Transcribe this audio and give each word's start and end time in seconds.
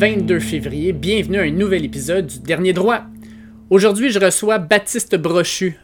lundi 0.00 0.16
22 0.16 0.40
février. 0.40 0.92
Bienvenue 0.92 1.38
à 1.38 1.42
un 1.42 1.50
nouvel 1.50 1.84
épisode 1.84 2.26
du 2.26 2.38
Dernier 2.40 2.72
Droit. 2.72 3.02
Aujourd'hui, 3.70 4.10
je 4.10 4.18
reçois 4.18 4.58
Baptiste 4.58 5.16
Brochu, 5.16 5.78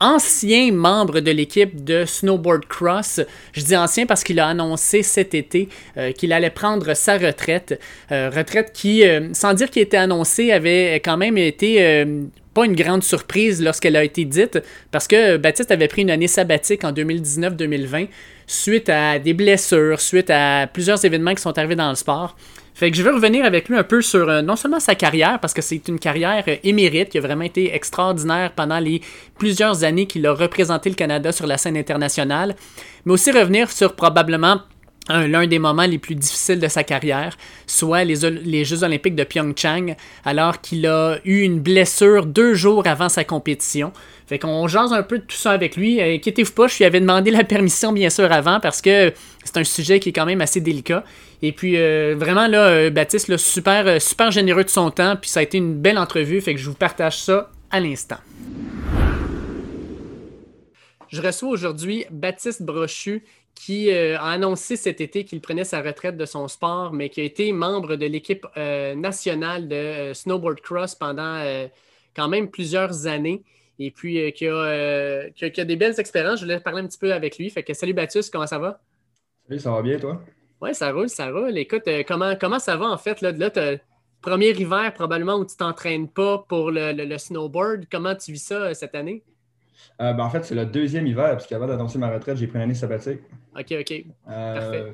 ancien 0.00 0.72
membre 0.72 1.20
de 1.20 1.30
l'équipe 1.30 1.84
de 1.84 2.04
Snowboard 2.04 2.66
Cross. 2.66 3.20
Je 3.52 3.62
dis 3.62 3.76
ancien 3.76 4.06
parce 4.06 4.24
qu'il 4.24 4.40
a 4.40 4.48
annoncé 4.48 5.02
cet 5.02 5.34
été 5.34 5.68
euh, 5.96 6.12
qu'il 6.12 6.32
allait 6.32 6.50
prendre 6.50 6.94
sa 6.94 7.16
retraite. 7.16 7.80
Euh, 8.10 8.30
retraite 8.34 8.72
qui, 8.72 9.04
euh, 9.04 9.32
sans 9.34 9.54
dire 9.54 9.70
qu'il 9.70 9.82
était 9.82 9.96
annoncé, 9.96 10.52
avait 10.52 10.96
quand 10.96 11.16
même 11.16 11.38
été 11.38 12.04
pas 12.54 12.64
une 12.64 12.74
grande 12.74 13.04
surprise 13.04 13.62
lorsqu'elle 13.62 13.94
a 13.94 14.02
été 14.02 14.24
dite, 14.24 14.58
parce 14.90 15.06
que 15.06 15.36
Baptiste 15.36 15.70
avait 15.70 15.86
pris 15.86 16.02
une 16.02 16.10
année 16.10 16.28
sabbatique 16.28 16.82
en 16.82 16.92
2019-2020 16.92 18.08
suite 18.48 18.88
à 18.88 19.20
des 19.20 19.32
blessures, 19.32 20.00
suite 20.00 20.30
à 20.30 20.66
plusieurs 20.66 21.04
événements 21.04 21.34
qui 21.34 21.42
sont 21.42 21.56
arrivés 21.56 21.76
dans 21.76 21.90
le 21.90 21.94
sport. 21.94 22.36
Fait 22.80 22.90
que 22.90 22.96
je 22.96 23.02
veux 23.02 23.12
revenir 23.12 23.44
avec 23.44 23.68
lui 23.68 23.76
un 23.76 23.82
peu 23.82 24.00
sur 24.00 24.30
euh, 24.30 24.40
non 24.40 24.56
seulement 24.56 24.80
sa 24.80 24.94
carrière, 24.94 25.38
parce 25.38 25.52
que 25.52 25.60
c'est 25.60 25.86
une 25.86 25.98
carrière 25.98 26.44
euh, 26.48 26.56
émérite 26.64 27.10
qui 27.10 27.18
a 27.18 27.20
vraiment 27.20 27.44
été 27.44 27.74
extraordinaire 27.74 28.52
pendant 28.56 28.78
les 28.78 29.02
plusieurs 29.38 29.84
années 29.84 30.06
qu'il 30.06 30.26
a 30.26 30.32
représenté 30.32 30.88
le 30.88 30.94
Canada 30.94 31.30
sur 31.30 31.46
la 31.46 31.58
scène 31.58 31.76
internationale, 31.76 32.56
mais 33.04 33.12
aussi 33.12 33.32
revenir 33.32 33.70
sur 33.70 33.94
probablement 33.94 34.62
l'un 35.10 35.46
des 35.46 35.58
moments 35.58 35.86
les 35.86 35.98
plus 35.98 36.14
difficiles 36.14 36.60
de 36.60 36.68
sa 36.68 36.84
carrière, 36.84 37.36
soit 37.66 38.04
les, 38.04 38.64
Jeux 38.64 38.84
olympiques 38.84 39.14
de 39.14 39.24
Pyeongchang, 39.24 39.94
alors 40.24 40.60
qu'il 40.60 40.86
a 40.86 41.18
eu 41.24 41.40
une 41.40 41.60
blessure 41.60 42.26
deux 42.26 42.54
jours 42.54 42.86
avant 42.86 43.08
sa 43.08 43.24
compétition. 43.24 43.92
Fait 44.26 44.38
qu'on 44.38 44.68
jase 44.68 44.92
un 44.92 45.02
peu 45.02 45.18
de 45.18 45.24
tout 45.24 45.36
ça 45.36 45.50
avec 45.50 45.76
lui. 45.76 46.00
Euh, 46.00 46.14
inquiétez-vous 46.14 46.52
pas, 46.52 46.68
je 46.68 46.78
lui 46.78 46.84
avais 46.84 47.00
demandé 47.00 47.32
la 47.32 47.42
permission 47.42 47.92
bien 47.92 48.10
sûr 48.10 48.30
avant 48.30 48.60
parce 48.60 48.80
que 48.80 49.12
c'est 49.44 49.56
un 49.56 49.64
sujet 49.64 49.98
qui 49.98 50.10
est 50.10 50.12
quand 50.12 50.26
même 50.26 50.40
assez 50.40 50.60
délicat. 50.60 51.04
Et 51.42 51.50
puis 51.50 51.76
euh, 51.76 52.14
vraiment 52.16 52.46
là, 52.46 52.68
euh, 52.68 52.90
Baptiste, 52.90 53.36
super, 53.38 54.00
super 54.00 54.30
généreux 54.30 54.62
de 54.62 54.70
son 54.70 54.90
temps, 54.90 55.16
puis 55.20 55.30
ça 55.30 55.40
a 55.40 55.42
été 55.42 55.58
une 55.58 55.74
belle 55.74 55.98
entrevue, 55.98 56.40
fait 56.40 56.54
que 56.54 56.60
je 56.60 56.68
vous 56.68 56.76
partage 56.76 57.18
ça 57.18 57.50
à 57.72 57.80
l'instant. 57.80 58.18
Je 61.08 61.20
reçois 61.20 61.48
aujourd'hui 61.48 62.04
Baptiste 62.12 62.62
Brochu, 62.62 63.24
qui 63.54 63.92
a 63.92 64.22
annoncé 64.22 64.76
cet 64.76 65.00
été 65.00 65.24
qu'il 65.24 65.40
prenait 65.40 65.64
sa 65.64 65.82
retraite 65.82 66.16
de 66.16 66.24
son 66.24 66.48
sport, 66.48 66.92
mais 66.92 67.10
qui 67.10 67.20
a 67.20 67.24
été 67.24 67.52
membre 67.52 67.96
de 67.96 68.06
l'équipe 68.06 68.46
nationale 68.56 69.68
de 69.68 70.12
snowboard 70.14 70.60
cross 70.60 70.94
pendant 70.94 71.68
quand 72.14 72.28
même 72.28 72.50
plusieurs 72.50 73.06
années 73.06 73.42
et 73.80 73.90
puis 73.90 74.18
euh, 74.18 74.30
euh, 74.42 75.30
qui, 75.30 75.60
a, 75.60 75.64
des 75.64 75.76
belles 75.76 75.98
expériences. 75.98 76.40
Je 76.40 76.44
voulais 76.44 76.60
parler 76.60 76.82
un 76.82 76.86
petit 76.86 76.98
peu 76.98 77.12
avec 77.12 77.38
lui. 77.38 77.48
Fait 77.50 77.62
que 77.62 77.72
salut 77.72 77.94
Baptiste, 77.94 78.30
comment 78.30 78.46
ça 78.46 78.58
va? 78.58 78.80
Salut, 79.48 79.58
ça 79.58 79.70
va 79.72 79.82
bien 79.82 79.98
toi? 79.98 80.22
Oui, 80.60 80.74
ça 80.74 80.92
roule, 80.92 81.08
ça 81.08 81.30
roule. 81.30 81.56
Écoute, 81.56 81.88
euh, 81.88 82.02
comment, 82.06 82.36
comment 82.38 82.58
ça 82.58 82.76
va 82.76 82.86
en 82.86 82.98
fait? 82.98 83.22
Là, 83.22 83.32
là 83.32 83.50
premier 84.20 84.50
hiver 84.50 84.92
probablement 84.92 85.36
où 85.36 85.46
tu 85.46 85.56
t'entraînes 85.56 86.08
pas 86.08 86.44
pour 86.46 86.70
le, 86.70 87.16
snowboard. 87.16 87.86
Comment 87.90 88.14
tu 88.14 88.32
vis 88.32 88.44
ça 88.44 88.74
cette 88.74 88.94
année? 88.94 89.24
Ben, 89.98 90.18
en 90.18 90.30
fait, 90.30 90.44
c'est 90.44 90.54
le 90.54 90.66
deuxième 90.66 91.06
hiver, 91.06 91.30
parce 91.30 91.46
qu'avant 91.46 91.66
d'annoncer 91.66 91.98
ma 91.98 92.10
retraite, 92.10 92.36
j'ai 92.36 92.46
pris 92.46 92.56
une 92.56 92.62
année 92.62 92.74
sabbatique. 92.74 93.20
OK, 93.54 93.74
OK. 93.80 94.04
Parfait. 94.24 94.92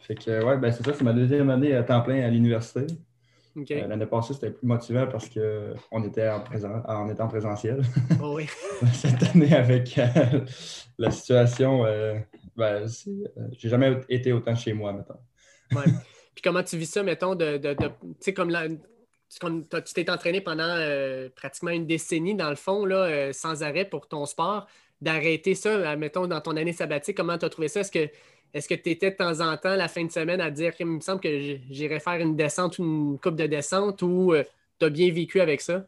Fait 0.00 0.14
que, 0.14 0.44
ouais, 0.44 0.56
ben, 0.58 0.70
c'est 0.70 0.84
ça, 0.84 0.92
c'est 0.92 1.04
ma 1.04 1.12
deuxième 1.12 1.50
année 1.50 1.74
à 1.74 1.82
temps 1.82 2.00
plein 2.00 2.22
à 2.22 2.28
l'université. 2.28 2.86
Euh, 3.56 3.86
l'année 3.86 4.06
passée, 4.06 4.34
c'était 4.34 4.50
plus 4.50 4.66
motivant 4.66 5.06
parce 5.06 5.28
qu'on 5.28 6.04
était 6.04 6.28
en, 6.28 6.40
présent, 6.40 6.82
en 6.86 7.08
étant 7.08 7.28
présentiel. 7.28 7.82
Oh 8.22 8.34
oui. 8.36 8.46
Cette 8.92 9.22
année, 9.34 9.54
avec 9.54 9.96
euh, 9.98 10.40
la 10.98 11.10
situation, 11.10 11.86
euh, 11.86 12.18
ben, 12.56 12.86
j'ai 13.52 13.68
jamais 13.68 14.00
été 14.08 14.32
autant 14.32 14.54
chez 14.54 14.72
moi, 14.72 14.92
mettons. 14.92 15.78
ouais. 15.78 15.92
Puis 16.34 16.42
comment 16.42 16.64
tu 16.64 16.76
vis 16.76 16.86
ça, 16.86 17.02
mettons, 17.04 17.36
de. 17.36 17.58
de, 17.58 17.74
tu 17.74 17.88
sais, 18.20 18.34
comme 18.34 18.50
tu 19.40 19.94
t'es 19.94 20.10
entraîné 20.10 20.40
pendant 20.40 20.76
pratiquement 21.34 21.70
une 21.70 21.86
décennie, 21.86 22.34
dans 22.34 22.50
le 22.50 22.56
fond, 22.56 22.84
là, 22.84 23.32
sans 23.32 23.62
arrêt 23.62 23.84
pour 23.84 24.08
ton 24.08 24.26
sport, 24.26 24.66
d'arrêter 25.00 25.54
ça, 25.54 25.96
mettons, 25.96 26.26
dans 26.26 26.40
ton 26.40 26.56
année 26.56 26.72
sabbatique, 26.72 27.16
comment 27.16 27.36
tu 27.38 27.44
as 27.44 27.50
trouvé 27.50 27.68
ça? 27.68 27.80
Est-ce 27.80 27.90
que 27.90 28.08
est-ce 28.54 28.68
que 28.68 28.74
tu 28.74 28.90
étais 28.90 29.10
de 29.10 29.16
temps 29.16 29.40
en 29.40 29.56
temps, 29.56 29.74
la 29.74 29.88
fin 29.88 30.04
de 30.04 30.12
semaine, 30.12 30.40
à 30.40 30.50
dire 30.50 30.76
qu'il 30.76 30.86
me 30.86 31.00
semble 31.00 31.20
que 31.20 31.58
j'irais 31.68 31.98
faire 31.98 32.20
une 32.20 32.36
descente 32.36 32.78
ou 32.78 32.84
une 32.84 33.18
coupe 33.18 33.34
de 33.34 33.46
descente 33.46 34.00
ou 34.02 34.32
euh, 34.32 34.44
tu 34.78 34.86
as 34.86 34.90
bien 34.90 35.12
vécu 35.12 35.40
avec 35.40 35.60
ça? 35.60 35.84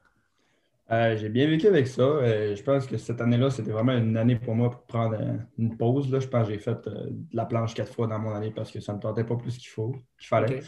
Euh, 0.91 1.17
j'ai 1.17 1.29
bien 1.29 1.47
vécu 1.47 1.69
avec 1.69 1.87
ça. 1.87 2.03
Euh, 2.03 2.57
je 2.57 2.63
pense 2.65 2.87
que 2.87 2.97
cette 2.97 3.21
année-là, 3.21 3.51
c'était 3.51 3.71
vraiment 3.71 3.93
une 3.93 4.17
année 4.17 4.35
pour 4.35 4.57
moi 4.57 4.71
pour 4.71 4.83
prendre 4.83 5.17
une 5.59 5.77
pause. 5.77 6.11
Là. 6.11 6.19
Je 6.19 6.27
pense 6.27 6.49
que 6.49 6.55
j'ai 6.55 6.59
fait 6.59 6.85
de 6.85 7.13
la 7.33 7.45
planche 7.45 7.75
quatre 7.75 7.93
fois 7.93 8.09
dans 8.09 8.19
mon 8.19 8.35
année 8.35 8.51
parce 8.51 8.73
que 8.73 8.81
ça 8.81 8.93
ne 8.93 8.99
me 8.99 9.03
tentait 9.03 9.25
pas 9.25 9.37
plus 9.37 9.59
qu'il 9.59 9.69
faut, 9.69 9.93
qu'il 10.19 10.29
fallait. 10.29 10.61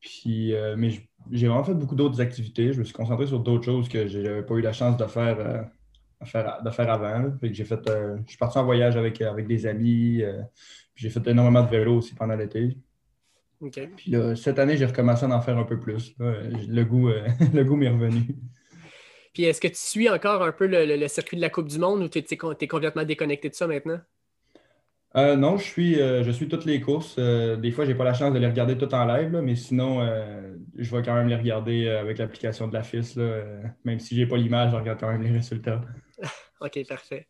Puis, 0.00 0.54
mais 0.76 0.90
j'ai 1.30 1.48
vraiment 1.48 1.64
fait 1.64 1.74
beaucoup 1.74 1.94
d'autres 1.94 2.20
activités. 2.20 2.72
Je 2.72 2.78
me 2.78 2.84
suis 2.84 2.94
concentré 2.94 3.26
sur 3.26 3.40
d'autres 3.40 3.64
choses 3.64 3.88
que 3.88 4.06
je 4.06 4.18
n'avais 4.18 4.42
pas 4.42 4.54
eu 4.54 4.60
la 4.60 4.72
chance 4.72 4.96
de 4.96 5.06
faire, 5.06 5.36
de 6.22 6.70
faire 6.70 6.90
avant. 6.90 7.32
j'ai 7.42 7.64
fait, 7.64 7.80
je 7.86 8.28
suis 8.28 8.38
parti 8.38 8.58
en 8.58 8.64
voyage 8.64 8.96
avec, 8.96 9.20
avec 9.20 9.46
des 9.46 9.66
amis. 9.66 10.22
J'ai 10.94 11.10
fait 11.10 11.26
énormément 11.28 11.62
de 11.62 11.70
vélo 11.70 11.98
aussi 11.98 12.14
pendant 12.14 12.34
l'été. 12.34 12.76
Puis 13.96 14.14
cette 14.36 14.58
année, 14.58 14.76
j'ai 14.76 14.86
recommencé 14.86 15.24
à 15.24 15.28
en 15.28 15.40
faire 15.40 15.58
un 15.58 15.64
peu 15.64 15.78
plus. 15.78 16.14
le 16.18 16.82
goût, 16.84 17.08
euh, 17.08 17.26
le 17.54 17.64
goût 17.64 17.76
m'est 17.76 17.88
revenu. 17.88 18.22
Puis 19.32 19.44
est-ce 19.44 19.60
que 19.60 19.68
tu 19.68 19.76
suis 19.76 20.08
encore 20.08 20.42
un 20.42 20.52
peu 20.52 20.66
le, 20.66 21.08
circuit 21.08 21.36
de 21.36 21.42
la 21.42 21.50
Coupe 21.50 21.68
du 21.68 21.78
Monde 21.78 22.02
ou 22.02 22.08
tu 22.08 22.18
es, 22.18 22.66
complètement 22.66 23.04
déconnecté 23.04 23.48
de 23.48 23.54
ça 23.54 23.66
maintenant? 23.66 24.00
Euh, 25.16 25.36
non, 25.36 25.56
je 25.56 25.64
suis, 25.64 26.00
euh, 26.00 26.22
je 26.22 26.30
suis 26.30 26.48
toutes 26.48 26.64
les 26.64 26.80
courses. 26.80 27.18
des 27.18 27.70
fois, 27.70 27.84
je 27.84 27.90
n'ai 27.90 27.96
pas 27.96 28.04
la 28.04 28.14
chance 28.14 28.32
de 28.32 28.38
les 28.38 28.46
regarder 28.46 28.76
toutes 28.76 28.94
en 28.94 29.06
live, 29.06 29.40
mais 29.42 29.56
sinon, 29.56 30.06
je 30.76 30.96
vais 30.96 31.02
quand 31.02 31.14
même 31.14 31.28
les 31.28 31.36
regarder 31.36 31.88
avec 31.88 32.18
l'application 32.18 32.68
de 32.68 32.74
la 32.74 32.82
FIS. 32.82 33.16
même 33.84 34.00
si 34.00 34.16
je 34.16 34.20
n'ai 34.22 34.26
pas 34.26 34.36
l'image, 34.36 34.72
je 34.72 34.76
regarde 34.76 35.00
quand 35.00 35.10
même 35.10 35.22
les 35.22 35.32
résultats. 35.32 35.80
OK, 36.60 36.86
parfait 36.88 37.26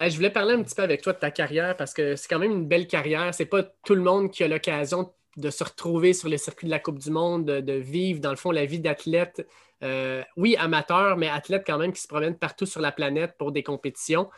je 0.00 0.16
voulais 0.16 0.30
parler 0.30 0.54
un 0.54 0.62
petit 0.62 0.74
peu 0.74 0.82
avec 0.82 1.02
toi 1.02 1.12
de 1.12 1.18
ta 1.18 1.30
carrière 1.30 1.76
parce 1.76 1.94
que 1.94 2.16
c'est 2.16 2.28
quand 2.28 2.38
même 2.38 2.52
une 2.52 2.66
belle 2.66 2.86
carrière. 2.86 3.32
C'est 3.34 3.46
pas 3.46 3.62
tout 3.62 3.94
le 3.94 4.02
monde 4.02 4.30
qui 4.30 4.44
a 4.44 4.48
l'occasion 4.48 5.12
de 5.36 5.50
se 5.50 5.64
retrouver 5.64 6.12
sur 6.12 6.28
les 6.28 6.38
circuits 6.38 6.66
de 6.66 6.70
la 6.70 6.78
Coupe 6.78 6.98
du 6.98 7.10
Monde, 7.10 7.44
de, 7.44 7.72
vivre, 7.72 8.20
dans 8.20 8.30
le 8.30 8.36
fond, 8.36 8.50
la 8.50 8.64
vie 8.64 8.80
d'athlète. 8.80 9.46
Euh, 9.82 10.22
oui, 10.36 10.56
amateur, 10.56 11.16
mais 11.16 11.28
athlète 11.28 11.64
quand 11.66 11.78
même 11.78 11.92
qui 11.92 12.00
se 12.00 12.08
promène 12.08 12.36
partout 12.36 12.66
sur 12.66 12.80
la 12.80 12.92
planète 12.92 13.34
pour 13.38 13.52
des 13.52 13.62
compétitions. 13.62 14.30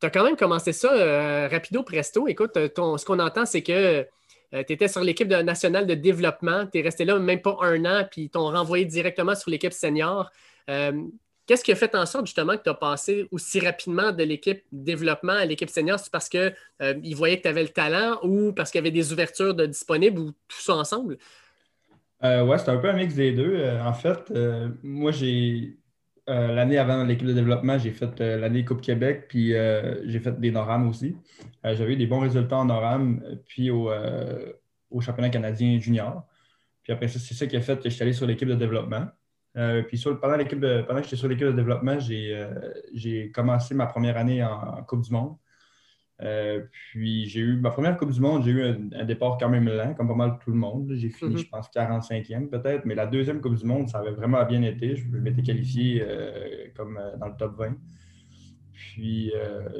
Tu 0.00 0.06
as 0.06 0.10
quand 0.10 0.24
même 0.24 0.36
commencé 0.36 0.72
ça 0.72 0.92
euh, 0.92 1.48
rapido 1.48 1.82
presto. 1.82 2.28
Écoute, 2.28 2.52
ce 2.54 3.04
qu'on 3.04 3.18
entend, 3.18 3.46
c'est 3.46 3.62
que 3.62 4.06
euh, 4.54 4.62
tu 4.66 4.72
étais 4.72 4.88
sur 4.88 5.02
l'équipe 5.02 5.28
nationale 5.28 5.86
de 5.86 5.94
développement. 5.94 6.66
Tu 6.66 6.78
es 6.78 6.82
resté 6.82 7.04
là 7.04 7.18
même 7.18 7.42
pas 7.42 7.56
un 7.60 7.84
an, 7.84 8.06
puis 8.10 8.22
ils 8.22 8.30
t'ont 8.30 8.50
renvoyé 8.50 8.84
directement 8.84 9.34
sur 9.34 9.50
l'équipe 9.50 9.72
senior. 9.72 10.30
Qu'est-ce 11.48 11.64
qui 11.64 11.72
a 11.72 11.76
fait 11.76 11.94
en 11.94 12.04
sorte 12.04 12.26
justement 12.26 12.58
que 12.58 12.62
tu 12.62 12.68
as 12.68 12.74
passé 12.74 13.26
aussi 13.30 13.58
rapidement 13.58 14.12
de 14.12 14.22
l'équipe 14.22 14.62
développement 14.70 15.32
à 15.32 15.46
l'équipe 15.46 15.70
senior? 15.70 15.98
C'est 15.98 16.12
parce 16.12 16.28
qu'ils 16.28 16.54
euh, 16.82 16.94
voyaient 17.14 17.38
que 17.38 17.44
tu 17.44 17.48
avais 17.48 17.62
le 17.62 17.70
talent 17.70 18.18
ou 18.22 18.52
parce 18.52 18.70
qu'il 18.70 18.80
y 18.80 18.82
avait 18.82 18.90
des 18.90 19.14
ouvertures 19.14 19.54
de 19.54 19.64
disponibles 19.64 20.20
ou 20.20 20.32
tout 20.46 20.60
ça 20.60 20.74
ensemble? 20.74 21.16
Euh, 22.22 22.42
oui, 22.42 22.58
c'est 22.58 22.68
un 22.68 22.76
peu 22.76 22.90
un 22.90 22.92
mix 22.92 23.14
des 23.14 23.32
deux. 23.32 23.54
Euh, 23.54 23.82
en 23.82 23.94
fait, 23.94 24.30
moi, 24.82 25.10
j'ai 25.10 25.78
l'année 26.28 26.78
avant 26.78 27.04
l'équipe 27.04 27.26
de 27.26 27.32
développement, 27.32 27.78
j'ai 27.78 27.90
fait 27.90 28.20
l'année 28.20 28.64
Coupe 28.64 28.82
Québec, 28.82 29.24
puis 29.28 29.52
j'ai 30.04 30.20
fait 30.20 30.38
des 30.38 30.50
NORAM 30.50 30.88
aussi. 30.88 31.16
J'avais 31.64 31.94
eu 31.94 31.96
des 31.96 32.06
bons 32.06 32.20
résultats 32.20 32.58
en 32.58 32.66
NORAM, 32.66 33.22
puis 33.46 33.70
au, 33.70 33.90
championnat 35.00 35.30
canadien 35.30 35.78
junior. 35.78 36.26
Puis 36.82 36.92
après 36.92 37.08
ça, 37.08 37.18
c'est 37.18 37.34
ça 37.34 37.46
qui 37.46 37.56
a 37.56 37.60
fait 37.60 37.78
que 37.78 37.88
je 37.88 37.94
suis 37.94 38.02
allé 38.02 38.12
sur 38.12 38.26
l'équipe 38.26 38.48
de 38.48 38.54
développement. 38.54 39.06
Euh, 39.56 39.82
puis 39.82 40.00
pendant, 40.02 40.36
pendant 40.38 41.00
que 41.00 41.04
j'étais 41.04 41.16
sur 41.16 41.28
l'équipe 41.28 41.46
de 41.46 41.52
développement, 41.52 41.98
j'ai, 41.98 42.34
euh, 42.34 43.28
commencé 43.32 43.74
ma 43.74 43.86
première 43.86 44.16
année 44.16 44.42
en, 44.44 44.82
Coupe 44.84 45.02
du 45.02 45.12
Monde. 45.12 45.36
Euh, 46.20 46.64
puis 46.70 47.26
j'ai 47.28 47.40
eu 47.40 47.56
ma 47.56 47.70
première 47.70 47.96
Coupe 47.96 48.10
du 48.10 48.20
Monde, 48.20 48.42
j'ai 48.44 48.50
eu 48.50 48.62
un, 48.62 49.04
départ 49.04 49.38
quand 49.38 49.48
même 49.48 49.68
lent, 49.68 49.94
comme 49.94 50.08
pas 50.08 50.14
mal 50.14 50.38
tout 50.42 50.50
le 50.50 50.56
monde. 50.56 50.92
J'ai 50.94 51.10
fini, 51.10 51.34
mm-hmm. 51.34 51.38
je 51.38 51.48
pense, 51.48 51.68
45e 51.68 52.48
peut-être. 52.48 52.84
Mais 52.84 52.94
la 52.94 53.06
deuxième 53.06 53.40
Coupe 53.40 53.54
du 53.54 53.64
Monde, 53.64 53.88
ça 53.88 53.98
avait 53.98 54.10
vraiment 54.10 54.44
bien 54.44 54.62
été. 54.62 54.96
Je 54.96 55.06
m'étais 55.06 55.42
qualifié 55.42 56.04
comme 56.76 57.00
dans 57.18 57.28
le 57.28 57.36
top 57.36 57.56
20. 57.56 57.76
Puis 58.72 59.32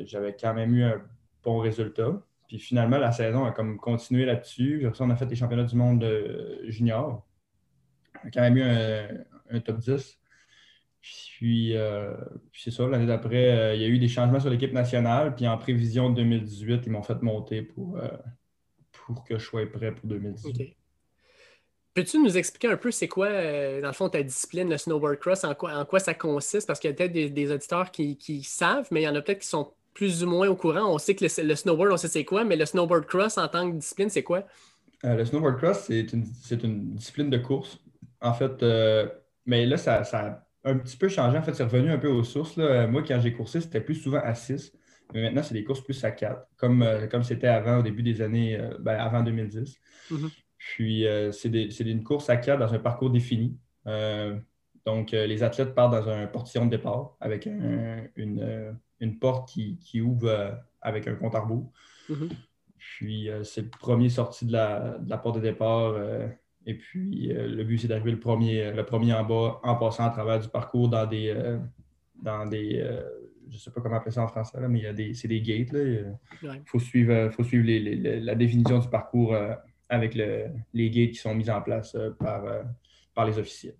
j'avais 0.05 0.37
quand 0.40 0.55
même 0.55 0.75
eu 0.75 0.85
un 0.85 1.02
bon 1.43 1.58
résultat. 1.58 2.23
Puis 2.46 2.58
finalement, 2.58 2.99
la 2.99 3.12
saison 3.12 3.44
a 3.44 3.50
comme 3.50 3.76
continué 3.76 4.25
là-dessus. 4.25 4.87
On 5.00 5.11
a 5.11 5.17
fait 5.17 5.26
les 5.26 5.37
championnats 5.37 5.64
du 5.64 5.76
monde 5.76 6.06
junior. 6.69 7.26
On 8.23 8.29
a 8.29 8.31
quand 8.31 8.40
même 8.40 8.56
eu 8.56 8.62
un, 8.62 9.08
un 9.50 9.61
top 9.61 9.79
10. 9.79 10.18
Euh, 11.43 12.15
puis, 12.53 12.62
c'est 12.62 12.71
ça, 12.71 12.87
l'année 12.87 13.06
d'après, 13.06 13.50
euh, 13.50 13.75
il 13.75 13.83
y 13.83 13.85
a 13.85 13.89
eu 13.89 13.99
des 13.99 14.09
changements 14.09 14.41
sur 14.41 14.50
l'équipe 14.50 14.73
nationale. 14.73 15.35
Puis 15.35 15.47
en 15.47 15.56
prévision 15.59 16.11
de 16.11 16.17
2018, 16.17 16.83
ils 16.87 16.93
m'ont 16.93 17.03
fait 17.03 17.21
monter 17.23 17.62
pour, 17.62 17.99
euh, 17.99 18.09
pour 18.93 19.25
que 19.25 19.39
je 19.39 19.45
sois 19.45 19.67
prêt 19.71 19.93
pour 19.93 20.09
2018. 20.09 20.77
Peux-tu 21.95 22.23
nous 22.23 22.37
expliquer 22.37 22.69
un 22.69 22.77
peu 22.77 22.93
c'est 22.93 23.09
quoi, 23.09 23.29
dans 23.29 23.89
le 23.89 23.93
fond, 23.93 24.09
ta 24.09 24.23
discipline, 24.23 24.71
le 24.71 24.77
snowboard 24.77 25.19
cross, 25.19 25.43
en 25.43 25.55
quoi, 25.55 25.75
en 25.75 25.85
quoi 25.85 25.99
ça 25.99 26.15
consiste? 26.15 26.67
Parce 26.69 26.79
qu'il 26.79 26.91
y 26.91 26.93
a 26.93 26.97
peut-être 26.97 27.12
des, 27.12 27.53
auditeurs 27.53 27.91
qui, 27.91 28.43
savent, 28.45 28.87
mais 28.93 29.03
il 29.03 29.05
y 29.05 29.09
en 29.09 29.17
a 29.17 29.21
peut-être 29.21 29.41
qui 29.41 29.49
sont 29.49 29.73
plus 29.95 30.23
ou 30.23 30.29
moins 30.29 30.47
au 30.49 30.55
courant. 30.55 30.95
On 30.95 30.99
sait 30.99 31.17
que 31.17 31.25
le, 31.25 31.55
snowboard, 31.56 31.93
on 31.93 31.97
sait 31.97 32.06
c'est 32.06 32.25
quoi, 32.25 32.45
mais 32.45 32.55
le 32.55 32.67
snowboard 32.67 33.06
cross 33.06 33.37
en 33.37 33.49
tant 33.49 33.69
que 33.69 33.77
discipline, 33.77 34.11
c'est 34.11 34.23
quoi? 34.23 34.45
le 35.03 35.25
snowboard 35.25 35.56
cross, 35.56 35.85
c'est 35.87 36.12
une, 36.12 36.25
une, 36.62 36.95
discipline 36.95 37.31
de 37.31 37.39
course. 37.39 37.81
En 38.21 38.33
fait, 38.33 38.62
mais 39.47 39.67
là, 39.67 39.77
ça, 39.77 40.05
ça, 40.05 40.48
un 40.65 40.77
petit 40.77 40.97
peu 40.97 41.09
changé. 41.09 41.39
En 41.39 41.43
fait, 41.43 41.55
c'est 41.55 41.65
revenu 41.65 41.91
un 41.91 41.99
peu 41.99 42.09
aux 42.09 42.25
sources. 42.25 42.57
Moi, 42.57 43.03
quand 43.07 43.21
j'ai 43.21 43.33
coursé, 43.33 43.61
c'était 43.61 43.81
plus 43.81 43.95
souvent 43.95 44.21
à 44.23 44.35
6. 44.35 44.73
Mais 45.15 45.23
maintenant, 45.23 45.43
c'est 45.43 45.55
des 45.55 45.65
courses 45.65 45.81
plus 45.81 46.05
à 46.05 46.11
4, 46.11 46.49
comme 46.57 46.87
comme 47.11 47.23
c'était 47.23 47.47
avant, 47.47 47.79
au 47.79 47.83
début 47.83 48.03
des 48.03 48.21
années, 48.21 48.61
ben, 48.81 48.99
avant 48.99 49.23
2010. 49.23 49.79
Puis, 50.59 51.07
euh, 51.07 51.33
c'est 51.33 51.81
une 51.81 52.03
course 52.03 52.29
à 52.29 52.37
quatre 52.37 52.59
dans 52.59 52.75
un 52.75 52.79
parcours 52.79 53.11
défini. 53.11 53.57
Euh, 53.87 54.37
donc, 54.85 55.15
euh, 55.15 55.27
les 55.27 55.43
athlètes 55.43 55.75
partent 55.75 55.93
dans 55.93 56.09
un 56.09 56.27
portillon 56.27 56.67
de 56.67 56.71
départ 56.71 57.17
avec 57.21 57.47
une, 57.47 59.19
porte 59.21 59.49
qui, 59.49 60.01
ouvre 60.01 60.59
avec 60.83 61.07
un 61.07 61.15
compte 61.15 61.35
à 61.35 61.41
rebours. 61.41 61.73
Mm-hmm. 62.11 62.31
Puis, 62.77 63.29
c'est 63.45 63.63
le 63.63 63.71
premier 63.71 64.09
sorti 64.09 64.47
de 64.47 64.53
la, 64.53 65.19
porte 65.23 65.37
de 65.37 65.41
départ. 65.41 65.95
Et 66.69 66.75
puis, 66.75 67.29
le 67.32 67.65
but, 67.65 67.79
c'est 67.79 67.88
d'arriver 67.88 68.11
le 68.11 68.20
premier, 68.20 68.73
le 68.73 68.85
premier 68.85 69.15
en 69.15 69.25
bas 69.25 69.59
en 69.62 69.75
passant 69.76 70.05
à 70.05 70.11
travers 70.11 70.38
du 70.38 70.49
parcours 70.49 70.88
dans 70.88 71.06
des, 71.06 71.35
dans 72.23 72.47
des 72.47 72.87
je 73.49 73.55
ne 73.55 73.59
sais 73.59 73.70
pas 73.70 73.81
comment 73.81 73.97
appeler 73.97 74.12
ça 74.12 74.23
en 74.23 74.29
français, 74.29 74.59
mais 74.69 74.82
c'est 75.15 75.29
des 75.29 75.41
gates. 75.41 75.73
Il 75.73 76.62
faut 76.67 76.79
suivre, 76.79 77.31
faut 77.31 77.43
suivre 77.43 77.67
la 78.23 78.35
définition 78.35 78.79
du 78.79 78.88
parcours 78.88 79.35
avec 79.88 80.15
les 80.15 80.91
gates 80.91 81.11
qui 81.11 81.19
sont 81.19 81.35
mis 81.35 81.49
en 81.50 81.62
place 81.62 81.94
euh, 81.94 82.11
par, 82.11 82.44
euh, 82.44 82.62
par 83.14 83.26
les 83.26 83.38
officiels. 83.38 83.76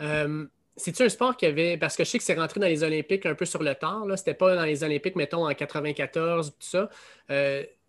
Euh, 0.00 0.46
c'est-tu 0.76 1.02
un 1.02 1.08
sport 1.08 1.36
qui 1.36 1.46
avait. 1.46 1.76
Parce 1.76 1.96
que 1.96 2.04
je 2.04 2.10
sais 2.10 2.18
que 2.18 2.24
c'est 2.24 2.34
rentré 2.34 2.60
dans 2.60 2.66
les 2.66 2.82
Olympiques 2.82 3.26
un 3.26 3.34
peu 3.34 3.44
sur 3.44 3.62
le 3.62 3.74
tard. 3.74 4.04
Ce 4.04 4.10
n'était 4.10 4.34
pas 4.34 4.54
dans 4.54 4.64
les 4.64 4.84
Olympiques, 4.84 5.16
mettons, 5.16 5.48
en 5.48 5.54
94, 5.54 6.50
tout 6.50 6.56
ça. 6.60 6.88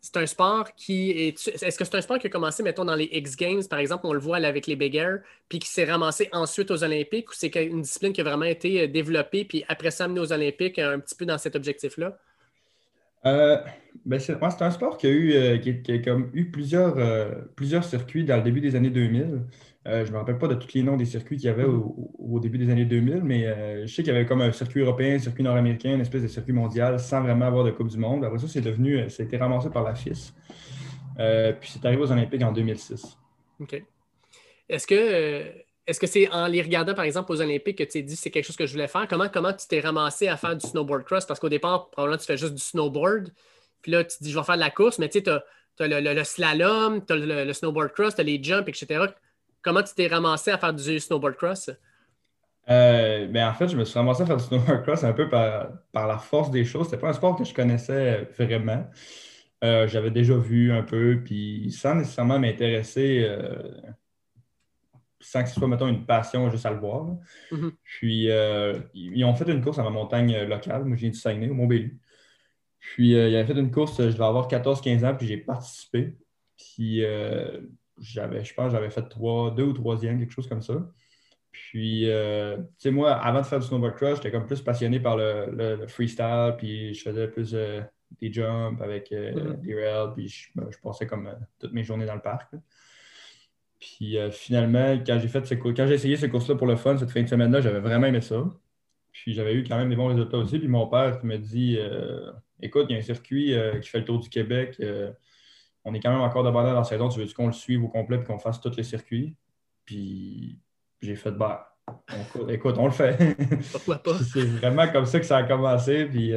C'est 0.04 0.18
un 0.18 0.26
sport 0.26 0.76
qui 0.76 1.12
est. 1.12 1.48
Est-ce 1.64 1.78
que 1.78 1.86
c'est 1.86 1.96
un 1.96 2.02
sport 2.02 2.20
qui 2.20 2.28
a 2.28 2.30
commencé, 2.30 2.62
mettons, 2.62 2.84
dans 2.84 2.96
les 2.96 3.10
X 3.12 3.38
Games, 3.38 3.64
par 3.70 3.80
exemple, 3.80 4.06
on 4.06 4.12
le 4.12 4.20
voit 4.20 4.36
avec 4.38 4.68
les 4.68 4.76
Big 4.76 5.02
puis 5.48 5.60
qui 5.60 5.70
s'est 5.70 5.86
ramassé 5.86 6.28
ensuite 6.34 6.70
aux 6.72 6.84
Olympiques, 6.84 7.32
ou 7.32 7.34
c'est 7.34 7.56
une 7.56 7.82
discipline 7.82 8.12
qui 8.12 8.20
a 8.20 8.26
vraiment 8.26 8.44
été 8.44 8.86
développée, 8.90 9.46
puis 9.46 9.64
après 9.70 9.92
ça 9.92 10.04
amené 10.04 10.20
aux 10.20 10.34
Olympiques 10.34 10.78
un 10.78 11.00
petit 11.00 11.16
peu 11.16 11.26
dans 11.26 11.38
cet 11.38 11.56
objectif-là? 11.56 12.20
Euh, 13.26 13.58
ben 14.06 14.20
c'est 14.20 14.36
un 14.42 14.72
sport 14.72 14.98
qui 14.98 15.08
a 15.08 15.10
eu, 15.10 15.34
euh, 15.34 15.58
qui, 15.58 16.02
comme 16.02 16.30
eu 16.34 16.52
plusieurs, 16.52 16.98
euh, 16.98 17.32
plusieurs 17.56 17.86
circuits 17.86 18.26
dans 18.26 18.36
le 18.36 18.42
début 18.44 18.60
des 18.60 18.76
années 18.76 18.90
2000. 18.90 19.44
Je 19.86 19.92
ne 19.92 20.12
me 20.12 20.18
rappelle 20.18 20.38
pas 20.38 20.48
de 20.48 20.56
tous 20.56 20.74
les 20.74 20.84
noms 20.84 20.98
des 20.98 21.06
circuits 21.06 21.38
qu'il 21.38 21.48
y 21.48 21.50
avait 21.50 21.66
au, 21.66 22.40
début 22.40 22.58
des 22.58 22.70
années 22.70 22.86
2000, 22.86 23.22
mais 23.24 23.86
je 23.86 23.94
sais 23.94 24.02
qu'il 24.02 24.14
y 24.14 24.16
avait 24.16 24.26
comme 24.26 24.42
un 24.42 24.52
circuit 24.52 24.82
européen, 24.82 25.16
un 25.16 25.20
circuit 25.20 25.44
nord-américain, 25.44 25.94
une 25.94 26.02
espèce 26.02 26.22
de 26.22 26.28
circuit 26.28 26.54
mondial 26.54 27.00
sans 27.00 27.22
vraiment 27.22 27.46
avoir 27.46 27.66
de 27.66 27.72
Coupe 27.72 27.90
du 27.90 27.98
Monde. 27.98 28.24
Après 28.24 28.40
ça, 28.40 28.48
c'est 28.48 28.62
devenu, 28.62 29.10
ça 29.10 29.24
a 29.24 29.26
été 29.26 29.38
ramassé 29.38 29.70
par 29.70 29.84
la 29.84 29.94
FIS. 29.94 30.34
puis 31.60 31.70
c'est 31.70 31.86
arrivé 31.86 32.02
aux 32.02 32.12
Olympiques 32.12 32.44
en 32.44 32.52
2006. 32.52 33.18
OK. 33.60 33.84
Est-ce 34.70 34.88
que 34.88 35.64
est-ce 35.86 36.00
que 36.00 36.08
c'est 36.08 36.30
en 36.32 36.48
les 36.48 36.62
regardant, 36.62 36.94
par 36.94 37.04
exemple, 37.04 37.32
aux 37.32 37.42
Olympiques 37.42 37.78
que 37.78 37.84
tu 37.84 37.90
t'es 37.90 38.02
dit 38.02 38.16
c'est 38.16 38.32
quelque 38.32 38.46
chose 38.46 38.56
que 38.56 38.66
je 38.66 38.72
voulais 38.72 38.88
faire? 38.88 39.06
Comment, 39.10 39.28
comment 39.28 39.52
tu 39.52 39.68
t'es 39.68 39.82
ramassé 39.82 40.30
à 40.30 40.38
faire 40.38 40.56
du 40.56 40.66
snowboard 40.66 41.04
cross? 41.04 41.26
Parce 41.26 41.40
qu'au 41.40 41.50
départ, 41.50 41.90
probablement, 41.90 42.18
tu 42.18 42.26
fais 42.26 42.38
juste 42.38 42.54
du 42.54 42.62
snowboard. 42.62 43.34
Puis 43.82 43.92
là, 43.92 44.04
tu 44.06 44.18
te 44.18 44.24
dis, 44.24 44.32
je 44.32 44.40
vais 44.40 44.46
faire 44.46 44.56
de 44.56 44.62
la 44.62 44.70
course, 44.70 44.98
mais 44.98 45.10
tu 45.10 45.20
sais, 45.20 45.24
tu 45.24 45.30
as, 45.30 45.88
le, 45.88 46.24
slalom, 46.24 47.06
tu 47.06 47.12
as 47.12 47.16
le, 47.18 47.52
snowboard 47.52 47.92
cross, 47.92 48.16
tu 48.16 48.22
as 48.22 48.24
les 48.24 48.42
jumps, 48.42 48.68
etc. 48.70 49.08
Comment 49.64 49.82
tu 49.82 49.96
t'es 49.96 50.08
ramassé 50.08 50.52
à 50.52 50.58
faire 50.58 50.74
du 50.74 51.00
snowboard 51.00 51.36
cross? 51.36 51.72
Euh, 52.70 53.28
ben, 53.28 53.48
en 53.48 53.54
fait, 53.54 53.70
je 53.70 53.78
me 53.78 53.86
suis 53.86 53.98
ramassé 53.98 54.24
à 54.24 54.26
faire 54.26 54.38
du 54.38 54.44
snowboard 54.44 54.84
cross 54.84 55.04
un 55.06 55.14
peu 55.14 55.30
par, 55.30 55.72
la 55.94 56.18
force 56.18 56.52
des 56.52 56.66
choses. 56.66 56.86
C'était 56.86 56.98
pas 56.98 57.10
un 57.10 57.14
sport 57.14 57.38
que 57.38 57.46
je 57.46 57.54
connaissais 57.54 58.28
vraiment. 58.38 58.86
Euh, 59.64 59.88
j'avais 59.88 60.12
déjà 60.12 60.36
vu 60.36 60.74
un 60.74 60.84
peu, 60.84 61.22
puis 61.24 61.72
sans 61.72 61.96
nécessairement 61.96 62.40
m'intéresser. 62.40 63.26
Euh, 63.26 63.72
sans 65.22 65.44
que 65.44 65.48
ce 65.48 65.56
soit, 65.56 65.70
mettons, 65.70 65.88
une 65.88 66.06
passion 66.06 66.52
juste 66.52 66.66
à 66.66 66.72
le 66.72 66.80
voir. 66.80 67.06
Mm-hmm. 67.50 67.72
Puis, 67.84 68.28
ils 68.94 69.24
ont 69.24 69.34
fait 69.34 69.50
une 69.50 69.64
course 69.64 69.80
à 69.80 69.84
ma 69.84 69.90
montagne 69.90 70.44
locale. 70.44 70.84
Moi, 70.84 70.98
je 70.98 71.02
viens 71.02 71.12
du 71.12 71.18
Saguenay, 71.18 71.50
au 71.50 71.54
Mont-Bélieu. 71.54 71.92
Puis, 72.80 73.12
ils 73.12 73.36
avaient 73.38 73.46
fait 73.46 73.58
une 73.58 73.72
course, 73.72 73.96
je 73.98 74.10
devais 74.10 74.26
avoir 74.26 74.50
14-15 74.50 75.06
ans, 75.06 75.16
puis 75.16 75.28
j'ai 75.28 75.38
participé. 75.38 76.18
Puis, 76.58 77.06
j'avais, 78.04 78.44
je 78.44 78.54
pense, 78.54 78.72
j'avais 78.72 78.90
fait 78.90 79.08
trois, 79.10 79.52
deux 79.52 79.64
ou 79.64 79.74
troisième, 79.74 80.20
quelque 80.20 80.34
chose 80.34 80.48
comme 80.48 80.62
ça. 80.62 80.76
Puis, 81.52 82.06
tu 82.06 82.64
sais, 82.78 82.92
moi, 82.92 83.14
avant 83.14 83.42
de 83.42 83.46
faire 83.46 83.60
du 83.60 83.68
snowboard 83.68 83.96
cross, 83.96 84.16
j'étais 84.16 84.32
comme 84.32 84.46
plus 84.46 84.62
passionné 84.62 85.00
par 85.00 85.18
le, 85.18 85.86
freestyle, 85.88 86.56
puis 86.58 86.94
je 86.94 87.02
faisais 87.04 87.28
plus 87.28 87.56
des 88.22 88.34
jumps 88.34 88.82
avec 88.82 89.12
mm-hmm. 89.12 89.62
des 89.62 89.76
rails, 89.76 90.14
puis 90.16 90.28
je, 90.28 90.50
je, 90.70 90.78
passais 90.80 91.06
comme 91.06 91.30
toutes 91.60 91.74
mes 91.74 91.84
journées 91.84 92.06
dans 92.06 92.16
le 92.16 92.22
parc. 92.22 92.54
Puis 93.84 94.18
euh, 94.18 94.32
finalement, 94.32 94.98
quand 95.06 95.20
j'ai 95.20 95.28
fait 95.28 95.42
quand 95.60 95.88
j'ai 95.88 95.94
essayé 95.94 96.16
ces 96.16 96.30
courses-là 96.30 96.56
pour 96.56 96.68
le 96.68 96.78
fun, 96.78 96.98
cette 96.98 97.12
fin 97.12 97.22
de 97.22 97.28
semaine-là, 97.28 97.60
j'avais 97.60 97.82
vraiment 97.82 98.08
aimé 98.08 98.22
ça. 98.22 98.42
Puis 99.12 99.34
j'avais 99.34 99.54
eu 99.56 99.64
quand 99.64 99.78
même 99.78 99.90
des 99.90 99.98
bons 99.98 100.08
résultats 100.08 100.38
aussi. 100.38 100.58
Puis 100.58 100.70
mon 100.70 100.88
père 100.88 101.20
me 101.24 101.36
dit 101.36 101.76
euh, 101.78 102.32
Écoute, 102.62 102.86
il 102.90 102.94
y 102.94 102.96
a 102.96 103.00
un 103.00 103.02
circuit 103.02 103.54
euh, 103.54 103.80
qui 103.80 103.90
fait 103.90 104.00
le 104.00 104.06
tour 104.06 104.20
du 104.20 104.30
Québec. 104.30 104.82
On 105.86 105.94
est 105.94 106.00
quand 106.00 106.12
même 106.12 106.22
encore 106.22 106.44
d'abord 106.44 106.64
dans 106.64 106.74
la 106.74 106.84
saison. 106.84 107.10
Tu 107.10 107.20
veux 107.20 107.34
qu'on 107.34 107.48
le 107.48 107.54
suive 107.54 107.84
au 107.84 107.88
complet 107.88 108.18
et 108.18 108.24
qu'on 108.24 108.40
fasse 108.40 108.62
tous 108.62 108.76
les 108.76 108.84
circuits? 108.84 109.36
Puis 109.86 110.60
j'ai 111.02 111.16
fait 111.16 111.32
bah, 111.32 111.76
écoute, 112.48 112.76
on 112.78 112.86
le 112.86 112.92
fait. 112.92 113.36
Pourquoi 113.72 113.98
pas? 113.98 114.18
C'est 114.20 114.46
vraiment 114.46 114.90
comme 114.92 115.06
ça 115.06 115.20
que 115.20 115.26
ça 115.26 115.38
a 115.38 115.44
commencé. 115.44 116.06
Puis 116.06 116.32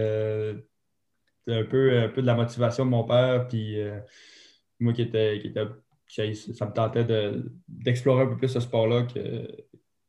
c'est 1.47 1.55
un 1.55 1.65
peu, 1.65 1.99
un 1.99 2.09
peu 2.09 2.23
de 2.23 2.27
la 2.27 2.35
motivation 2.35 2.85
de 2.85 2.91
mon 2.91 3.05
père. 3.05 3.47
Puis 3.47 3.79
moi 4.81 4.93
qui 4.93 5.03
était, 5.03 5.39
qui 5.41 5.49
était 5.49 5.67
ça 6.09 6.67
me 6.67 6.73
tentait 6.73 7.05
d'explorer 7.69 8.23
un 8.23 8.27
peu 8.27 8.37
plus 8.37 8.49
ce 8.49 8.61
sport-là. 8.61 9.05
que 9.05 9.49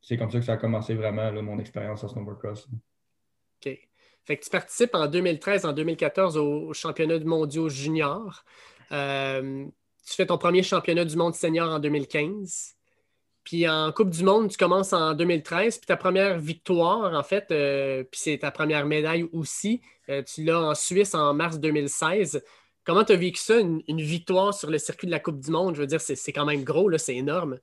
C'est 0.02 0.18
comme 0.18 0.32
ça 0.32 0.40
que 0.40 0.46
ça 0.46 0.54
a 0.54 0.58
commencé 0.58 0.94
vraiment, 0.94 1.32
mon 1.42 1.60
expérience 1.60 2.04
en 2.04 2.08
snowboard 2.08 2.40
cross. 2.40 2.68
OK. 2.68 3.80
Fait 4.26 4.38
que 4.38 4.44
tu 4.44 4.50
participes 4.50 4.94
en 4.94 5.08
2013, 5.08 5.66
en 5.66 5.74
2014 5.74 6.38
au, 6.38 6.74
championnat 6.74 7.18
du 7.18 7.26
mondial 7.26 7.70
junior. 7.70 8.44
Euh, 8.92 9.66
tu 10.06 10.14
fais 10.14 10.26
ton 10.26 10.38
premier 10.38 10.64
championnat 10.64 11.06
du 11.06 11.16
monde 11.16 11.36
senior 11.36 11.70
en 11.70 11.80
2015. 11.80 12.76
Puis 13.44 13.68
en 13.68 13.92
Coupe 13.94 14.10
du 14.10 14.24
Monde, 14.24 14.50
tu 14.50 14.58
commences 14.58 14.94
en 14.94 15.14
2013. 15.14 15.78
Puis 15.78 15.86
ta 15.86 15.98
première 15.98 16.38
victoire, 16.38 17.14
en 17.14 17.24
fait, 17.24 17.46
euh, 17.52 18.04
puis 18.04 18.20
c'est 18.22 18.38
ta 18.40 18.52
première 18.52 18.86
médaille 18.86 19.24
aussi, 19.32 19.82
euh, 20.10 20.22
tu 20.24 20.44
l'as 20.44 20.60
en 20.60 20.76
Suisse 20.76 21.16
en 21.16 21.34
mars 21.34 21.60
2016. 21.60 22.44
Comment 22.84 23.04
tu 23.04 23.14
as 23.14 23.18
vécu 23.18 23.40
ça, 23.40 23.60
une, 23.60 24.02
victoire 24.02 24.54
sur 24.54 24.70
le 24.70 24.78
circuit 24.78 25.08
de 25.08 25.12
la 25.12 25.20
Coupe 25.20 25.40
du 25.40 25.52
Monde? 25.52 25.76
Je 25.76 25.82
veux 25.82 25.88
dire, 25.88 26.00
c'est 26.00 26.32
quand 26.32 26.46
même 26.46 26.64
gros, 26.64 26.96
c'est 26.98 27.16
énorme. 27.16 27.58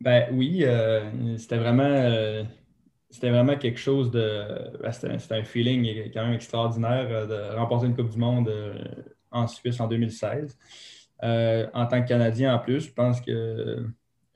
Ben 0.00 0.28
oui, 0.32 0.64
c'était 1.36 1.58
vraiment, 1.58 2.44
c'était 3.08 3.30
vraiment 3.30 3.56
quelque 3.56 3.78
chose 3.78 4.10
de. 4.10 4.78
Ben, 4.82 4.90
c'était 4.90 5.34
un 5.34 5.44
feeling 5.44 6.10
quand 6.12 6.24
même 6.24 6.34
extraordinaire 6.34 7.28
de 7.28 7.54
remporter 7.56 7.86
une 7.86 7.94
Coupe 7.94 8.10
du 8.10 8.18
Monde 8.18 8.50
en 9.30 9.46
Suisse 9.46 9.80
en 9.80 9.88
2016. 9.88 10.58
en 11.22 11.86
tant 11.86 12.02
que 12.02 12.08
Canadien 12.08 12.54
en 12.54 12.58
plus, 12.58 12.86
je 12.86 12.92
pense 12.92 13.20
que 13.20 13.86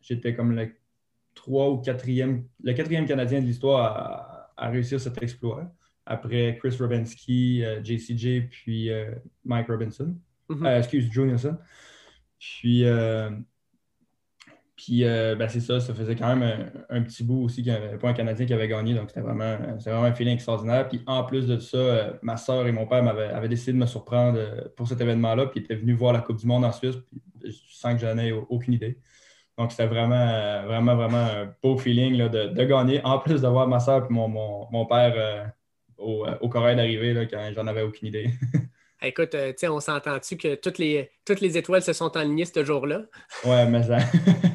j'étais 0.00 0.34
comme 0.34 0.54
le 0.54 0.70
trois 1.34 1.70
ou 1.70 1.78
quatrième, 1.78 2.44
le 2.62 2.72
quatrième 2.72 3.06
Canadien 3.06 3.40
de 3.40 3.46
l'histoire 3.46 4.50
à, 4.56 4.68
réussir 4.68 5.00
cet 5.00 5.22
exploit 5.22 5.70
après 6.06 6.56
Chris 6.58 6.76
Robinski, 6.78 7.62
JCJ, 7.82 8.26
euh, 8.26 8.40
puis 8.50 8.90
euh, 8.90 9.10
Mike 9.44 9.68
Robinson. 9.68 10.14
Mm-hmm. 10.48 10.66
Euh, 10.66 10.78
excuse, 10.78 11.10
Joe 11.10 11.26
Nielsen. 11.26 11.58
Puis, 12.38 12.84
puis 14.76 15.04
ben, 15.04 15.48
c'est 15.48 15.60
ça, 15.60 15.80
ça 15.80 15.94
faisait 15.94 16.16
quand 16.16 16.34
même 16.34 16.70
un, 16.88 17.02
petit 17.02 17.22
bout 17.22 17.44
aussi 17.44 17.62
qu'il 17.62 17.72
n'y 17.72 17.78
avait 17.78 17.96
pas 17.96 18.08
un 18.08 18.12
Canadien 18.12 18.44
qui 18.44 18.52
avait 18.52 18.68
gagné, 18.68 18.94
donc 18.94 19.08
c'était 19.08 19.20
vraiment, 19.20 19.56
vraiment 19.84 20.04
un 20.04 20.14
feeling 20.14 20.34
extraordinaire. 20.34 20.88
Puis 20.88 21.02
en 21.06 21.24
plus 21.24 21.46
de 21.46 21.58
ça, 21.58 22.14
ma 22.22 22.36
soeur 22.36 22.66
et 22.66 22.72
mon 22.72 22.86
père 22.86 23.06
avaient, 23.06 23.48
décidé 23.48 23.72
de 23.72 23.78
me 23.78 23.86
surprendre 23.86 24.38
pour 24.76 24.88
cet 24.88 25.00
événement-là, 25.00 25.46
puis 25.46 25.60
ils 25.60 25.64
étaient 25.64 25.76
venus 25.76 25.96
voir 25.96 26.12
la 26.12 26.20
Coupe 26.20 26.38
du 26.38 26.46
Monde 26.46 26.64
en 26.64 26.72
Suisse, 26.72 26.96
puis, 27.08 27.22
sans 27.70 27.94
que 27.94 28.00
j'en 28.00 28.18
ai 28.18 28.32
aucune 28.32 28.74
idée. 28.74 28.98
Donc, 29.56 29.70
c'était 29.70 29.86
vraiment, 29.86 30.64
vraiment, 30.66 30.96
vraiment 30.96 31.24
un 31.24 31.54
beau 31.62 31.76
feeling 31.76 32.28
de, 32.28 32.48
de, 32.48 32.64
gagner, 32.64 33.00
en 33.04 33.20
plus 33.20 33.42
d'avoir 33.42 33.68
ma 33.68 33.78
soeur 33.78 34.06
et 34.10 34.12
mon, 34.12 34.28
mon, 34.28 34.66
mon 34.72 34.86
père 34.86 35.52
au, 35.98 36.26
euh, 36.26 36.34
au 36.40 36.48
Corée 36.48 36.76
d'arriver 36.76 37.26
quand 37.30 37.50
j'en 37.54 37.66
avais 37.66 37.82
aucune 37.82 38.08
idée. 38.08 38.30
Écoute, 39.02 39.34
euh, 39.34 39.52
on 39.64 39.80
s'entend-tu 39.80 40.36
que 40.36 40.54
toutes 40.54 40.78
les, 40.78 41.10
toutes 41.26 41.40
les 41.40 41.58
étoiles 41.58 41.82
se 41.82 41.92
sont 41.92 42.16
alignées 42.16 42.46
ce 42.46 42.64
jour-là? 42.64 43.02
Ouais, 43.44 43.66
mais 43.66 43.82
ça. 43.82 43.98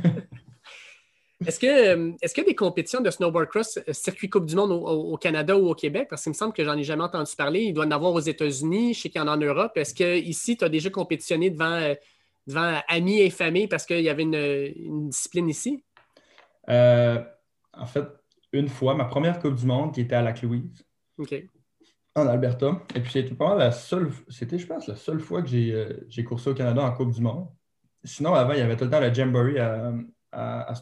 Est-ce 1.49 1.59
que 1.59 1.65
euh, 1.65 2.11
est 2.21 2.31
qu'il 2.31 2.43
y 2.43 2.45
a 2.45 2.49
des 2.49 2.55
compétitions 2.55 3.01
de 3.01 3.09
snowboard 3.09 3.47
cross 3.47 3.79
circuit 3.91 4.29
Coupe 4.29 4.45
du 4.45 4.55
Monde 4.55 4.71
au, 4.71 5.17
Canada 5.17 5.57
ou 5.57 5.67
au 5.67 5.73
Québec? 5.73 6.05
Parce 6.07 6.21
qu'il 6.21 6.29
me 6.29 6.35
semble 6.35 6.53
que 6.53 6.63
j'en 6.63 6.77
ai 6.77 6.83
jamais 6.83 7.01
entendu 7.01 7.31
parler. 7.35 7.61
Il 7.61 7.73
doit 7.73 7.87
en 7.87 7.91
avoir 7.91 8.13
aux 8.13 8.19
États-Unis, 8.19 8.93
je 8.93 9.01
sais 9.01 9.09
qu'il 9.09 9.19
y 9.19 9.23
en 9.23 9.27
a 9.27 9.35
en 9.35 9.39
Europe. 9.39 9.71
Est-ce 9.75 9.95
qu'ici, 9.95 10.57
tu 10.57 10.63
as 10.63 10.69
déjà 10.69 10.91
compétitionné 10.91 11.49
devant, 11.49 11.95
devant 12.45 12.79
amis 12.87 13.21
et 13.21 13.31
familles 13.31 13.67
parce 13.67 13.87
qu'il 13.87 14.01
y 14.01 14.09
avait 14.09 14.21
une, 14.21 15.09
discipline 15.09 15.49
ici? 15.49 15.83
en 16.67 17.85
fait, 17.87 18.05
une 18.53 18.67
fois, 18.67 18.93
ma 18.93 19.05
première 19.05 19.39
Coupe 19.39 19.55
du 19.55 19.65
Monde 19.65 19.91
qui 19.91 20.01
était 20.01 20.15
à 20.15 20.21
Lac-Louise. 20.21 20.85
En 22.15 22.27
Alberta. 22.27 22.79
Et 22.93 22.99
puis 22.99 23.11
c'était 23.11 23.33
pas 23.33 23.55
la 23.55 23.71
seule, 23.71 24.11
c'était, 24.27 24.59
je 24.59 24.67
pense, 24.67 24.85
la 24.85 24.95
seule 24.95 25.19
fois 25.19 25.41
que 25.41 25.47
j'ai, 25.47 25.73
euh, 25.73 26.23
coursé 26.23 26.51
au 26.51 26.53
Canada 26.53 26.83
en 26.83 26.91
Coupe 26.91 27.11
du 27.11 27.21
Monde. 27.21 27.47
sinon, 28.03 28.35
avant, 28.35 28.53
il 28.53 28.59
y 28.59 28.61
avait 28.61 28.77
tout 28.77 28.83
le 28.83 28.91
temps 28.91 28.99
le 28.99 29.11
Jamboree 29.11 29.57
à, 29.57 29.91
à, 30.31 30.73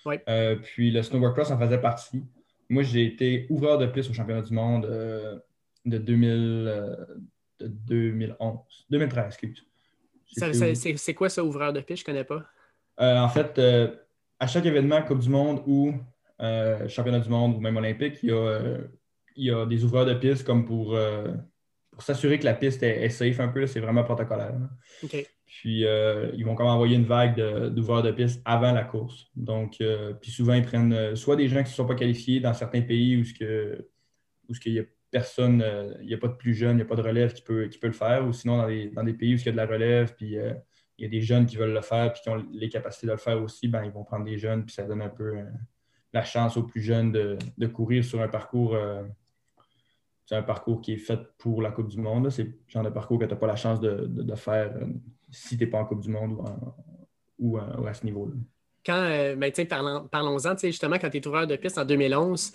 Stoneham. 0.00 0.60
puis 0.62 0.90
le 0.90 1.02
snowboard 1.02 1.34
cross 1.34 1.50
en 1.50 1.58
faisait 1.58 1.80
partie. 1.80 2.24
Moi, 2.68 2.82
j'ai 2.82 3.04
été 3.04 3.46
ouvreur 3.48 3.78
de 3.78 3.86
piste 3.86 4.10
au 4.10 4.14
championnat 4.14 4.42
du 4.42 4.52
monde 4.52 4.86
de, 5.84 5.98
2000, 5.98 6.28
de 7.60 7.66
2011. 7.66 8.58
2013, 8.90 9.26
excuse. 9.26 9.64
C'est 10.26 11.14
quoi 11.14 11.28
ça, 11.28 11.42
ouvreur 11.42 11.72
de 11.72 11.80
piste? 11.80 12.04
Je 12.06 12.10
ne 12.10 12.14
connais 12.14 12.24
pas. 12.24 12.44
en 12.98 13.28
fait, 13.28 13.58
à 14.40 14.46
chaque 14.46 14.66
événement, 14.66 15.02
Coupe 15.02 15.20
du 15.20 15.30
Monde 15.30 15.62
ou 15.66 15.94
euh, 16.40 16.88
championnat 16.88 17.18
du 17.18 17.28
monde 17.28 17.56
ou 17.56 17.60
même 17.60 17.76
olympique, 17.76 18.18
il 18.22 18.28
y 18.28 18.32
a, 18.32 18.36
euh, 18.36 18.78
il 19.34 19.52
y 19.52 19.66
des 19.66 19.84
ouvreurs 19.84 20.06
de 20.06 20.14
piste 20.14 20.44
comme 20.44 20.64
pour, 20.64 20.94
euh, 20.94 21.32
pour 21.90 22.02
s'assurer 22.02 22.38
que 22.38 22.44
la 22.44 22.54
piste 22.54 22.82
est, 22.82 23.08
safe 23.08 23.40
un 23.40 23.48
peu. 23.48 23.66
C'est 23.66 23.80
vraiment 23.80 24.04
protocolaire. 24.04 24.54
Puis 25.48 25.80
ils 25.80 26.44
vont 26.44 26.54
comme 26.54 26.66
envoyer 26.66 26.96
une 26.96 27.06
vague 27.06 27.40
d'ouvreurs 27.74 28.02
de, 28.02 28.12
piste 28.12 28.40
avant 28.44 28.72
la 28.72 28.84
course. 28.84 29.30
Donc, 29.34 29.82
puis 30.20 30.30
souvent, 30.30 30.54
ils 30.54 30.62
prennent 30.62 31.16
soit 31.16 31.36
des 31.36 31.48
gens 31.48 31.62
qui 31.62 31.70
ne 31.70 31.74
sont 31.74 31.86
pas 31.86 31.94
qualifiés 31.94 32.38
dans 32.38 32.52
certains 32.52 32.82
pays 32.82 33.16
où, 33.16 33.24
ce 33.24 34.60
qu'il 34.60 34.72
y 34.74 34.78
a 34.78 34.82
personne, 35.10 35.64
il 36.02 36.06
n'y 36.06 36.14
a 36.14 36.18
pas 36.18 36.28
de 36.28 36.34
plus 36.34 36.54
jeune, 36.54 36.72
il 36.72 36.76
n'y 36.76 36.82
a 36.82 36.84
pas 36.84 36.96
de 36.96 37.02
relève 37.02 37.32
qui 37.32 37.42
peut, 37.42 37.66
qui 37.68 37.78
peut 37.78 37.86
le 37.86 37.94
faire, 37.94 38.26
ou 38.26 38.32
sinon 38.34 38.58
dans 38.58 38.68
des, 38.68 38.90
dans 38.90 39.02
des 39.02 39.14
pays 39.14 39.34
où 39.34 39.38
il 39.38 39.46
y 39.46 39.48
a 39.48 39.52
de 39.52 39.56
la 39.56 39.66
relève, 39.66 40.14
puis 40.14 40.36
il 40.98 41.04
y 41.04 41.06
a 41.06 41.08
des 41.08 41.20
jeunes 41.20 41.46
qui 41.46 41.56
veulent 41.56 41.72
le 41.72 41.80
faire 41.80 42.12
puis 42.12 42.22
qui 42.22 42.28
ont 42.28 42.44
les 42.52 42.68
capacités 42.68 43.06
de 43.06 43.12
le 43.12 43.18
faire 43.18 43.40
aussi, 43.40 43.68
ben, 43.68 43.84
ils 43.84 43.92
vont 43.92 44.04
prendre 44.04 44.24
des 44.24 44.36
jeunes, 44.36 44.64
puis 44.64 44.74
ça 44.74 44.82
donne 44.82 45.00
un 45.00 45.08
peu 45.08 45.38
euh, 45.38 45.44
la 46.12 46.24
chance 46.24 46.56
aux 46.56 46.64
plus 46.64 46.82
jeunes 46.82 47.12
de, 47.12 47.66
courir 47.66 48.04
sur 48.04 48.20
un 48.20 48.28
parcours. 48.28 48.74
Euh, 48.74 49.04
c'est 50.26 50.34
un 50.34 50.42
parcours 50.42 50.80
qui 50.80 50.94
est 50.94 50.98
fait 50.98 51.20
pour 51.38 51.62
la 51.62 51.70
Coupe 51.70 51.88
du 51.88 51.98
Monde. 51.98 52.28
C'est 52.30 52.44
le 52.44 52.54
genre 52.66 52.82
de 52.82 52.90
parcours 52.90 53.18
que 53.18 53.24
tu 53.24 53.30
n'as 53.30 53.36
pas 53.36 53.46
la 53.46 53.56
chance 53.56 53.80
de, 53.80 54.34
faire 54.34 54.74
euh, 54.76 54.86
si 55.30 55.56
tu 55.56 55.64
n'es 55.64 55.70
pas 55.70 55.78
en 55.78 55.84
Coupe 55.84 56.00
du 56.00 56.10
Monde 56.10 56.38
ou, 57.38 57.58
à 57.58 57.94
ce 57.94 58.04
niveau-là. 58.04 58.32
Quand, 58.84 59.34
ben, 59.36 59.52
parlons-en, 60.10 60.56
justement, 60.56 60.96
quand 60.98 61.10
tu 61.10 61.18
es 61.18 61.20
tourneur 61.20 61.46
de 61.46 61.56
piste 61.56 61.78
en 61.78 61.84
2011, 61.84 62.52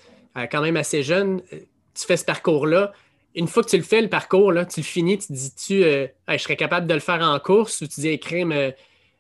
quand 0.52 0.62
même 0.62 0.78
assez 0.78 1.04
jeune, 1.04 1.42
tu 1.52 2.06
fais 2.06 2.18
ce 2.18 2.26
parcours-là 2.26 2.92
une 3.36 3.48
fois 3.48 3.64
que 3.64 3.70
tu 3.70 3.78
le 3.78 3.84
fais, 3.84 4.02
le 4.02 4.10
parcours, 4.10 4.52
là, 4.52 4.66
tu 4.66 4.80
le 4.80 4.86
finis, 4.86 5.18
tu 5.18 5.28
te 5.28 5.34
dis-tu, 5.34 5.84
euh, 5.84 6.08
je 6.28 6.38
serais 6.38 6.56
capable 6.56 6.88
de 6.88 6.94
le 6.94 7.00
faire 7.00 7.22
en 7.22 7.40
course 7.40 7.82
ou 7.82 7.88
tu 7.88 8.02
dis, 8.02 8.20
euh, 8.32 8.72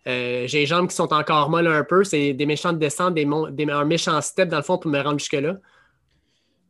euh, 0.07 0.47
j'ai 0.47 0.59
les 0.59 0.65
jambes 0.65 0.87
qui 0.87 0.95
sont 0.95 1.11
encore 1.13 1.49
molles 1.49 1.67
un 1.67 1.83
peu, 1.83 2.03
c'est 2.03 2.33
des 2.33 2.45
méchants 2.45 2.73
descentes, 2.73 3.15
des, 3.15 3.27
des, 3.51 3.71
un 3.71 3.85
méchant 3.85 4.19
step 4.21 4.49
dans 4.49 4.57
le 4.57 4.63
fond 4.63 4.77
pour 4.77 4.91
me 4.91 5.01
rendre 5.01 5.19
jusque-là? 5.19 5.55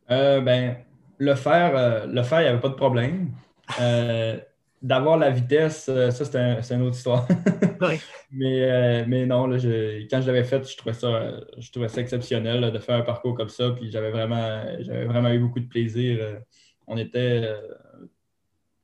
ben, 0.08 0.76
le 1.18 1.34
faire, 1.34 2.06
le 2.06 2.22
faire, 2.22 2.40
il 2.40 2.44
n'y 2.44 2.48
avait 2.48 2.60
pas 2.60 2.68
de 2.68 2.74
problème. 2.74 3.30
D'avoir 4.84 5.16
la 5.16 5.30
vitesse, 5.30 5.84
ça, 5.86 6.10
c'est 6.10 6.36
un, 6.36 6.60
une 6.60 6.82
autre 6.82 6.96
histoire. 6.96 7.26
mais, 8.30 9.06
mais 9.06 9.24
non, 9.24 9.46
là, 9.46 9.56
quand 9.56 10.20
je 10.20 10.26
l'avais 10.26 10.44
fait, 10.44 10.70
je 10.70 10.76
trouvais 10.76 10.92
ça, 10.92 11.40
je 11.56 11.70
trouvais 11.72 11.88
ça 11.88 12.02
exceptionnel 12.02 12.70
de 12.70 12.78
faire 12.78 12.96
un 12.96 13.02
parcours 13.02 13.34
comme 13.34 13.48
ça. 13.48 13.70
Puis 13.70 13.90
j'avais 13.90 14.10
vraiment, 14.10 14.62
j'avais 14.80 15.06
vraiment 15.06 15.30
eu 15.30 15.38
beaucoup 15.38 15.60
de 15.60 15.68
plaisir 15.68 16.42
on 16.86 16.96
était 16.96 17.42
euh, 17.44 18.06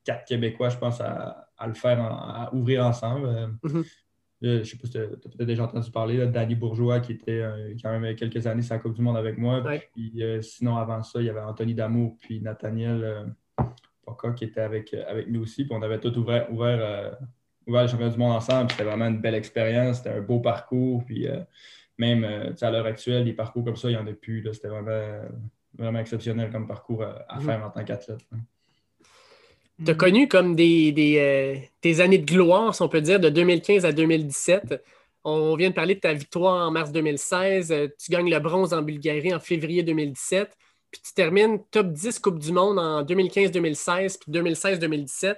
quatre 0.04 0.24
Québécois, 0.26 0.68
je 0.68 0.78
pense, 0.78 1.00
à, 1.00 1.46
le 1.66 1.74
faire, 1.74 2.00
à 2.00 2.50
ouvrir 2.54 2.84
ensemble. 2.84 3.26
Euh, 3.26 3.46
mhm. 3.62 3.84
Je 4.42 4.48
ne 4.48 4.64
sais 4.64 4.78
pas 4.78 4.86
si 4.86 4.92
tu 4.92 4.98
as, 4.98 5.06
peut-être 5.06 5.44
déjà 5.44 5.64
entendu 5.64 5.90
parler, 5.90 6.16
de 6.16 6.24
Danny 6.24 6.54
Bourgeois, 6.54 7.00
qui 7.00 7.12
était 7.12 7.42
euh, 7.42 7.74
quand 7.82 7.98
même 7.98 8.16
quelques 8.16 8.46
années 8.46 8.62
sur 8.62 8.74
la 8.74 8.80
Coupe 8.80 8.94
du 8.94 9.02
Monde 9.02 9.18
avec 9.18 9.36
moi. 9.36 9.62
Puis, 9.92 10.22
sinon, 10.40 10.76
avant 10.76 11.02
ça, 11.02 11.20
il 11.20 11.26
y 11.26 11.28
avait 11.28 11.40
Anthony 11.40 11.74
Damour, 11.74 12.16
puis 12.18 12.40
Nathaniel 12.40 13.34
Qui 14.36 14.44
était 14.44 14.60
avec, 14.60 14.94
avec 14.94 15.28
nous 15.28 15.42
aussi. 15.42 15.64
Puis 15.64 15.74
on 15.74 15.82
avait 15.82 16.00
tout 16.00 16.16
ouvert, 16.18 16.52
ouvert, 16.52 17.18
ouvert 17.66 17.82
le 17.82 17.88
championnat 17.88 18.12
du 18.12 18.18
monde 18.18 18.32
ensemble. 18.32 18.70
C'était 18.70 18.84
vraiment 18.84 19.06
une 19.06 19.20
belle 19.20 19.34
expérience. 19.34 19.98
C'était 19.98 20.10
un 20.10 20.20
beau 20.20 20.40
parcours. 20.40 21.04
Puis 21.04 21.26
même 21.98 22.54
à 22.60 22.70
l'heure 22.70 22.86
actuelle, 22.86 23.24
des 23.24 23.32
parcours 23.32 23.64
comme 23.64 23.76
ça, 23.76 23.88
il 23.88 23.96
n'y 23.96 24.02
en 24.02 24.06
a 24.06 24.12
plus. 24.12 24.46
C'était 24.52 24.68
vraiment 24.68 25.22
vraiment 25.76 26.00
exceptionnel 26.00 26.50
comme 26.50 26.66
parcours 26.66 27.02
à, 27.02 27.36
mhm. 27.36 27.44
faire 27.44 27.64
en 27.64 27.70
tant 27.70 27.84
qu'athlète. 27.84 28.20
Tu 29.84 29.90
as 29.90 29.94
connu 29.94 30.28
comme 30.28 30.54
des, 30.54 30.92
des, 30.92 31.66
euh, 31.84 32.02
années 32.02 32.18
de 32.18 32.26
gloire, 32.26 32.74
si 32.74 32.82
on 32.82 32.88
peut 32.88 33.00
dire, 33.00 33.18
de 33.18 33.30
2015 33.30 33.84
à 33.86 33.92
2017. 33.92 34.82
On 35.24 35.54
vient 35.56 35.70
de 35.70 35.74
parler 35.74 35.94
de 35.94 36.00
ta 36.00 36.12
victoire 36.12 36.68
en 36.68 36.70
mars 36.70 36.92
2016. 36.92 37.72
Euh, 37.72 37.88
tu 37.98 38.10
gagnes 38.10 38.30
le 38.30 38.38
bronze 38.40 38.74
en 38.74 38.82
Bulgarie 38.82 39.34
en 39.34 39.40
février 39.40 39.82
2017. 39.82 40.50
Puis 40.90 41.00
tu 41.02 41.14
termines 41.14 41.62
top 41.70 41.92
10 41.92 42.18
Coupe 42.18 42.38
du 42.38 42.52
Monde 42.52 42.78
en 42.78 43.02
2015-2016 43.04 44.18
puis 44.18 44.32
2016-2017. 44.32 45.36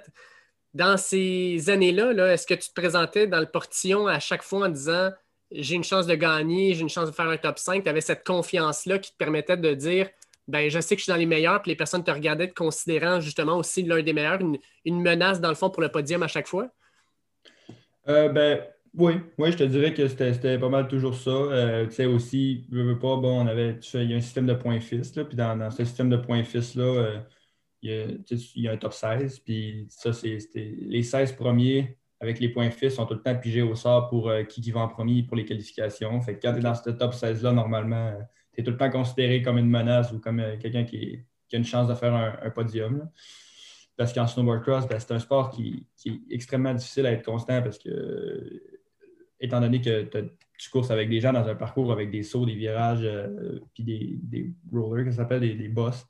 Dans 0.73 0.97
ces 0.97 1.69
années-là, 1.69 2.13
-là, 2.13 2.33
est 2.33 2.37
ce 2.37 2.47
que 2.47 2.55
tu 2.55 2.69
te 2.69 2.73
présentais 2.73 3.27
dans 3.27 3.39
le 3.39 3.45
portillon 3.45 4.07
à 4.07 4.19
chaque 4.19 4.41
fois 4.41 4.67
en 4.67 4.69
disant 4.69 5.11
j'ai 5.51 5.75
une 5.75 5.83
chance 5.83 6.07
de 6.07 6.15
gagner, 6.15 6.73
j'ai 6.73 6.81
une 6.81 6.89
chance 6.89 7.09
de 7.09 7.15
faire 7.15 7.27
un 7.27 7.37
top 7.37 7.59
5, 7.59 7.83
tu 7.83 7.89
avais 7.89 8.01
cette 8.01 8.25
confiance-là 8.25 8.97
qui 8.97 9.11
te 9.11 9.17
permettait 9.17 9.57
de 9.57 9.73
dire 9.73 10.09
ben, 10.47 10.69
je 10.69 10.79
sais 10.79 10.95
que 10.95 10.99
je 10.99 11.03
suis 11.03 11.11
dans 11.11 11.17
les 11.17 11.25
meilleurs, 11.25 11.61
puis 11.61 11.71
les 11.71 11.75
personnes 11.75 12.03
te 12.03 12.11
regardaient 12.11 12.49
te 12.49 12.53
considérant 12.53 13.21
justement 13.21 13.57
aussi 13.57 13.83
l'un 13.83 14.01
des 14.01 14.13
meilleurs, 14.13 14.39
une, 14.41 15.01
menace 15.01 15.39
dans 15.39 15.49
le 15.49 15.55
fond 15.55 15.69
pour 15.69 15.81
le 15.81 15.89
podium 15.89 16.21
à 16.23 16.27
chaque 16.27 16.47
fois? 16.47 16.67
Euh, 18.09 18.27
ben, 18.29 18.61
oui, 18.95 19.13
oui, 19.37 19.51
je 19.51 19.57
te 19.57 19.63
dirais 19.63 19.93
que 19.93 20.07
c'était 20.07 20.59
pas 20.59 20.69
mal 20.69 20.87
toujours 20.87 21.15
ça. 21.15 21.31
Euh, 21.31 21.85
tu 21.87 21.93
sais, 21.93 22.05
aussi, 22.05 22.65
je 22.71 22.79
veux 22.79 22.99
pas, 22.99 23.15
bon, 23.17 23.41
on 23.41 23.47
avait, 23.47 23.79
il 23.93 24.09
y 24.09 24.13
a 24.13 24.17
un 24.17 24.21
système 24.21 24.45
de 24.45 24.53
points 24.53 24.79
là, 24.79 25.25
puis 25.25 25.35
dans, 25.35 25.71
ce 25.71 25.85
système 25.85 26.09
de 26.09 26.17
points 26.17 26.43
fils-là, 26.43 26.83
euh, 26.83 27.19
il, 27.81 28.21
y 28.55 28.67
a 28.67 28.71
un 28.71 28.77
top 28.77 28.93
16, 28.93 29.39
puis 29.39 29.87
ça, 29.89 30.13
c'est 30.13 30.37
les 30.55 31.03
16 31.03 31.33
premiers 31.33 31.97
avec 32.21 32.39
les 32.39 32.47
points 32.47 32.69
fils 32.69 32.95
sont 32.95 33.05
tout 33.05 33.15
le 33.15 33.21
temps 33.21 33.35
pigés 33.35 33.61
au 33.61 33.75
sort 33.75 34.07
pour 34.07 34.31
qui, 34.47 34.61
qui 34.61 34.71
va 34.71 34.79
en 34.79 34.87
premier 34.87 35.23
pour 35.23 35.35
les 35.35 35.43
qualifications. 35.43 36.21
Fait 36.21 36.35
que 36.35 36.41
quand 36.41 36.53
tu 36.53 36.59
es 36.59 36.61
dans 36.61 36.73
ce 36.73 36.89
top 36.91 37.13
16-là, 37.13 37.51
normalement, 37.51 38.13
tu 38.53 38.61
es 38.61 38.63
tout 38.63 38.71
le 38.71 38.77
temps 38.77 38.89
considéré 38.89 39.41
comme 39.41 39.57
une 39.57 39.69
menace 39.69 40.11
ou 40.11 40.19
comme 40.19 40.39
euh, 40.39 40.57
quelqu'un 40.57 40.83
qui, 40.83 41.19
a 41.51 41.57
une 41.57 41.65
chance 41.65 41.87
de 41.87 41.93
faire 41.93 42.13
un, 42.15 42.49
podium. 42.49 43.09
Parce 43.95 44.11
qu'en 44.11 44.25
snowboard 44.25 44.63
cross, 44.63 44.87
ben, 44.87 44.99
c'est 44.99 45.13
un 45.13 45.19
sport 45.19 45.51
qui, 45.51 45.85
est 46.05 46.19
extrêmement 46.31 46.73
difficile 46.73 47.05
à 47.05 47.11
être 47.11 47.23
constant 47.23 47.61
parce 47.61 47.77
que, 47.77 48.63
étant 49.43 49.59
donné 49.59 49.81
que 49.81 50.09
tu 50.57 50.69
courses 50.69 50.89
avec 50.89 51.09
des 51.09 51.19
gens 51.19 51.33
dans 51.33 51.47
un 51.47 51.55
parcours 51.55 51.91
avec 51.91 52.09
des 52.09 52.23
sauts, 52.23 52.45
des 52.45 52.55
virages, 52.55 53.03
euh, 53.03 53.59
puis 53.73 53.83
des, 53.83 54.53
rollers, 54.71 55.11
ça 55.11 55.17
s'appelle, 55.17 55.41
des, 55.41 55.67
boss, 55.67 56.07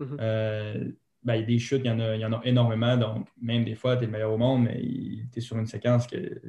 mm-hmm. 0.00 0.16
euh, 0.20 0.84
ben, 1.22 1.44
des 1.44 1.58
chutes, 1.58 1.82
il 1.84 1.88
y, 1.88 1.90
en 1.90 2.00
a, 2.00 2.14
il 2.14 2.20
y 2.20 2.24
en 2.24 2.32
a 2.32 2.40
énormément. 2.44 2.96
Donc, 2.96 3.28
même 3.42 3.64
des 3.64 3.74
fois, 3.74 3.96
tu 3.96 4.04
es 4.04 4.06
le 4.06 4.12
meilleur 4.12 4.32
au 4.32 4.38
monde, 4.38 4.64
mais 4.64 4.80
tu 4.80 5.38
es 5.38 5.40
sur 5.40 5.58
une 5.58 5.66
séquence 5.66 6.06
que, 6.06 6.40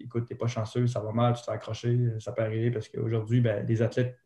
écoute, 0.00 0.26
tu 0.26 0.32
n'es 0.32 0.38
pas 0.38 0.46
chanceux, 0.48 0.86
ça 0.86 1.00
va 1.00 1.12
mal, 1.12 1.34
tu 1.34 1.42
t'es 1.44 1.52
accroché, 1.52 1.98
ça 2.18 2.32
peut 2.32 2.42
arriver 2.42 2.70
parce 2.70 2.88
qu'aujourd'hui, 2.88 3.40
ben, 3.40 3.64
les 3.66 3.82
athlètes 3.82 4.18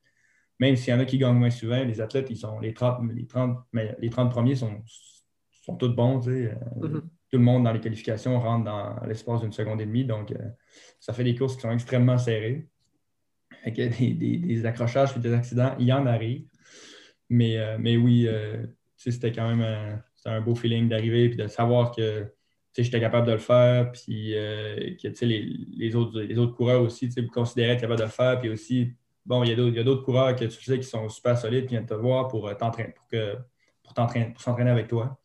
même 0.58 0.76
s'il 0.76 0.94
y 0.94 0.96
en 0.96 1.00
a 1.00 1.04
qui 1.04 1.18
gagnent 1.18 1.36
moins 1.36 1.50
souvent, 1.50 1.84
les 1.84 2.00
athlètes, 2.00 2.28
ils 2.30 2.36
sont 2.36 2.58
les 2.60 2.72
30, 2.72 3.12
les 3.12 3.26
30, 3.26 3.58
mais 3.72 3.94
les 3.98 4.08
30 4.08 4.30
premiers 4.30 4.56
sont, 4.56 4.82
sont 4.86 5.76
tous 5.76 5.88
bons. 5.88 6.26
Euh, 6.28 6.54
mm-hmm. 6.80 7.02
Tout 7.30 7.38
le 7.38 7.44
monde 7.44 7.64
dans 7.64 7.72
les 7.72 7.80
qualifications 7.80 8.38
rentre 8.38 8.64
dans 8.64 9.06
l'espace 9.06 9.40
d'une 9.40 9.52
seconde 9.52 9.80
et 9.80 9.86
demie. 9.86 10.04
Donc, 10.04 10.32
euh, 10.32 10.36
ça 11.00 11.12
fait 11.12 11.24
des 11.24 11.34
courses 11.34 11.56
qui 11.56 11.62
sont 11.62 11.72
extrêmement 11.72 12.18
serrées. 12.18 12.68
Des, 13.64 13.88
des, 13.88 14.38
des, 14.38 14.66
accrochages 14.66 15.16
et 15.16 15.20
des 15.20 15.32
accidents, 15.32 15.74
il 15.78 15.86
y 15.86 15.92
en 15.92 16.06
arrive. 16.06 16.44
Mais, 17.28 17.58
euh, 17.58 17.76
mais 17.80 17.96
oui, 17.96 18.28
c'était 18.96 19.32
quand 19.32 19.48
même 19.48 19.62
un, 19.62 20.30
un, 20.30 20.40
beau 20.40 20.54
feeling 20.54 20.88
d'arriver 20.88 21.24
et 21.24 21.28
de 21.34 21.46
savoir 21.48 21.90
que 21.90 22.32
j'étais 22.76 23.00
capable 23.00 23.26
de 23.26 23.32
le 23.32 23.38
faire, 23.38 23.90
puis 23.90 24.32
que 24.32 25.24
les, 25.24 25.42
les, 25.76 25.96
autres, 25.96 26.20
les 26.20 26.38
autres 26.38 26.54
coureurs 26.54 26.82
aussi 26.82 27.08
me 27.16 27.28
considéraient 27.28 27.72
être 27.72 27.80
capable 27.80 27.98
de 27.98 28.04
le 28.04 28.10
faire, 28.10 28.38
puis 28.38 28.50
aussi 28.50 28.94
bon, 29.26 29.42
il 29.42 29.50
y 29.50 29.80
a 29.80 29.84
d'autres 29.84 30.04
coureurs 30.04 30.34
que 30.36 30.44
tu 30.44 30.62
sais 30.62 30.78
qui 30.78 30.86
sont 30.86 31.08
super 31.08 31.36
solides, 31.36 31.64
qui 31.64 31.70
viennent 31.70 31.86
te 31.86 31.94
voir 31.94 32.28
pour 32.28 32.48
euh, 32.48 32.54
t'entraîner, 32.54 32.92
pour, 32.92 33.06
que, 33.08 33.34
pour, 33.82 33.92
pour 33.94 34.40
s'entraîner 34.40 34.70
avec 34.70 34.88
toi. 34.88 35.18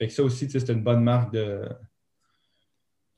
Fait 0.00 0.06
que 0.06 0.14
ça 0.14 0.22
aussi, 0.22 0.48
c'est 0.48 0.68
une 0.70 0.82
bonne 0.82 1.04
marque 1.04 1.30
de. 1.34 1.68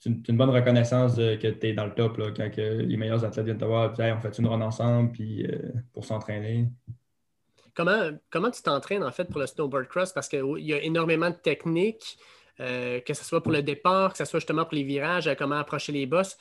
C'est 0.00 0.10
une, 0.10 0.36
bonne 0.36 0.50
reconnaissance 0.50 1.14
que 1.14 1.46
tu 1.46 1.68
es 1.68 1.74
dans 1.74 1.86
le 1.86 1.94
top 1.94 2.16
là, 2.16 2.32
quand 2.36 2.50
les 2.56 2.96
meilleurs 2.96 3.24
athlètes 3.24 3.44
viennent 3.44 3.58
te 3.58 3.64
voir 3.64 3.98
et 4.00 4.12
on 4.12 4.18
fait 4.18 4.36
une 4.36 4.48
run 4.48 4.60
ensemble 4.60 5.12
puis, 5.12 5.46
euh, 5.46 5.70
pour 5.92 6.04
s'entraîner. 6.04 6.68
Comment, 7.72 8.10
comment 8.28 8.50
tu 8.50 8.62
t'entraînes 8.62 9.04
en 9.04 9.12
fait 9.12 9.26
pour 9.26 9.38
le 9.38 9.46
snowboard 9.46 9.86
cross? 9.86 10.12
Parce 10.12 10.28
qu'il 10.28 10.58
y 10.58 10.74
a 10.74 10.82
énormément 10.82 11.30
de 11.30 11.36
techniques, 11.36 12.18
euh, 12.58 12.98
que 13.00 13.14
ce 13.14 13.24
soit 13.24 13.44
pour 13.44 13.52
le 13.52 13.62
départ, 13.62 14.10
que 14.10 14.18
ce 14.18 14.24
soit 14.24 14.40
justement 14.40 14.64
pour 14.64 14.74
les 14.74 14.82
virages, 14.82 15.32
comment 15.38 15.54
approcher 15.54 15.92
les 15.92 16.06
bosses 16.06 16.36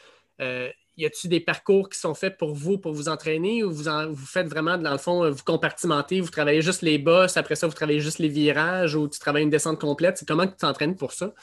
y 1.02 1.06
a-t-il 1.06 1.30
des 1.30 1.40
parcours 1.40 1.90
qui 1.90 2.00
sont 2.00 2.14
faits 2.14 2.38
pour 2.38 2.54
vous, 2.54 2.78
pour 2.78 2.94
vous 2.94 3.10
entraîner, 3.10 3.64
ou 3.64 3.72
vous, 3.72 3.84
vous 4.10 4.26
faites 4.26 4.48
vraiment, 4.48 4.78
dans 4.78 4.92
le 4.92 4.98
fond, 4.98 5.30
vous 5.30 5.44
compartimentez, 5.44 6.22
vous 6.22 6.30
travaillez 6.30 6.62
juste 6.62 6.82
les 6.82 6.98
bosses, 6.98 7.38
après 7.38 7.56
ça, 7.56 7.68
vous 7.68 7.74
travaillez 7.74 8.00
juste 8.00 8.20
les 8.20 8.30
virages, 8.30 8.96
ou 8.96 9.08
tu 9.08 9.20
travailles 9.20 9.44
une 9.44 9.50
descente 9.50 9.80
complète? 9.80 10.18
C'est 10.18 10.28
comment 10.28 10.48
tu 10.48 10.56
t'entraînes 10.56 10.96
pour 10.96 11.12
ça? 11.12 11.34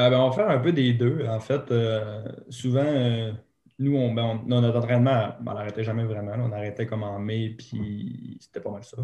Euh, 0.00 0.10
ben, 0.10 0.18
on 0.18 0.30
va 0.30 0.36
faire 0.36 0.50
un 0.50 0.58
peu 0.58 0.72
des 0.72 0.92
deux. 0.92 1.24
En 1.28 1.40
fait, 1.40 1.70
euh, 1.70 2.24
souvent, 2.50 2.84
euh, 2.84 3.32
nous, 3.78 3.96
on, 3.96 4.12
ben, 4.14 4.40
notre 4.46 4.78
entraînement, 4.78 5.34
on 5.40 5.52
n'arrêtait 5.52 5.82
jamais 5.82 6.04
vraiment. 6.04 6.32
On 6.38 6.52
arrêtait 6.52 6.86
comme 6.86 7.02
en 7.02 7.18
mai, 7.18 7.54
puis 7.58 8.36
c'était 8.40 8.60
pas 8.60 8.70
mal 8.70 8.84
ça. 8.84 8.98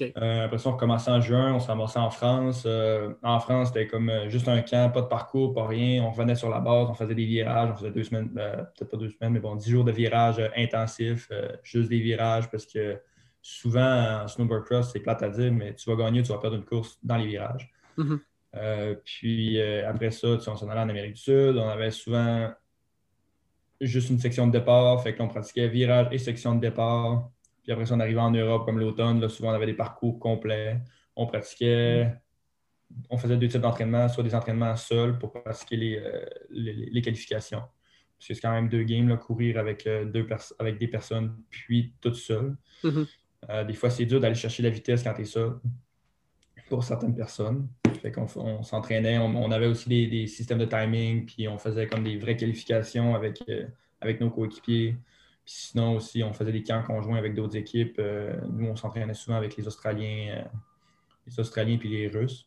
Euh, 0.00 0.44
après 0.44 0.58
ça, 0.58 0.68
on 0.68 0.72
recommençait 0.72 1.10
en 1.10 1.20
juin, 1.20 1.54
on 1.54 1.60
s'en 1.60 1.78
en 1.78 2.10
France. 2.10 2.64
Euh, 2.66 3.14
en 3.22 3.40
France, 3.40 3.68
c'était 3.68 3.86
comme 3.86 4.10
euh, 4.10 4.28
juste 4.28 4.48
un 4.48 4.60
camp, 4.60 4.92
pas 4.92 5.00
de 5.00 5.06
parcours, 5.06 5.54
pas 5.54 5.66
rien. 5.66 6.02
On 6.04 6.10
revenait 6.10 6.34
sur 6.34 6.50
la 6.50 6.60
base, 6.60 6.88
on 6.90 6.94
faisait 6.94 7.14
des 7.14 7.24
virages, 7.24 7.70
on 7.72 7.76
faisait 7.76 7.90
deux 7.90 8.04
semaines, 8.04 8.30
peut-être 8.30 8.90
pas 8.90 8.96
deux 8.98 9.10
semaines, 9.10 9.32
mais 9.32 9.40
bon, 9.40 9.56
dix 9.56 9.70
jours 9.70 9.84
de 9.84 9.92
virages 9.92 10.42
intensifs, 10.56 11.30
juste 11.62 11.88
des 11.88 12.00
virages, 12.00 12.50
parce 12.50 12.66
que 12.66 13.00
souvent, 13.40 14.22
en 14.24 14.28
snowboard 14.28 14.64
cross, 14.64 14.90
c'est 14.92 15.00
plate 15.00 15.22
à 15.22 15.30
dire, 15.30 15.52
mais 15.52 15.74
tu 15.74 15.88
vas 15.90 15.96
gagner, 15.96 16.22
tu 16.22 16.32
vas 16.32 16.38
perdre 16.38 16.56
une 16.56 16.64
course 16.64 16.98
dans 17.02 17.16
les 17.16 17.26
virages. 17.26 17.72
Mm-hmm. 17.98 18.18
Euh, 18.54 18.94
puis 19.04 19.60
euh, 19.60 19.88
après 19.88 20.10
ça, 20.10 20.28
on 20.28 20.56
s'en 20.56 20.68
allait 20.68 20.80
en 20.80 20.88
Amérique 20.88 21.14
du 21.14 21.20
Sud. 21.20 21.56
On 21.56 21.68
avait 21.68 21.90
souvent 21.90 22.50
juste 23.86 24.10
une 24.10 24.18
section 24.18 24.46
de 24.46 24.52
départ. 24.52 25.02
Fait 25.02 25.14
qu'on 25.14 25.28
pratiquait 25.28 25.68
virage 25.68 26.08
et 26.10 26.18
section 26.18 26.54
de 26.54 26.60
départ. 26.60 27.30
Puis 27.62 27.72
après 27.72 27.86
ça, 27.86 27.94
on 27.94 28.00
arrivait 28.00 28.20
en 28.20 28.30
Europe 28.30 28.64
comme 28.64 28.78
l'automne. 28.78 29.26
Souvent, 29.28 29.50
on 29.50 29.54
avait 29.54 29.66
des 29.66 29.74
parcours 29.74 30.18
complets. 30.18 30.80
On 31.16 31.26
pratiquait. 31.26 32.14
On 33.08 33.16
faisait 33.16 33.36
deux 33.36 33.48
types 33.48 33.60
d'entraînement, 33.60 34.08
soit 34.08 34.24
des 34.24 34.34
entraînements 34.34 34.76
seuls 34.76 35.18
pour 35.18 35.32
pratiquer 35.32 35.76
les, 35.76 35.96
euh, 35.96 36.24
les, 36.50 37.00
qualifications. 37.00 37.60
Parce 38.18 38.28
que 38.28 38.34
c'est 38.34 38.40
quand 38.40 38.52
même 38.52 38.68
deux 38.68 38.82
games, 38.82 39.08
là, 39.08 39.16
courir 39.16 39.58
avec, 39.58 39.88
deux 39.88 40.26
avec 40.58 40.78
des 40.78 40.88
personnes, 40.88 41.34
puis 41.48 41.94
toutes 42.02 42.16
seules. 42.16 42.54
Mm-hmm. 42.84 43.66
des 43.66 43.72
fois, 43.72 43.88
c'est 43.88 44.04
dur 44.04 44.20
d'aller 44.20 44.34
chercher 44.34 44.62
la 44.62 44.68
vitesse 44.68 45.02
quand 45.02 45.14
tu 45.14 45.22
es 45.22 45.24
seul 45.24 45.54
pour 46.68 46.84
certaines 46.84 47.14
personnes. 47.14 47.68
On 48.16 48.62
s'entraînait, 48.62 49.18
on, 49.18 49.50
avait 49.50 49.66
aussi 49.66 49.88
des, 49.88 50.26
systèmes 50.26 50.58
de 50.58 50.64
timing, 50.64 51.26
puis 51.26 51.48
on 51.48 51.58
faisait 51.58 51.86
comme 51.86 52.04
des 52.04 52.16
vraies 52.16 52.36
qualifications 52.36 53.14
avec, 53.14 53.42
euh, 53.48 53.66
avec 54.00 54.20
nos 54.20 54.30
coéquipiers. 54.30 54.96
Sinon 55.44 55.96
aussi, 55.96 56.22
on 56.22 56.32
faisait 56.32 56.52
des 56.52 56.62
camps 56.62 56.82
conjoints 56.82 57.18
avec 57.18 57.34
d'autres 57.34 57.56
équipes. 57.56 57.96
Euh, 57.98 58.40
nous, 58.50 58.68
on 58.68 58.76
s'entraînait 58.76 59.14
souvent 59.14 59.36
avec 59.36 59.56
les 59.56 59.66
Australiens, 59.66 60.36
euh, 60.36 60.44
les 61.26 61.40
Australiens 61.40 61.78
puis 61.78 61.88
les 61.88 62.08
Russes. 62.08 62.46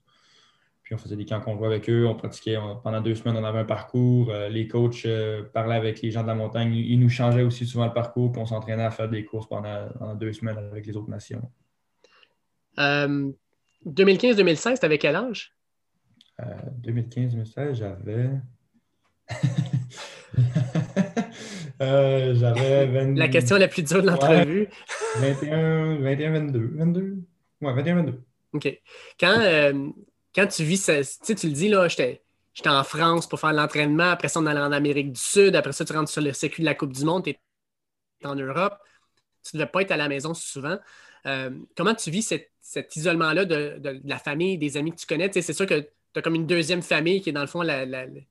Puis 0.84 0.94
on 0.94 0.98
faisait 0.98 1.16
des 1.16 1.26
camps 1.26 1.42
conjoints 1.42 1.68
avec 1.68 1.90
eux, 1.90 2.06
on 2.06 2.16
pratiquait 2.16 2.58
pendant 2.84 3.02
deux 3.02 3.16
semaines, 3.16 3.38
on 3.38 3.44
avait 3.44 3.58
un 3.58 3.66
parcours. 3.66 4.32
les 4.52 4.68
coachs 4.68 5.08
parlaient 5.52 5.78
avec 5.78 6.00
les 6.04 6.12
gens 6.12 6.22
de 6.22 6.28
la 6.28 6.36
montagne, 6.36 6.76
ils 6.76 7.00
nous 7.00 7.10
changeaient 7.10 7.42
aussi 7.42 7.66
souvent 7.66 7.88
le 7.88 7.94
parcours, 7.94 8.32
puis 8.32 8.40
on 8.40 8.46
s'entraînait 8.46 8.84
à 8.84 8.92
faire 8.92 9.10
des 9.10 9.26
courses 9.26 9.48
pendant, 9.50 10.14
deux 10.14 10.32
semaines 10.32 10.60
avec 10.60 10.86
les 10.86 10.96
autres 10.96 11.10
nations. 11.10 11.42
2015-2016, 13.86 14.80
tu 14.80 14.86
avais 14.86 14.98
quel 14.98 15.15
âge? 15.15 15.56
2015-2016, 16.84 17.58
euh, 17.60 17.74
j'avais. 17.74 18.30
Euh, 21.82 22.34
j'avais 22.36 22.86
22... 22.88 23.20
La 23.20 23.27
question 23.27 23.58
la 23.58 23.68
plus 23.68 23.84
dure 23.84 24.01
de 24.01 24.08
l'entrevue. 24.08 24.70
21, 25.18 25.98
21, 26.00 26.32
22. 26.32 26.72
22. 26.74 27.18
Ouais, 27.62 27.74
21, 27.74 27.96
22. 27.96 28.24
OK. 28.54 28.82
Quand, 29.20 29.39
euh, 29.39 29.89
quand 30.34 30.48
tu 30.48 30.63
vis 30.63 30.77
ça, 30.77 30.98
tu 31.00 31.04
sais, 31.04 31.36
tu 31.36 31.48
le 31.48 31.54
dis, 31.54 31.68
là, 31.68 31.88
j'étais. 31.89 32.22
J'étais 32.54 32.70
en 32.70 32.86
France 32.86 33.27
pour 33.27 33.42
faire 33.42 33.51
l'entraînement. 33.51 34.12
Après 34.12 34.30
ça, 34.30 34.39
on 34.39 34.46
allait 34.46 34.62
en 34.62 34.72
Amérique 34.72 35.12
du 35.12 35.20
Sud. 35.20 35.58
Après 35.58 35.74
ça, 35.74 35.84
tu 35.84 35.92
rentres 35.92 36.10
sur 36.10 36.22
le 36.22 36.32
circuit 36.32 36.63
de 36.63 36.65
la 36.65 36.75
Coupe 36.75 36.94
du 36.94 37.04
Monde. 37.04 37.25
Tu 37.25 37.32
es 37.32 38.25
en 38.25 38.36
Europe. 38.36 38.77
Tu 39.44 39.58
ne 39.58 39.60
devais 39.60 39.70
pas 39.70 39.82
être 39.82 39.92
à 39.92 39.98
la 39.98 40.08
maison 40.08 40.34
souvent. 40.34 40.77
comment 41.75 41.94
tu 41.94 42.10
vis 42.10 42.22
cette 42.22 42.55
cet 42.75 42.94
isolement-là 42.98 43.46
de, 43.46 44.01
la 44.03 44.17
famille, 44.17 44.58
des 44.58 44.75
amis 44.75 44.91
que 44.91 44.98
tu 44.98 45.05
connais. 45.05 45.32
c'est 45.32 45.53
sûr 45.53 45.65
que 45.65 45.79
tu 45.79 46.20
as 46.20 46.22
comme 46.22 46.36
une 46.36 46.46
deuxième 46.46 46.82
famille 46.82 47.22
qui 47.22 47.29
est 47.29 47.34
dans 47.34 47.41
le 47.41 47.48
fond 47.48 47.62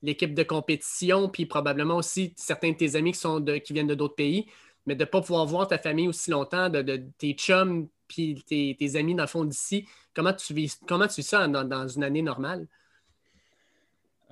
l'équipe 0.03 0.35
de 0.35 0.43
compétition, 0.43 1.31
puis 1.31 1.47
probablement 1.47 1.97
aussi 1.97 2.35
certains 2.37 2.73
de 2.73 2.77
tes 2.77 2.95
amis 2.95 3.13
qui, 3.13 3.19
sont 3.19 3.43
qui 3.43 3.73
viennent 3.73 3.87
de 3.87 3.95
d'autres 3.95 4.17
pays, 4.17 4.47
mais 4.87 4.95
de 4.95 5.01
ne 5.01 5.09
pas 5.09 5.23
pouvoir 5.23 5.47
voir 5.47 5.67
ta 5.67 5.79
famille 5.79 6.09
aussi 6.09 6.31
longtemps, 6.31 6.69
de, 6.69 7.03
tes 7.17 7.33
chums, 7.33 7.89
puis 8.07 8.45
tes, 8.47 8.97
amis 8.97 9.15
dans 9.15 9.23
le 9.23 9.29
fond 9.29 9.45
d'ici. 9.45 9.87
Comment 10.15 10.35
tu 10.35 10.53
vis, 10.53 10.79
comment 10.87 11.07
tu 11.07 11.23
vis 11.23 11.27
ça 11.27 11.49
dans, 11.49 11.89
une 11.89 12.05
année 12.05 12.23
normale? 12.23 12.67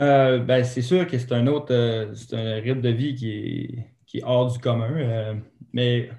Euh, 0.03 0.41
ben, 0.41 0.63
c'est 0.63 0.83
sûr 0.83 1.07
que 1.07 1.17
c'est 1.17 1.33
un 1.33 1.47
autre, 1.47 1.73
euh, 1.73 2.15
c'est 2.15 2.37
un 2.37 2.61
rythme 2.61 2.83
de 2.83 2.91
vie 2.91 3.15
qui 3.15 3.31
est, 3.31 3.87
qui 4.07 4.19
est 4.19 4.25
hors 4.25 4.53
du 4.53 4.59
commun. 4.59 4.93
Euh, 4.95 5.35
mais 5.73 6.11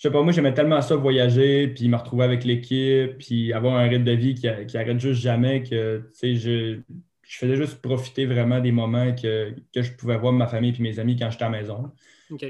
je 0.00 0.08
sais 0.08 0.12
pas, 0.12 0.22
moi, 0.22 0.32
j'aimais 0.32 0.54
tellement 0.54 0.80
ça 0.80 0.96
voyager, 0.96 1.68
puis 1.68 1.86
me 1.86 1.96
retrouver 1.96 2.24
avec 2.24 2.44
l'équipe, 2.44 3.18
puis 3.18 3.52
avoir 3.52 3.76
un 3.76 3.86
rythme 3.86 4.04
de 4.04 4.12
vie 4.12 4.34
qui, 4.34 4.48
qui 4.66 4.78
arrête 4.78 4.98
juste 4.98 5.20
jamais, 5.20 5.62
que, 5.62 5.98
tu 5.98 6.08
sais, 6.14 6.34
je, 6.36 6.80
je 7.22 7.36
faisais 7.36 7.54
juste 7.54 7.82
profiter 7.82 8.24
vraiment 8.24 8.60
des 8.60 8.72
moments 8.72 9.14
que, 9.14 9.54
je 9.76 9.90
pouvais 9.92 10.16
voir 10.16 10.32
ma 10.32 10.46
famille 10.46 10.74
et 10.74 10.82
mes 10.82 10.98
amis 10.98 11.16
quand 11.18 11.30
j'étais 11.30 11.44
à 11.44 11.50
la 11.50 11.58
maison. 11.58 11.92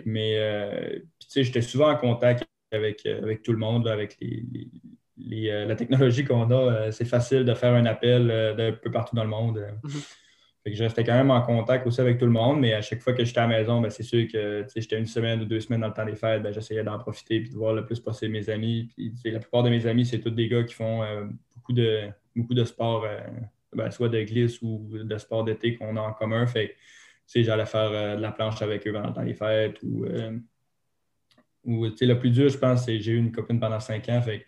Mais, 0.06 0.34
euh, 0.36 1.00
tu 1.18 1.26
sais, 1.28 1.42
j'étais 1.42 1.60
souvent 1.60 1.90
en 1.90 1.96
contact 1.96 2.46
avec, 2.70 3.04
avec 3.04 3.42
tout 3.42 3.50
le 3.50 3.58
monde, 3.58 3.88
avec 3.88 4.16
les, 4.20 5.50
euh, 5.50 5.64
la 5.64 5.74
technologie 5.74 6.24
qu'on 6.24 6.48
a. 6.52 6.54
Euh, 6.54 6.90
c'est 6.92 7.04
facile 7.04 7.44
de 7.44 7.54
faire 7.54 7.74
un 7.74 7.84
appel 7.84 8.28
d'un 8.56 8.70
peu 8.70 8.92
partout 8.92 9.16
dans 9.16 9.24
le 9.24 9.30
monde. 9.30 9.66
Mm-hmm 10.66 10.74
je 10.74 10.82
restais 10.82 11.04
quand 11.04 11.14
même 11.14 11.30
en 11.30 11.40
contact 11.42 11.86
aussi 11.86 12.00
avec 12.00 12.18
tout 12.18 12.26
le 12.26 12.32
monde, 12.32 12.60
mais 12.60 12.74
à 12.74 12.82
chaque 12.82 13.00
fois 13.00 13.12
que 13.12 13.24
j'étais 13.24 13.38
à 13.38 13.46
la 13.46 13.58
maison, 13.58 13.80
ben, 13.80 13.90
c'est 13.90 14.02
sûr 14.02 14.26
que 14.30 14.66
j'étais 14.74 14.98
une 14.98 15.06
semaine 15.06 15.40
ou 15.40 15.44
deux 15.44 15.60
semaines 15.60 15.80
dans 15.80 15.88
le 15.88 15.94
temps 15.94 16.04
des 16.04 16.16
fêtes, 16.16 16.42
ben, 16.42 16.52
j'essayais 16.52 16.84
d'en 16.84 16.98
profiter 16.98 17.36
et 17.36 17.40
de 17.40 17.48
voir 17.54 17.72
le 17.72 17.84
plus 17.86 18.00
possible 18.00 18.32
mes 18.32 18.48
amis. 18.50 18.90
la 19.24 19.38
plupart 19.38 19.62
de 19.62 19.70
mes 19.70 19.86
amis, 19.86 20.04
c'est 20.04 20.20
tous 20.20 20.30
des 20.30 20.48
gars 20.48 20.62
qui 20.64 20.74
font 20.74 21.02
euh, 21.02 21.24
beaucoup, 21.56 21.72
de, 21.72 22.08
beaucoup 22.36 22.54
de 22.54 22.64
sport, 22.64 23.04
euh, 23.04 23.20
ben, 23.72 23.90
soit 23.90 24.08
de 24.08 24.22
glisse 24.22 24.60
ou 24.62 24.90
de 24.92 25.18
sport 25.18 25.44
d'été 25.44 25.76
qu'on 25.76 25.96
a 25.96 26.00
en 26.00 26.12
commun. 26.12 26.46
Fait 26.46 26.76
j'allais 27.34 27.66
faire 27.66 27.90
euh, 27.92 28.16
de 28.16 28.20
la 28.20 28.32
planche 28.32 28.60
avec 28.60 28.86
eux 28.86 28.92
pendant 28.92 29.08
le 29.08 29.14
temps 29.14 29.24
des 29.24 29.34
fêtes 29.34 29.80
ou, 29.82 30.04
ou 31.64 31.84
le 31.84 32.14
plus 32.14 32.30
dur, 32.30 32.48
je 32.48 32.58
pense, 32.58 32.84
c'est 32.84 33.00
j'ai 33.00 33.12
eu 33.12 33.18
une 33.18 33.32
copine 33.32 33.60
pendant 33.60 33.80
cinq 33.80 34.08
ans. 34.08 34.20
Fait 34.20 34.44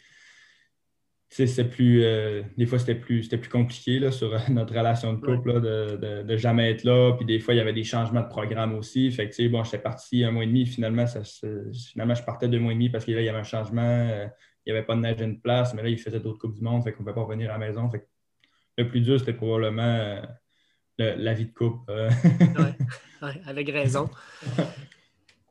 c'est 1.33 1.65
plus. 1.65 2.05
Euh, 2.05 2.43
des 2.59 2.67
fois, 2.67 2.79
c'était 2.79 2.95
plus, 2.95 3.27
plus 3.27 3.49
compliqué 3.49 3.99
là, 3.99 4.11
sur 4.11 4.39
notre 4.51 4.75
relation 4.77 5.15
de 5.15 5.21
couple 5.21 5.61
de, 5.61 6.23
de, 6.23 6.37
jamais 6.37 6.71
être 6.71 6.85
là. 6.85 7.15
Puis 7.17 7.25
des 7.25 7.41
fois, 7.41 7.55
il 7.55 7.57
y 7.57 7.61
avait 7.61 7.73
des 7.73 7.85
changements 7.85 8.21
de 8.21 8.29
programme 8.29 8.75
aussi. 8.75 9.11
Fait 9.11 9.29
que, 9.29 9.49
bon, 9.49 9.65
j'étais 9.65 9.79
parti 9.79 10.25
un 10.25 10.31
mois 10.31 10.45
et 10.45 10.47
demi. 10.47 10.67
Finalement, 10.67 11.07
ça, 11.07 11.23
finalement, 11.91 12.15
je 12.15 12.23
partais 12.23 12.49
deux 12.49 12.59
mois 12.59 12.73
et 12.73 12.75
demi 12.75 12.91
parce 12.91 13.05
qu'il 13.05 13.15
y 13.15 13.29
avait 13.29 13.39
un 13.39 13.45
changement. 13.45 13.83
Euh, 13.83 14.27
il 14.67 14.73
n'y 14.73 14.79
avait 14.79 14.87
pas 14.87 14.95
de 14.95 15.01
neige 15.01 15.21
à 15.21 15.25
une 15.25 15.41
place, 15.41 15.75
mais 15.75 15.83
là, 15.83 15.89
il 15.89 15.99
faisait 15.99 16.21
d'autres 16.21 16.39
Coupes 16.39 16.55
du 16.55 16.63
Monde. 16.63 16.85
Fait 16.85 16.93
qu'on 16.93 17.03
ne 17.03 17.09
pouvait 17.09 17.15
pas 17.15 17.23
revenir 17.23 17.51
à 17.51 17.59
la 17.59 17.67
maison. 17.67 17.91
Fait 17.91 18.07
le 18.77 18.89
plus 18.89 19.01
dur, 19.01 19.19
c'était 19.19 19.33
probablement 19.33 19.83
euh, 19.83 20.21
la 20.99 21.33
vie 21.33 21.47
de 21.47 21.53
couple. 21.53 21.93
oui, 23.23 23.29
avec 23.47 23.71
raison. 23.71 24.11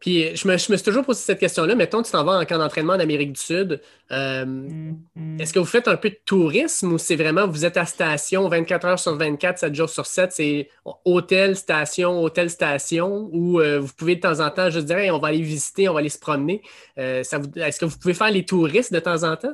Puis 0.01 0.35
je 0.35 0.47
me, 0.47 0.57
suis 0.57 0.83
toujours 0.83 1.05
posé 1.05 1.21
cette 1.21 1.39
question-là. 1.39 1.75
Mettons, 1.75 2.01
tu 2.01 2.11
t'en 2.11 2.23
vas 2.23 2.39
en 2.39 2.43
camp 2.43 2.57
d'entraînement 2.57 2.93
en 2.93 2.99
Amérique 2.99 3.33
du 3.33 3.39
Sud. 3.39 3.79
Euh, 4.11 4.45
mm-hmm. 4.45 5.39
Est-ce 5.39 5.53
que 5.53 5.59
vous 5.59 5.65
faites 5.65 5.87
un 5.87 5.95
peu 5.95 6.09
de 6.09 6.17
tourisme 6.25 6.93
ou 6.93 6.97
c'est 6.97 7.15
vraiment 7.15 7.47
vous 7.47 7.65
êtes 7.65 7.77
à 7.77 7.85
station 7.85 8.49
24 8.49 8.85
heures 8.87 8.99
sur 8.99 9.15
24, 9.15 9.59
7 9.59 9.75
jours 9.75 9.89
sur 9.89 10.07
7, 10.07 10.31
c'est 10.31 10.69
hôtel, 11.05 11.55
station, 11.55 12.19
hôtel, 12.19 12.49
station, 12.49 13.29
ou 13.31 13.59
euh, 13.59 13.79
vous 13.79 13.93
pouvez 13.95 14.15
de 14.15 14.21
temps 14.21 14.39
en 14.39 14.49
temps 14.49 14.71
juste 14.71 14.87
dire 14.87 15.13
on 15.13 15.19
va 15.19 15.27
aller 15.27 15.41
visiter, 15.41 15.87
on 15.87 15.93
va 15.93 15.99
aller 15.99 16.09
se 16.09 16.19
promener. 16.19 16.63
Euh, 16.97 17.19
est-ce 17.21 17.79
que 17.79 17.85
vous 17.85 17.97
pouvez 17.99 18.15
faire 18.15 18.31
les 18.31 18.43
touristes 18.43 18.91
de 18.91 18.99
temps 18.99 19.23
en 19.23 19.35
temps? 19.35 19.53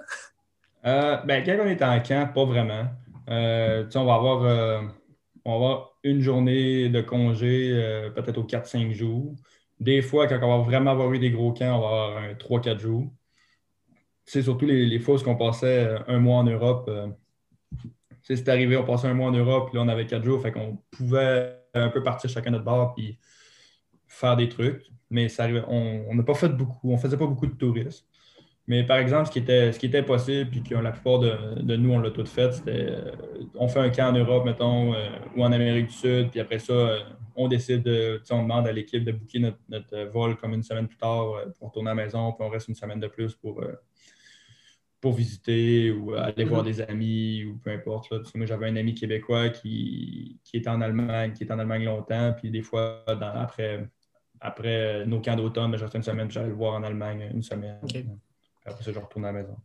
ben, 0.81 1.43
quand 1.45 1.57
on 1.61 1.67
est 1.67 1.83
en 1.83 1.99
camp, 1.99 2.33
pas 2.33 2.45
vraiment. 2.45 2.85
on 3.27 4.05
va 4.05 4.13
avoir 4.13 4.83
on 5.43 5.51
va 5.51 5.55
avoir 5.55 5.89
une 6.03 6.21
journée 6.21 6.87
de 6.87 7.01
congé, 7.01 8.09
peut-être 8.15 8.37
aux 8.37 8.45
4-5 8.45 8.93
jours. 8.93 9.35
Des 9.79 10.01
fois, 10.01 10.27
quand 10.27 10.39
on 10.41 10.57
va 10.59 10.63
vraiment 10.63 10.91
avoir 10.91 11.11
eu 11.13 11.19
des 11.19 11.31
gros 11.31 11.53
camps, 11.53 11.77
on 11.77 11.81
va 11.81 11.87
avoir 11.87 12.17
un 12.17 12.33
3-4 12.33 12.79
jours. 12.79 13.11
C'est 14.25 14.43
surtout 14.43 14.65
les, 14.65 14.85
les 14.85 14.99
fois 14.99 15.15
où 15.15 15.29
on 15.29 15.35
passait 15.35 15.85
euh, 15.85 15.99
un 16.07 16.19
mois 16.19 16.37
en 16.37 16.43
Europe. 16.43 16.87
Euh, 16.89 17.07
c'est 18.21 18.49
arrivé, 18.49 18.75
on 18.75 18.83
passait 18.83 19.07
un 19.07 19.13
mois 19.13 19.29
en 19.29 19.31
Europe, 19.31 19.69
puis 19.69 19.77
là, 19.77 19.83
on 19.83 19.87
avait 19.87 20.05
quatre 20.05 20.25
jours, 20.25 20.41
fait 20.41 20.51
qu'on 20.51 20.77
pouvait 20.91 21.57
un 21.73 21.89
peu 21.89 22.03
partir 22.03 22.29
chacun 22.29 22.51
notre 22.51 22.65
bar 22.65 22.93
puis 22.93 23.17
faire 24.07 24.35
des 24.35 24.49
trucs. 24.49 24.91
Mais 25.09 25.29
ça 25.29 25.47
on 25.67 26.13
n'a 26.13 26.23
pas 26.23 26.33
fait 26.33 26.49
beaucoup, 26.49 26.91
on 26.91 26.97
faisait 26.97 27.17
pas 27.17 27.27
beaucoup 27.27 27.47
de 27.47 27.55
tourisme. 27.55 28.05
Mais 28.67 28.83
par 28.83 28.97
exemple, 28.97 29.27
ce 29.27 29.31
qui 29.31 29.39
était, 29.39 29.71
ce 29.71 29.79
qui 29.79 29.85
était 29.85 30.03
possible, 30.03 30.49
puis 30.49 30.61
que 30.61 30.75
la 30.75 30.91
plupart 30.91 31.19
de, 31.19 31.75
nous, 31.77 31.93
on 31.93 31.99
l'a 31.99 32.11
tout 32.11 32.25
fait, 32.25 32.51
c'était 32.51 32.87
euh, 32.89 33.11
on 33.55 33.69
fait 33.69 33.79
un 33.79 33.89
camp 33.89 34.09
en 34.09 34.11
Europe, 34.11 34.45
mettons, 34.45 34.93
ou 35.35 35.43
en 35.43 35.51
Amérique 35.51 35.87
du 35.87 35.93
Sud, 35.93 36.31
puis 36.31 36.41
après 36.41 36.59
ça, 36.59 36.97
on 37.37 37.47
décide 37.47 37.83
de, 37.83 38.21
on 38.31 38.41
demande 38.41 38.67
à 38.67 38.71
l'équipe 38.71 39.03
de 39.03 39.11
booker 39.11 39.39
notre, 39.69 39.93
euh, 39.93 40.09
vol 40.09 40.35
comme 40.37 40.53
une 40.53 40.63
semaine 40.63 40.87
plus 40.87 40.97
tard 40.97 41.33
euh, 41.35 41.45
pour 41.57 41.69
retourner 41.69 41.91
à 41.91 41.93
la 41.93 42.03
maison, 42.03 42.33
puis 42.33 42.43
on 42.45 42.49
reste 42.49 42.67
une 42.67 42.75
semaine 42.75 42.99
de 42.99 43.07
plus 43.07 43.35
pour, 43.35 43.61
euh, 43.61 43.73
pour 44.99 45.13
visiter 45.13 45.91
ou 45.91 46.15
aller 46.15 46.43
voir 46.43 46.63
mhm. 46.63 46.67
des 46.67 46.81
amis 46.81 47.45
ou 47.45 47.57
peu 47.59 47.69
importe. 47.69 48.11
Moi, 48.35 48.47
j'avais 48.47 48.67
un 48.67 48.75
ami 48.75 48.95
québécois 48.95 49.49
qui, 49.49 50.39
qui 50.43 50.57
était 50.57 50.69
en 50.69 50.81
Allemagne, 50.81 51.33
qui 51.33 51.43
est 51.43 51.51
en 51.51 51.59
Allemagne 51.59 51.85
longtemps, 51.85 52.33
puis 52.35 52.49
des 52.49 52.63
fois, 52.63 53.03
après, 53.07 53.87
après 54.41 55.05
nos 55.05 55.21
camps 55.21 55.35
d'automne, 55.35 55.77
je 55.77 55.83
restais 55.83 55.99
une 55.99 56.03
semaine, 56.03 56.31
j'allais 56.31 56.49
le 56.49 56.55
voir 56.55 56.73
en 56.73 56.83
Allemagne 56.83 57.29
une 57.31 57.43
semaine. 57.43 57.79
Après 58.67 58.83
ça, 58.83 58.91
je 58.91 58.99
retourne 58.99 59.25
à 59.25 59.31
la 59.31 59.41
maison. 59.41 59.55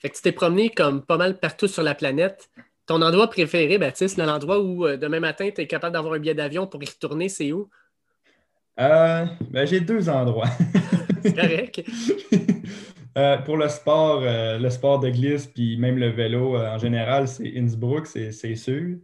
Fait 0.00 0.10
que 0.10 0.16
tu 0.16 0.22
t'es 0.22 0.32
promené 0.32 0.70
comme 0.70 1.04
pas 1.04 1.16
mal 1.16 1.38
partout 1.38 1.68
sur 1.68 1.82
la 1.82 1.94
planète. 1.94 2.50
Ton 2.86 3.02
endroit 3.02 3.28
préféré, 3.28 3.78
Baptiste, 3.78 4.16
l'endroit 4.16 4.60
où 4.60 4.86
euh, 4.86 4.96
demain 4.96 5.20
matin, 5.20 5.48
tu 5.54 5.60
es 5.60 5.66
capable 5.66 5.92
d'avoir 5.92 6.14
un 6.14 6.18
billet 6.18 6.34
d'avion 6.34 6.66
pour 6.66 6.82
y 6.82 6.86
retourner, 6.86 7.28
c'est 7.28 7.52
où? 7.52 7.68
Euh, 8.80 9.26
ben, 9.50 9.66
j'ai 9.66 9.80
deux 9.80 10.08
endroits. 10.08 10.48
C'est 11.22 11.34
correct. 11.34 11.82
Euh, 13.18 13.36
pour 13.36 13.58
le 13.58 13.68
sport, 13.68 14.22
le 14.22 14.70
sport 14.70 14.98
de 14.98 15.10
glisse, 15.10 15.46
puis 15.46 15.76
même 15.76 15.98
le 15.98 16.08
vélo 16.08 16.56
en 16.56 16.78
général, 16.78 17.28
c'est 17.28 17.58
Innsbruck, 17.58 18.06
c'est 18.06 18.54
sûr. 18.54 18.96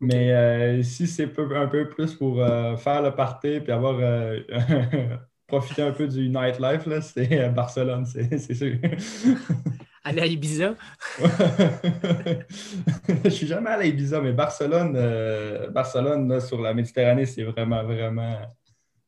Mais 0.00 0.82
si 0.82 1.06
c'est 1.06 1.30
un 1.38 1.68
peu 1.68 1.88
plus 1.88 2.12
pour 2.16 2.38
faire 2.38 3.02
le 3.02 3.14
party 3.14 3.60
puis 3.60 3.70
avoir 3.70 4.00
profité 5.58 5.82
un 5.82 5.92
peu 5.92 6.08
du 6.08 6.30
nightlife, 6.30 6.88
c'est 7.02 7.48
Barcelone, 7.50 8.06
c'est 8.06 8.54
sûr. 8.54 8.76
aller 10.04 10.22
à 10.22 10.26
Ibiza? 10.26 10.74
je 13.24 13.28
suis 13.28 13.46
jamais 13.46 13.70
allé 13.70 13.84
à 13.84 13.86
Ibiza, 13.86 14.20
mais 14.22 14.32
Barcelone, 14.32 14.94
euh, 14.96 15.68
Barcelone 15.68 16.40
sur 16.40 16.60
la 16.60 16.72
Méditerranée, 16.72 17.26
c'est 17.26 17.42
vraiment, 17.42 17.84
vraiment, 17.84 18.40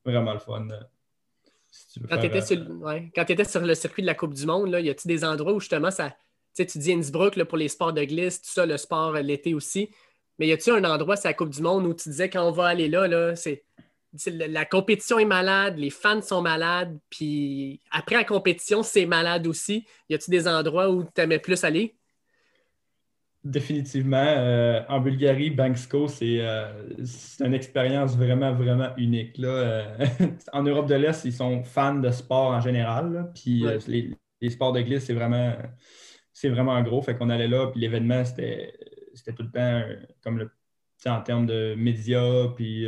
vraiment 0.05 0.35
le 0.35 0.39
fun. 0.39 0.69
Euh, 0.71 0.81
quand 2.11 2.19
tu 2.19 2.27
étais, 2.27 3.43
euh, 3.43 3.45
sur 3.45 3.61
le 3.63 3.75
circuit 3.75 4.03
de 4.03 4.07
la 4.07 4.15
Coupe 4.15 4.35
du 4.35 4.45
Monde, 4.45 4.71
là, 4.71 4.81
y 4.81 4.91
a-t-il 4.91 5.09
des 5.09 5.25
endroits 5.25 5.55
où 5.55 5.61
justement 5.61 5.91
ça. 5.91 6.15
Tu 6.55 6.67
dis 6.77 6.93
Innsbruck 6.93 7.37
là, 7.37 7.47
pour 7.47 7.57
les 7.59 7.69
sports 7.69 7.93
de 7.93 8.05
glisse, 8.05 8.43
tout 8.43 8.51
ça, 8.53 8.67
le 8.67 8.77
sport 8.77 9.15
l'été 9.15 9.55
aussi. 9.55 9.91
Mais 10.39 10.47
y 10.47 10.53
a-t-il 10.53 10.77
un 10.77 10.85
endroit, 10.85 11.17
c'est 11.17 11.29
la 11.29 11.35
Coupe 11.35 11.51
du 11.51 11.63
Monde, 11.63 11.87
où 11.87 11.95
tu 11.95 12.11
disais 12.11 12.29
quand 12.29 12.47
on 12.47 12.53
va 12.53 12.67
aller 12.67 12.89
là, 12.89 13.09
là 13.09 13.35
c'est 13.35 13.65
la 14.27 14.65
compétition 14.65 15.19
est 15.19 15.25
malade, 15.25 15.77
les 15.77 15.91
fans 15.91 16.23
sont 16.23 16.43
malades, 16.43 16.99
puis 17.11 17.81
après 17.91 18.17
la 18.17 18.25
compétition, 18.25 18.83
c'est 18.83 19.07
malade 19.07 19.47
aussi. 19.47 19.87
Y 20.09 20.15
a-t-il 20.15 20.31
des 20.31 20.49
endroits 20.49 20.91
où 20.91 21.05
tu 21.05 21.21
aimais 21.21 21.39
plus 21.39 21.65
aller? 21.65 21.97
Définitivement. 23.45 24.25
Euh, 24.25 24.81
en 24.89 25.01
Bulgarie, 25.01 25.51
Banksko, 25.51 26.07
euh, 26.23 26.95
c'est 27.05 27.45
une 27.45 27.53
expérience 27.53 28.17
vraiment, 28.17 28.55
vraiment 28.55 28.97
unique. 28.97 29.37
Là. 29.37 29.49
Euh, 29.49 30.07
en 30.55 30.63
Europe 30.63 30.89
de 30.89 30.95
l'Est, 30.95 31.27
ils 31.27 31.33
sont 31.33 31.63
fans 31.63 31.97
de 31.99 32.11
sport 32.11 32.53
en 32.53 32.61
général. 32.61 33.31
puis 33.35 33.67
les, 34.41 34.51
sports 34.51 34.73
de 34.73 34.81
glisse, 34.81 35.05
c'est 35.05 35.15
vraiment, 35.15 35.55
c'est 36.33 36.49
vraiment 36.49 36.81
gros. 36.83 37.03
Fait 37.03 37.17
qu'on 37.17 37.29
allait 37.29 37.49
là, 37.49 37.67
puis 37.67 37.81
l'événement, 37.81 38.25
c'était, 38.25 38.73
tout 39.37 39.43
le 39.43 39.51
temps 39.51 39.83
comme 40.23 40.39
le, 40.39 40.51
en 41.07 41.21
termes 41.21 41.47
de 41.47 41.75
médias, 41.77 42.49
puis 42.57 42.87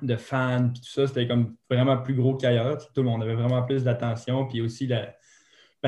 de 0.00 0.16
fans, 0.16 0.70
puis 0.72 0.80
tout 0.80 0.90
ça, 0.90 1.06
c'était 1.06 1.26
comme 1.26 1.56
vraiment 1.68 1.98
plus 1.98 2.14
gros 2.14 2.36
qu'ailleurs. 2.36 2.78
Tout 2.92 3.02
le 3.02 3.08
monde 3.08 3.22
avait 3.22 3.34
vraiment 3.34 3.62
plus 3.62 3.84
d'attention. 3.84 4.46
Puis 4.46 4.60
aussi, 4.60 4.86
la, 4.86 5.14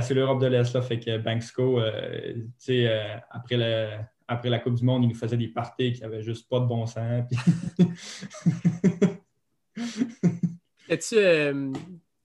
c'est 0.02 0.14
l'Europe 0.14 0.40
de 0.40 0.46
l'Est, 0.46 0.72
là, 0.74 0.82
fait 0.82 0.98
que 0.98 1.18
Banksco, 1.18 1.80
euh, 1.80 2.34
euh, 2.68 3.16
après, 3.30 4.08
après 4.26 4.50
la 4.50 4.58
Coupe 4.58 4.74
du 4.74 4.84
Monde, 4.84 5.04
il 5.04 5.08
nous 5.08 5.14
faisait 5.14 5.36
des 5.36 5.48
parties 5.48 5.92
qui 5.92 6.02
n'avaient 6.02 6.22
juste 6.22 6.48
pas 6.48 6.60
de 6.60 6.66
bon 6.66 6.86
sens. 6.86 7.24
euh, 11.12 11.72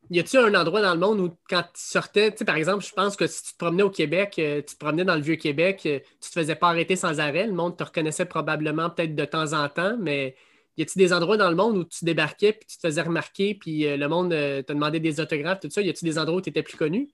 y 0.10 0.20
a-tu 0.20 0.38
un 0.38 0.56
endroit 0.56 0.82
dans 0.82 0.94
le 0.94 1.00
monde 1.00 1.20
où, 1.20 1.38
quand 1.48 1.62
tu 1.62 1.70
sortais, 1.76 2.32
par 2.32 2.56
exemple, 2.56 2.84
je 2.84 2.92
pense 2.92 3.16
que 3.16 3.28
si 3.28 3.44
tu 3.44 3.54
te 3.54 3.58
promenais 3.58 3.84
au 3.84 3.92
Québec, 3.92 4.32
tu 4.36 4.64
te 4.64 4.78
promenais 4.78 5.06
dans 5.06 5.16
le 5.16 5.22
Vieux-Québec, 5.22 5.82
tu 5.82 6.02
te 6.20 6.34
faisais 6.34 6.56
pas 6.56 6.70
arrêter 6.70 6.96
sans 6.96 7.20
arrêt, 7.20 7.46
le 7.46 7.54
monde 7.54 7.78
te 7.78 7.84
reconnaissait 7.84 8.26
probablement 8.26 8.90
peut-être 8.90 9.16
de 9.16 9.26
temps 9.26 9.54
en 9.54 9.70
temps, 9.70 9.96
mais 10.00 10.36
y 10.80 10.82
a-t-il 10.82 11.00
des 11.00 11.14
endroits 11.14 11.36
dans 11.36 11.50
le 11.50 11.56
monde 11.58 11.78
où 11.78 11.84
tu 11.84 12.06
débarquais 12.06 12.54
puis 12.54 12.66
tu 12.66 12.78
te 12.78 12.88
faisais 12.88 13.02
remarquer 13.02 13.54
puis 13.54 13.86
euh, 13.86 13.98
le 13.98 14.08
monde 14.08 14.32
euh, 14.32 14.62
te 14.62 14.72
demandait 14.72 15.02
des 15.02 15.20
autographes, 15.20 15.60
tout 15.60 15.70
ça? 15.70 15.82
Y 15.82 15.90
a-t-il 15.90 16.06
des 16.06 16.18
endroits 16.18 16.38
où 16.38 16.42
tu 16.42 16.50
étais 16.50 16.64
plus 16.64 16.78
connu? 16.78 17.10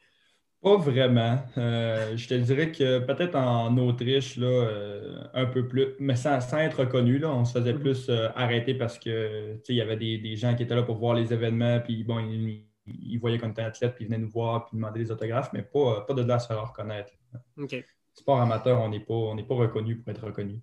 Pas 0.61 0.77
vraiment. 0.77 1.39
Euh, 1.57 2.15
je 2.15 2.27
te 2.27 2.33
dirais 2.35 2.71
que 2.71 2.99
peut-être 2.99 3.35
en 3.35 3.75
Autriche, 3.77 4.37
là, 4.37 4.67
un 5.33 5.45
peu 5.45 5.67
plus, 5.67 5.89
mais 5.99 6.15
sans, 6.15 6.39
être 6.57 6.79
reconnu, 6.79 7.19
là, 7.19 7.31
on 7.31 7.45
se 7.45 7.53
faisait 7.59 7.73
mm-hmm. 7.73 7.79
plus 7.79 8.09
arrêter 8.35 8.73
parce 8.73 8.97
que 8.97 9.57
il 9.67 9.75
y 9.75 9.81
avait 9.81 9.97
des, 9.97 10.35
gens 10.35 10.55
qui 10.55 10.63
étaient 10.63 10.75
là 10.75 10.83
pour 10.83 10.97
voir 10.97 11.13
les 11.13 11.33
événements, 11.33 11.79
puis 11.81 12.03
bon, 12.03 12.19
ils, 12.19 13.19
voyaient 13.19 13.37
qu'on 13.37 13.51
était 13.51 13.61
athlète, 13.61 13.93
puis 13.95 14.05
ils 14.05 14.07
venaient 14.07 14.23
nous 14.23 14.29
voir, 14.29 14.65
puis 14.65 14.75
demander 14.75 15.01
des 15.01 15.11
autographes, 15.11 15.51
mais 15.53 15.61
pas, 15.61 16.01
pas 16.01 16.13
de 16.15 16.23
là 16.23 16.35
à 16.35 16.39
se 16.39 16.47
faire 16.47 16.67
reconnaître. 16.67 17.11
OK 17.59 17.83
sport 18.15 18.41
amateur, 18.41 18.81
on 18.81 18.89
n'est 18.89 18.99
pas, 19.01 19.35
pas 19.47 19.55
reconnu 19.55 19.97
pour 19.97 20.11
être 20.11 20.25
reconnu. 20.25 20.59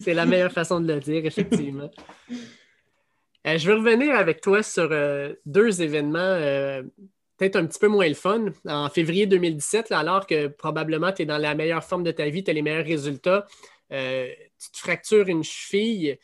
c'est 0.00 0.14
la 0.14 0.24
meilleure 0.24 0.52
façon 0.52 0.80
de 0.80 0.92
le 0.92 1.00
dire, 1.00 1.26
effectivement. 1.26 1.90
Euh, 3.46 3.58
je 3.58 3.66
vais 3.66 3.74
revenir 3.74 4.14
avec 4.14 4.40
toi 4.40 4.62
sur 4.62 4.88
euh, 4.90 5.34
deux 5.44 5.82
événements 5.82 6.18
euh, 6.18 6.82
peut-être 7.36 7.56
un 7.56 7.66
petit 7.66 7.78
peu 7.78 7.88
moins 7.88 8.08
le 8.08 8.14
fun. 8.14 8.46
En 8.66 8.88
février 8.88 9.26
2017, 9.26 9.92
alors 9.92 10.26
que 10.26 10.48
probablement 10.48 11.12
tu 11.12 11.22
es 11.22 11.26
dans 11.26 11.38
la 11.38 11.54
meilleure 11.54 11.84
forme 11.84 12.02
de 12.02 12.10
ta 12.10 12.28
vie, 12.28 12.42
tu 12.42 12.50
as 12.50 12.54
les 12.54 12.62
meilleurs 12.62 12.86
résultats, 12.86 13.46
tu 13.90 14.70
te 14.72 14.78
fractures 14.78 15.28
une 15.28 15.44
cheville. 15.44 16.18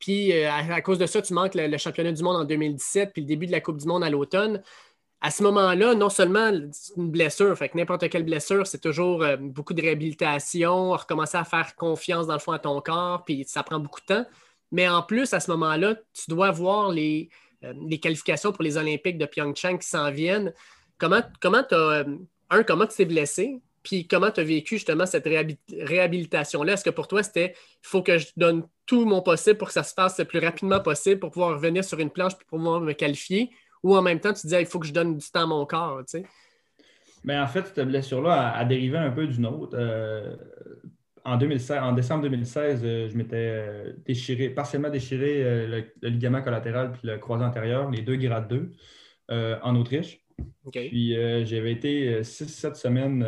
puis 0.00 0.32
à, 0.32 0.80
cause 0.80 0.98
de 0.98 1.06
ça, 1.06 1.22
tu 1.22 1.32
manques 1.32 1.54
le, 1.54 1.78
championnat 1.78 2.10
du 2.10 2.24
monde 2.24 2.36
en 2.36 2.44
2017, 2.44 3.12
puis 3.12 3.22
le 3.22 3.28
début 3.28 3.46
de 3.46 3.52
la 3.52 3.60
Coupe 3.60 3.78
du 3.78 3.86
monde 3.86 4.02
à 4.02 4.10
l'automne 4.10 4.62
à 5.22 5.30
ce 5.30 5.44
moment-là, 5.44 5.94
non 5.94 6.10
seulement 6.10 6.50
c'est 6.72 6.96
une 6.96 7.08
blessure, 7.08 7.56
fait 7.56 7.68
que 7.68 7.78
n'importe 7.78 8.08
quelle 8.10 8.24
blessure, 8.24 8.66
c'est 8.66 8.80
toujours 8.80 9.22
euh, 9.22 9.36
beaucoup 9.36 9.72
de 9.72 9.80
réhabilitation, 9.80 10.90
recommencer 10.90 11.38
à 11.38 11.44
faire 11.44 11.76
confiance 11.76 12.26
dans 12.26 12.32
le 12.32 12.40
fond 12.40 12.50
à 12.50 12.58
ton 12.58 12.80
corps, 12.80 13.24
puis 13.24 13.44
ça 13.46 13.62
prend 13.62 13.78
beaucoup 13.78 14.00
de 14.00 14.06
temps. 14.06 14.26
Mais 14.72 14.88
en 14.88 15.00
plus, 15.02 15.32
à 15.32 15.38
ce 15.38 15.48
moment-là, 15.52 15.94
tu 16.12 16.24
dois 16.28 16.50
voir 16.50 16.90
les, 16.90 17.28
euh, 17.62 17.72
les 17.88 18.00
qualifications 18.00 18.50
pour 18.50 18.64
les 18.64 18.76
Olympiques 18.76 19.16
de 19.16 19.26
Pyeongchang 19.26 19.78
qui 19.78 19.88
s'en 19.88 20.10
viennent. 20.10 20.52
Comment 20.98 21.22
comment 21.40 21.62
as, 21.70 21.74
euh, 21.74 22.04
un, 22.50 22.64
comment 22.64 22.86
tu 22.86 22.96
t'es 22.96 23.04
blessé? 23.04 23.60
Puis 23.84 24.08
comment 24.08 24.30
tu 24.32 24.40
as 24.40 24.44
vécu 24.44 24.76
justement 24.76 25.06
cette 25.06 25.28
réhabilitation-là? 25.70 26.72
Est-ce 26.72 26.84
que 26.84 26.90
pour 26.90 27.06
toi, 27.06 27.22
c'était 27.22 27.54
il 27.56 27.88
faut 27.88 28.02
que 28.02 28.18
je 28.18 28.26
donne 28.36 28.66
tout 28.86 29.04
mon 29.04 29.22
possible 29.22 29.56
pour 29.56 29.68
que 29.68 29.74
ça 29.74 29.84
se 29.84 29.94
fasse 29.94 30.18
le 30.18 30.24
plus 30.24 30.40
rapidement 30.40 30.80
possible 30.80 31.20
pour 31.20 31.30
pouvoir 31.30 31.50
revenir 31.50 31.84
sur 31.84 32.00
une 32.00 32.10
planche 32.10 32.34
pour 32.34 32.58
pouvoir 32.58 32.80
me 32.80 32.92
qualifier? 32.92 33.50
Ou 33.82 33.96
en 33.96 34.02
même 34.02 34.20
temps, 34.20 34.32
tu 34.32 34.42
disais, 34.42 34.62
il 34.62 34.66
faut 34.66 34.78
que 34.78 34.86
je 34.86 34.92
donne 34.92 35.18
du 35.18 35.30
temps 35.30 35.42
à 35.42 35.46
mon 35.46 35.66
corps, 35.66 36.00
tu 36.04 36.18
sais? 36.18 36.24
Mais 37.24 37.38
en 37.38 37.46
fait, 37.46 37.66
cette 37.66 37.86
blessure-là 37.86 38.52
a, 38.52 38.64
dérivé 38.64 38.98
un 38.98 39.10
peu 39.10 39.26
d'une 39.26 39.46
autre. 39.46 39.76
Euh, 39.78 40.36
en, 41.24 41.36
2016, 41.36 41.78
en 41.82 41.92
décembre 41.92 42.22
2016, 42.22 42.80
euh, 42.82 43.08
je 43.08 43.16
m'étais 43.16 43.36
euh, 43.36 43.92
déchiré, 44.04 44.50
partiellement 44.50 44.90
déchiré 44.90 45.66
le, 45.68 45.84
ligament 46.02 46.42
collatéral 46.42 46.92
puis 46.92 47.02
le 47.04 47.18
croisé 47.18 47.44
antérieur, 47.44 47.90
les 47.90 48.02
deux 48.02 48.16
grades 48.16 48.48
2, 48.48 48.72
en 49.62 49.76
Autriche. 49.76 50.20
Puis 50.72 51.14
j'avais 51.46 51.72
été 51.72 52.22
6-7 52.22 52.74
semaines 52.74 53.26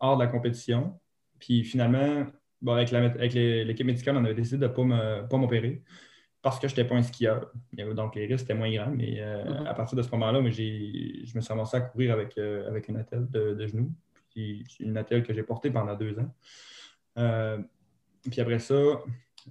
hors 0.00 0.16
de 0.16 0.24
la 0.24 0.28
compétition. 0.28 0.98
Puis 1.38 1.64
finalement, 1.64 2.26
bon, 2.60 2.72
avec 2.72 2.90
l'équipe 2.90 3.86
médicale, 3.86 4.16
on 4.16 4.24
avait 4.24 4.34
décidé 4.34 4.58
de 4.58 4.66
ne 4.66 5.26
pas 5.26 5.36
m'opérer 5.36 5.82
parce 6.42 6.58
que 6.58 6.68
je 6.68 6.72
n'étais 6.72 6.84
pas 6.84 6.94
un 6.94 7.02
skieur. 7.02 7.50
Donc, 7.94 8.14
les 8.14 8.26
risques 8.26 8.44
étaient 8.44 8.54
moins 8.54 8.72
grands. 8.72 8.90
Mais 8.90 9.20
euh, 9.20 9.44
mm-hmm. 9.44 9.66
à 9.66 9.74
partir 9.74 9.96
de 9.96 10.02
ce 10.02 10.10
moment-là, 10.12 10.40
je 10.50 11.36
me 11.36 11.40
suis 11.40 11.52
avancé 11.52 11.76
à 11.76 11.80
courir 11.80 12.12
avec, 12.12 12.38
euh, 12.38 12.68
avec 12.68 12.88
une 12.88 12.96
attelle 12.96 13.28
de, 13.28 13.54
de 13.54 13.66
genoux. 13.66 13.92
Puis, 14.30 14.64
une 14.80 14.96
attelle 14.96 15.22
que 15.22 15.34
j'ai 15.34 15.42
portée 15.42 15.70
pendant 15.70 15.94
deux 15.94 16.18
ans. 16.18 16.34
Euh, 17.18 17.58
puis 18.30 18.40
après 18.40 18.58
ça, 18.58 18.74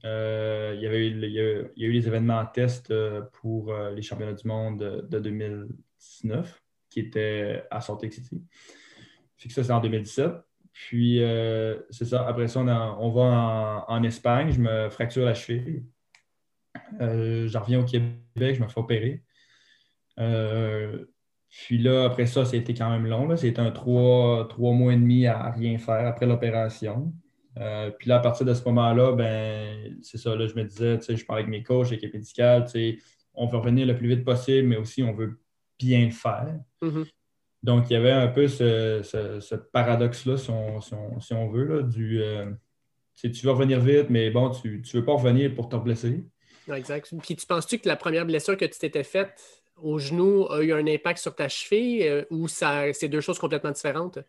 il, 0.03 0.79
y 0.79 0.87
avait 0.87 1.07
eu, 1.07 1.11
il, 1.11 1.31
y 1.31 1.39
a, 1.39 1.87
eu 1.87 1.91
les 1.91 2.07
événements 2.07 2.39
en 2.39 2.45
test 2.45 2.93
pour 3.33 3.73
les 3.73 4.01
championnats 4.01 4.33
du 4.33 4.47
monde 4.47 5.07
de, 5.09 5.19
2019 5.19 6.63
qui 6.89 7.01
étaient 7.01 7.63
à 7.69 7.81
Salt 7.81 8.01
Lake 8.01 8.13
City. 8.13 8.41
Fait 9.37 9.49
que 9.49 9.53
ça, 9.53 9.63
c'est 9.63 9.71
en 9.71 9.81
2017. 9.81 10.31
Puis, 10.71 11.21
c'est 11.89 12.05
ça. 12.05 12.25
Après 12.27 12.47
ça, 12.47 12.61
on, 12.61 13.09
va 13.09 13.21
en, 13.21 13.85
en, 13.87 14.03
Espagne. 14.03 14.51
Je 14.51 14.61
me 14.61 14.89
fracture 14.89 15.25
la 15.25 15.33
cheville. 15.33 15.83
Euh, 17.01 17.47
je 17.47 17.57
reviens 17.57 17.79
au 17.79 17.85
Québec, 17.85 18.55
je 18.55 18.61
me 18.61 18.67
fais 18.67 18.79
opérer. 18.79 19.23
Euh, 20.19 21.05
puis 21.49 21.77
là, 21.77 22.05
après 22.05 22.25
ça, 22.25 22.45
c'était 22.45 22.73
quand 22.73 22.89
même 22.89 23.07
long. 23.07 23.35
C'était 23.35 23.59
un 23.59 23.71
trois, 23.71 24.47
mois 24.59 24.93
et 24.93 24.97
demi 24.97 25.25
à 25.25 25.51
rien 25.51 25.77
faire 25.77 26.07
après 26.07 26.25
l'opération. 26.25 27.13
Euh, 27.57 27.91
puis 27.91 28.09
là, 28.09 28.17
à 28.17 28.19
partir 28.19 28.45
de 28.45 28.53
ce 28.53 28.63
moment-là, 28.65 29.13
ben, 29.13 29.97
c'est 30.01 30.17
ça, 30.17 30.35
là, 30.35 30.47
je 30.47 30.55
me 30.55 30.63
disais, 30.63 30.99
je 31.01 31.25
parlais 31.25 31.43
avec 31.43 31.51
mes 31.51 31.63
coachs, 31.63 31.89
l'équipe 31.89 32.13
médicale, 32.13 32.65
on 33.33 33.47
veut 33.47 33.57
revenir 33.57 33.87
le 33.87 33.95
plus 33.95 34.07
vite 34.07 34.23
possible, 34.23 34.67
mais 34.67 34.77
aussi 34.77 35.01
on 35.03 35.13
veut 35.13 35.39
bien 35.77 36.05
le 36.05 36.11
faire. 36.11 36.55
Mm-hmm. 36.81 37.05
Donc, 37.63 37.89
il 37.89 37.93
y 37.93 37.95
avait 37.95 38.11
un 38.11 38.27
peu 38.27 38.47
ce, 38.47 39.55
paradoxe-là, 39.73 40.37
si, 40.37 40.51
on, 40.51 41.49
veut, 41.49 41.65
là, 41.65 41.81
du 41.81 42.21
tu 43.15 43.45
veux 43.45 43.51
revenir 43.51 43.81
vite, 43.81 44.09
mais 44.09 44.29
bon, 44.29 44.49
tu 44.49 44.81
ne 44.81 44.99
veux 44.99 45.03
pas 45.03 45.13
revenir 45.13 45.53
pour 45.53 45.67
te 45.67 45.75
blesser. 45.75 46.23
Exact. 46.75 47.13
Puis 47.21 47.35
tu 47.35 47.45
penses-tu 47.45 47.79
que 47.79 47.87
la 47.87 47.95
première 47.95 48.25
blessure 48.25 48.57
que 48.57 48.65
tu 48.65 48.79
t'étais 48.79 49.03
faite 49.03 49.61
au 49.81 49.97
genou 49.97 50.47
a 50.51 50.61
eu 50.61 50.73
un 50.73 50.85
impact 50.87 51.19
sur 51.19 51.35
ta 51.35 51.47
cheville 51.47 52.03
euh, 52.03 52.23
ou 52.29 52.47
ça, 52.47 52.91
c'est 52.93 53.07
deux 53.07 53.21
choses 53.21 53.39
complètement 53.39 53.71
différentes? 53.71 54.19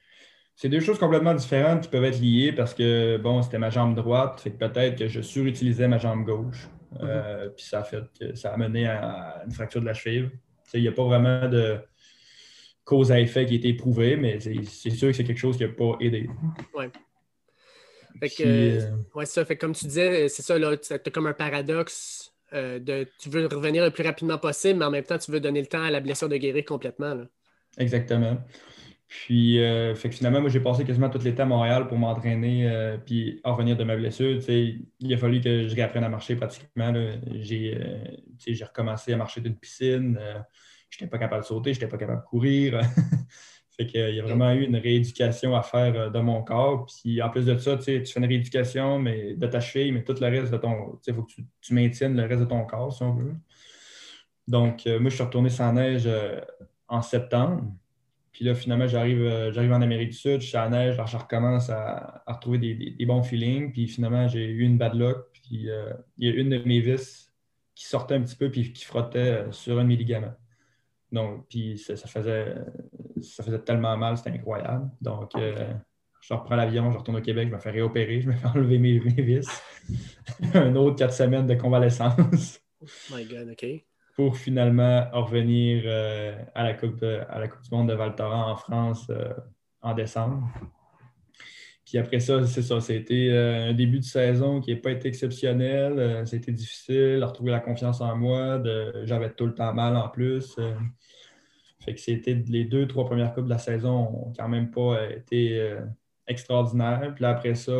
C'est 0.54 0.68
deux 0.68 0.80
choses 0.80 0.98
complètement 0.98 1.34
différentes 1.34 1.82
qui 1.82 1.88
peuvent 1.88 2.04
être 2.04 2.20
liées 2.20 2.52
parce 2.52 2.74
que, 2.74 3.16
bon, 3.16 3.42
c'était 3.42 3.58
ma 3.58 3.70
jambe 3.70 3.94
droite, 3.94 4.40
fait 4.40 4.50
que 4.50 4.58
peut-être 4.58 4.98
que 4.98 5.08
je 5.08 5.20
surutilisais 5.20 5.88
ma 5.88 5.98
jambe 5.98 6.24
gauche. 6.24 6.68
Euh, 7.00 7.46
mm-hmm. 7.46 7.50
puis 7.54 7.64
ça 7.64 7.80
a 7.80 7.84
fait 7.84 8.02
que 8.18 8.34
ça 8.34 8.52
a 8.52 8.56
mené 8.56 8.86
à 8.86 9.42
une 9.46 9.52
fracture 9.52 9.80
de 9.80 9.86
la 9.86 9.94
cheville. 9.94 10.30
Il 10.74 10.82
n'y 10.82 10.88
a 10.88 10.92
pas 10.92 11.04
vraiment 11.04 11.48
de 11.48 11.78
cause 12.84 13.12
à 13.12 13.20
effet 13.20 13.46
qui 13.46 13.54
a 13.54 13.56
été 13.56 13.74
prouvé, 13.74 14.16
mais 14.16 14.38
c'est 14.40 14.90
sûr 14.90 15.08
que 15.08 15.14
c'est 15.14 15.24
quelque 15.24 15.38
chose 15.38 15.56
qui 15.56 15.64
n'a 15.64 15.70
pas 15.70 15.96
aidé. 16.00 16.28
Oui. 16.74 16.86
Fait 18.18 18.28
que, 18.28 18.42
euh, 18.44 18.90
ouais, 19.14 19.24
ça. 19.24 19.44
Fait 19.44 19.56
comme 19.56 19.72
tu 19.72 19.86
disais, 19.86 20.28
c'est 20.28 20.42
ça, 20.42 20.58
là, 20.58 20.76
tu 20.76 20.92
as 20.92 20.98
comme 20.98 21.26
un 21.26 21.32
paradoxe 21.32 22.19
de, 22.52 23.06
tu 23.18 23.28
veux 23.28 23.46
revenir 23.46 23.84
le 23.84 23.90
plus 23.90 24.04
rapidement 24.04 24.38
possible, 24.38 24.78
mais 24.78 24.84
en 24.84 24.90
même 24.90 25.04
temps, 25.04 25.18
tu 25.18 25.30
veux 25.30 25.40
donner 25.40 25.60
le 25.60 25.66
temps 25.66 25.82
à 25.82 25.90
la 25.90 26.00
blessure 26.00 26.28
de 26.28 26.36
guérir 26.36 26.64
complètement. 26.64 27.24
Exactement. 27.78 28.38
Puis, 29.10 29.58
euh, 29.58 29.92
fait 29.96 30.08
que 30.08 30.14
finalement, 30.14 30.40
moi, 30.40 30.50
j'ai 30.50 30.60
passé 30.60 30.84
quasiment 30.84 31.10
tout 31.10 31.18
l'été 31.18 31.42
à 31.42 31.44
Montréal 31.44 31.88
pour 31.88 31.98
m'entraîner 31.98 32.70
euh, 32.70 32.96
puis 32.96 33.40
revenir 33.42 33.76
de 33.76 33.82
ma 33.82 33.96
blessure. 33.96 34.38
il 34.48 35.12
a 35.12 35.16
fallu 35.16 35.40
que 35.40 35.66
je 35.66 35.74
réapprenne 35.74 36.04
à 36.04 36.08
marcher 36.08 36.36
pratiquement. 36.36 36.94
Euh, 36.94 37.16
j'ai 37.34 37.76
recommencé 38.64 39.12
à 39.12 39.16
marcher 39.16 39.40
d'une 39.40 39.56
piscine. 39.56 40.16
je 40.90 40.96
n'étais 40.96 41.10
pas 41.10 41.18
capable 41.18 41.42
de 41.42 41.46
sauter, 41.46 41.74
je 41.74 41.80
n'étais 41.80 41.90
pas 41.90 41.98
capable 41.98 42.20
de 42.20 42.26
courir. 42.26 42.80
fait 43.80 43.86
qu'il 43.86 44.14
y 44.14 44.20
a 44.20 44.22
vraiment 44.22 44.52
eu 44.52 44.64
une 44.64 44.76
rééducation 44.76 45.54
à 45.56 45.62
faire 45.62 46.10
de 46.10 46.20
mon 46.20 46.42
corps. 46.42 46.86
Puis, 46.86 47.20
en 47.22 47.30
plus 47.30 47.46
de 47.46 47.56
ça, 47.58 47.76
tu 47.76 47.84
fais 47.84 48.20
une 48.20 48.26
rééducation 48.26 48.98
mais 48.98 49.34
de 49.34 49.46
ta 49.46 49.60
cheville, 49.60 49.92
mais 49.92 50.04
tout 50.04 50.14
le 50.20 50.26
reste 50.26 50.52
de 50.52 50.58
ton. 50.58 50.98
Il 51.06 51.14
faut 51.14 51.22
que 51.22 51.32
tu, 51.60 51.74
maintiennes 51.74 52.16
le 52.16 52.26
reste 52.26 52.40
de 52.40 52.46
ton 52.46 52.64
corps, 52.64 52.92
si 52.92 53.02
on 53.02 53.14
veut. 53.14 53.34
Donc, 54.48 54.86
moi, 54.86 55.10
je 55.10 55.14
suis 55.14 55.24
retourné 55.24 55.50
sans 55.50 55.72
neige 55.72 56.08
en 56.88 57.02
septembre. 57.02 57.62
Puis 58.32 58.44
là, 58.44 58.54
finalement, 58.54 58.86
j'arrive, 58.86 59.22
euh, 59.22 59.70
en 59.70 59.82
Amérique 59.82 60.10
du 60.10 60.16
Sud, 60.16 60.40
je 60.40 60.46
suis 60.46 60.56
à 60.56 60.68
neige, 60.68 60.96
je 61.06 61.16
recommence 61.16 61.68
à, 61.70 62.22
retrouver 62.26 62.58
des, 62.58 63.06
bons 63.06 63.22
feelings. 63.22 63.72
Puis 63.72 63.88
finalement, 63.88 64.28
j'ai 64.28 64.44
eu 64.44 64.60
une 64.60 64.78
bad 64.78 64.94
luck. 64.94 65.26
Puis 65.32 65.68
euh, 65.70 65.92
il 66.16 66.28
y 66.28 66.32
a 66.32 66.34
une 66.34 66.50
de 66.50 66.58
mes 66.58 66.80
vis 66.80 67.32
qui 67.74 67.86
sortait 67.86 68.14
un 68.14 68.22
petit 68.22 68.36
peu 68.36 68.50
puis 68.50 68.72
qui 68.72 68.84
frottait 68.84 69.18
euh, 69.18 69.52
sur 69.52 69.78
un 69.78 69.84
de 69.84 70.16
Donc, 71.12 71.48
puis 71.48 71.78
ça, 71.78 71.96
faisait, 71.96 72.54
ça 73.22 73.42
faisait 73.42 73.60
tellement 73.60 73.96
mal, 73.96 74.16
c'était 74.16 74.30
incroyable. 74.30 74.90
Donc, 75.00 75.32
je 75.36 76.34
reprends 76.34 76.56
l'avion, 76.56 76.90
je 76.90 76.98
retourne 76.98 77.16
au 77.16 77.22
Québec, 77.22 77.48
je 77.48 77.54
me 77.54 77.58
fais 77.58 77.70
réopérer, 77.70 78.20
je 78.20 78.28
me 78.28 78.34
fais 78.34 78.46
enlever 78.46 78.78
mes, 78.78 79.00
mes 79.00 79.22
vis. 79.22 79.48
un 80.54 80.74
autre 80.76 80.96
quatre 80.96 81.14
semaines 81.14 81.46
de 81.46 81.54
convalescence. 81.54 82.60
Oh 82.82 82.86
my 83.14 83.24
God, 83.24 83.50
OK 83.52 83.84
pour 84.20 84.36
finalement 84.36 85.08
revenir 85.12 85.82
euh, 85.86 86.34
à, 86.54 86.64
la 86.64 86.74
coupe, 86.74 87.02
à 87.02 87.38
la 87.38 87.48
Coupe 87.48 87.62
du 87.62 87.70
Monde 87.70 87.88
de 87.88 87.94
Val 87.94 88.14
Thorens 88.14 88.52
en 88.52 88.56
France 88.56 89.06
euh, 89.08 89.32
en 89.80 89.94
décembre. 89.94 90.46
Puis 91.86 91.96
après 91.96 92.20
ça, 92.20 92.46
c'est 92.46 92.60
ça, 92.60 92.80
c'était 92.82 93.30
euh, 93.30 93.70
un 93.70 93.72
début 93.72 93.98
de 93.98 94.04
saison 94.04 94.60
qui 94.60 94.74
n'a 94.74 94.80
pas 94.80 94.90
été 94.90 95.08
exceptionnel. 95.08 96.26
c'était 96.26 96.52
difficile 96.52 97.20
de 97.20 97.24
retrouver 97.24 97.50
la 97.50 97.60
confiance 97.60 98.02
en 98.02 98.14
moi. 98.14 98.62
J'avais 99.04 99.30
tout 99.30 99.46
le 99.46 99.54
temps 99.54 99.72
mal 99.72 99.96
en 99.96 100.10
plus. 100.10 100.54
Fait 101.90 101.94
que 101.94 102.00
c'était 102.00 102.42
les 102.48 102.64
deux, 102.64 102.86
trois 102.86 103.04
premières 103.04 103.34
coupes 103.34 103.44
de 103.44 103.50
la 103.50 103.58
saison 103.58 104.10
n'ont 104.10 104.32
quand 104.36 104.48
même 104.48 104.70
pas 104.70 105.10
été 105.10 105.76
extraordinaires. 106.26 107.12
Puis 107.14 107.24
après 107.24 107.54
ça, 107.54 107.72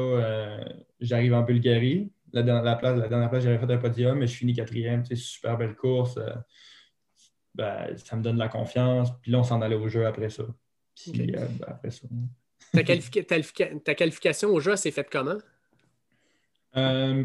j'arrive 1.01 1.35
en 1.35 1.43
Bulgarie 1.43 2.11
la 2.33 2.43
dernière, 2.43 2.79
place, 2.79 2.99
la 2.99 3.09
dernière 3.09 3.31
place, 3.31 3.45
j'avais 3.45 3.59
fait 3.59 3.73
un 3.73 3.79
podium, 3.79 4.19
mais 4.19 4.27
je 4.27 4.37
finis 4.37 4.55
quatrième. 4.55 5.05
C'est 5.05 5.17
super 5.17 5.57
belle 5.57 5.75
course. 5.75 6.17
Euh, 6.17 6.35
ben, 7.55 7.97
ça 7.97 8.17
me 8.17 8.23
donne 8.23 8.35
de 8.35 8.41
la 8.41 8.49
confiance. 8.49 9.11
Puis 9.23 9.33
là, 9.33 9.39
on 9.39 9.45
s'en 9.45 9.61
allait 9.61 9.77
au 9.77 9.89
jeu 9.89 10.07
après 10.07 10.31
ça. 10.31 10.45
Puis 10.95 11.35
euh, 11.35 11.47
ben, 11.59 11.67
après 11.69 11.91
ça. 11.91 12.07
Ta, 12.73 13.95
qualification 13.95 14.51
au 14.51 14.61
jeu, 14.61 14.77
s'est 14.77 14.91
faite 14.91 15.09
comment? 15.11 15.39
Euh, 16.77 17.25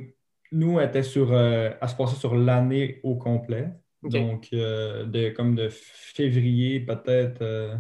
nous, 0.52 0.80
elle, 0.80 0.89
était 0.89 1.04
sur, 1.04 1.38
elle 1.38 1.78
se 1.88 1.95
passait 1.95 2.15
sur 2.15 2.36
l'année 2.36 3.00
au 3.04 3.15
complet. 3.15 3.69
Donc, 4.10 4.50
de, 4.52 5.30
comme 5.30 5.56
de 5.56 5.70
février, 5.70 6.80
peut-être 6.80 7.80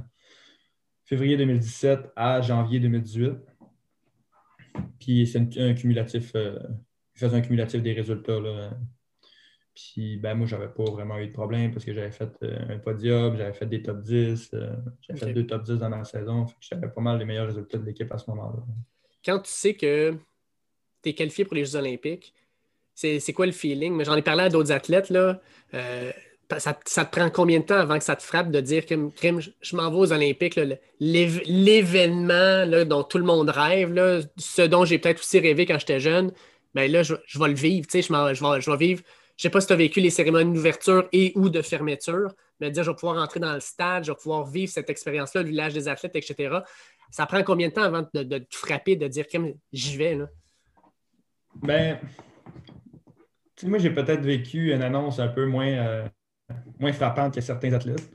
février 1.03 1.37
2017 1.37 2.11
à 2.15 2.41
janvier 2.41 2.79
2018. 2.79 3.33
Puis 4.99 5.27
c'est 5.27 5.57
un, 5.59 5.73
cumulatif 5.73 6.33
je 7.15 7.25
faisais 7.25 7.37
un 7.37 7.41
cumulatif 7.41 7.81
des 7.81 7.93
résultats. 7.93 8.39
Là. 8.39 8.71
Puis 9.73 10.17
ben, 10.17 10.35
moi, 10.35 10.47
j'avais 10.47 10.67
pas 10.67 10.83
vraiment 10.83 11.17
eu 11.17 11.27
de 11.27 11.33
problème 11.33 11.71
parce 11.71 11.83
que 11.83 11.93
j'avais 11.93 12.11
fait 12.11 12.31
euh, 12.43 12.75
un 12.75 12.79
podium, 12.79 13.35
j'avais 13.35 13.53
fait 13.53 13.65
des 13.65 13.81
top 13.81 14.01
10, 14.01 14.51
euh, 14.53 14.75
j'avais 15.01 15.19
fait 15.19 15.33
deux 15.33 15.47
top 15.47 15.63
10 15.63 15.79
dans 15.79 15.89
ma 15.89 16.03
saison. 16.03 16.45
J'avais 16.59 16.89
pas 16.89 17.01
mal 17.01 17.17
les 17.17 17.25
meilleurs 17.25 17.47
résultats 17.47 17.77
de 17.77 17.85
l'équipe 17.85 18.11
à 18.11 18.17
ce 18.17 18.29
moment-là. 18.31 18.63
Quand 19.23 19.39
tu 19.39 19.51
sais 19.51 19.73
que 19.73 20.13
tu 21.01 21.09
es 21.09 21.13
qualifié 21.13 21.45
pour 21.45 21.55
les 21.55 21.65
Jeux 21.65 21.77
Olympiques, 21.77 22.33
c'est 22.95 23.33
quoi 23.33 23.45
le 23.45 23.51
feeling? 23.51 24.03
J'en 24.03 24.15
ai 24.15 24.21
parlé 24.21 24.43
à 24.43 24.49
d'autres 24.49 24.71
athlètes. 24.71 25.09
Là. 25.09 25.39
Euh, 25.73 26.11
ça, 26.57 26.73
te 26.73 27.11
prend 27.11 27.29
combien 27.29 27.59
de 27.59 27.65
temps 27.65 27.77
avant 27.77 27.97
que 27.97 28.03
ça 28.03 28.15
te 28.15 28.23
frappe 28.23 28.51
de 28.51 28.61
dire 28.61 28.85
que 28.85 28.95
je, 29.61 29.75
m'en 29.75 29.89
vais 29.89 29.97
aux 29.97 30.13
Olympiques, 30.13 30.59
l'événement 30.99 32.65
dont 32.85 33.03
tout 33.03 33.17
le 33.17 33.23
monde 33.23 33.49
rêve, 33.49 34.27
ce 34.37 34.61
dont 34.61 34.85
j'ai 34.85 34.99
peut-être 34.99 35.19
aussi 35.19 35.39
rêvé 35.39 35.65
quand 35.65 35.79
j'étais 35.79 35.99
jeune, 35.99 36.31
ben 36.73 36.91
là, 36.91 37.03
je, 37.03 37.13
vais 37.13 37.47
le 37.47 37.53
vivre. 37.53 37.87
Je, 37.91 38.01
je, 38.01 38.59
je 38.59 38.71
vais 38.71 38.77
vivre. 38.77 39.01
Je 39.37 39.43
sais 39.43 39.49
pas 39.49 39.59
si 39.59 39.67
tu 39.67 39.73
as 39.73 39.77
vécu 39.77 39.99
les 39.99 40.09
cérémonies 40.09 40.53
d'ouverture 40.53 41.09
et 41.11 41.33
ou 41.35 41.49
de 41.49 41.61
fermeture, 41.61 42.31
mais 42.59 42.71
dire 42.71 42.83
je 42.83 42.91
vais 42.91 42.95
pouvoir 42.95 43.21
entrer 43.21 43.41
dans 43.41 43.53
le 43.53 43.59
stade, 43.59 44.05
je 44.05 44.11
vais 44.11 44.17
pouvoir 44.17 44.45
vivre 44.45 44.71
cette 44.71 44.89
expérience-là, 44.89 45.41
le 45.41 45.49
village 45.49 45.73
des 45.73 45.87
athlètes, 45.89 46.15
etc. 46.15 46.59
Ça 47.11 47.25
prend 47.25 47.43
combien 47.43 47.67
de 47.67 47.73
temps 47.73 47.83
avant 47.83 48.07
de, 48.13 48.37
te 48.37 48.55
frapper, 48.55 48.95
de 48.95 49.07
dire 49.07 49.25
j'y 49.73 49.97
vais? 49.97 50.15
Là? 50.15 50.27
Ben, 51.55 51.99
moi, 53.63 53.77
j'ai 53.77 53.89
peut-être 53.89 54.21
vécu 54.21 54.73
une 54.73 54.81
annonce 54.81 55.19
un 55.19 55.27
peu 55.27 55.45
moins, 55.45 55.67
euh, 55.67 56.07
moins 56.79 56.93
frappante 56.93 57.35
que 57.35 57.41
certains 57.41 57.73
athlètes. 57.73 58.09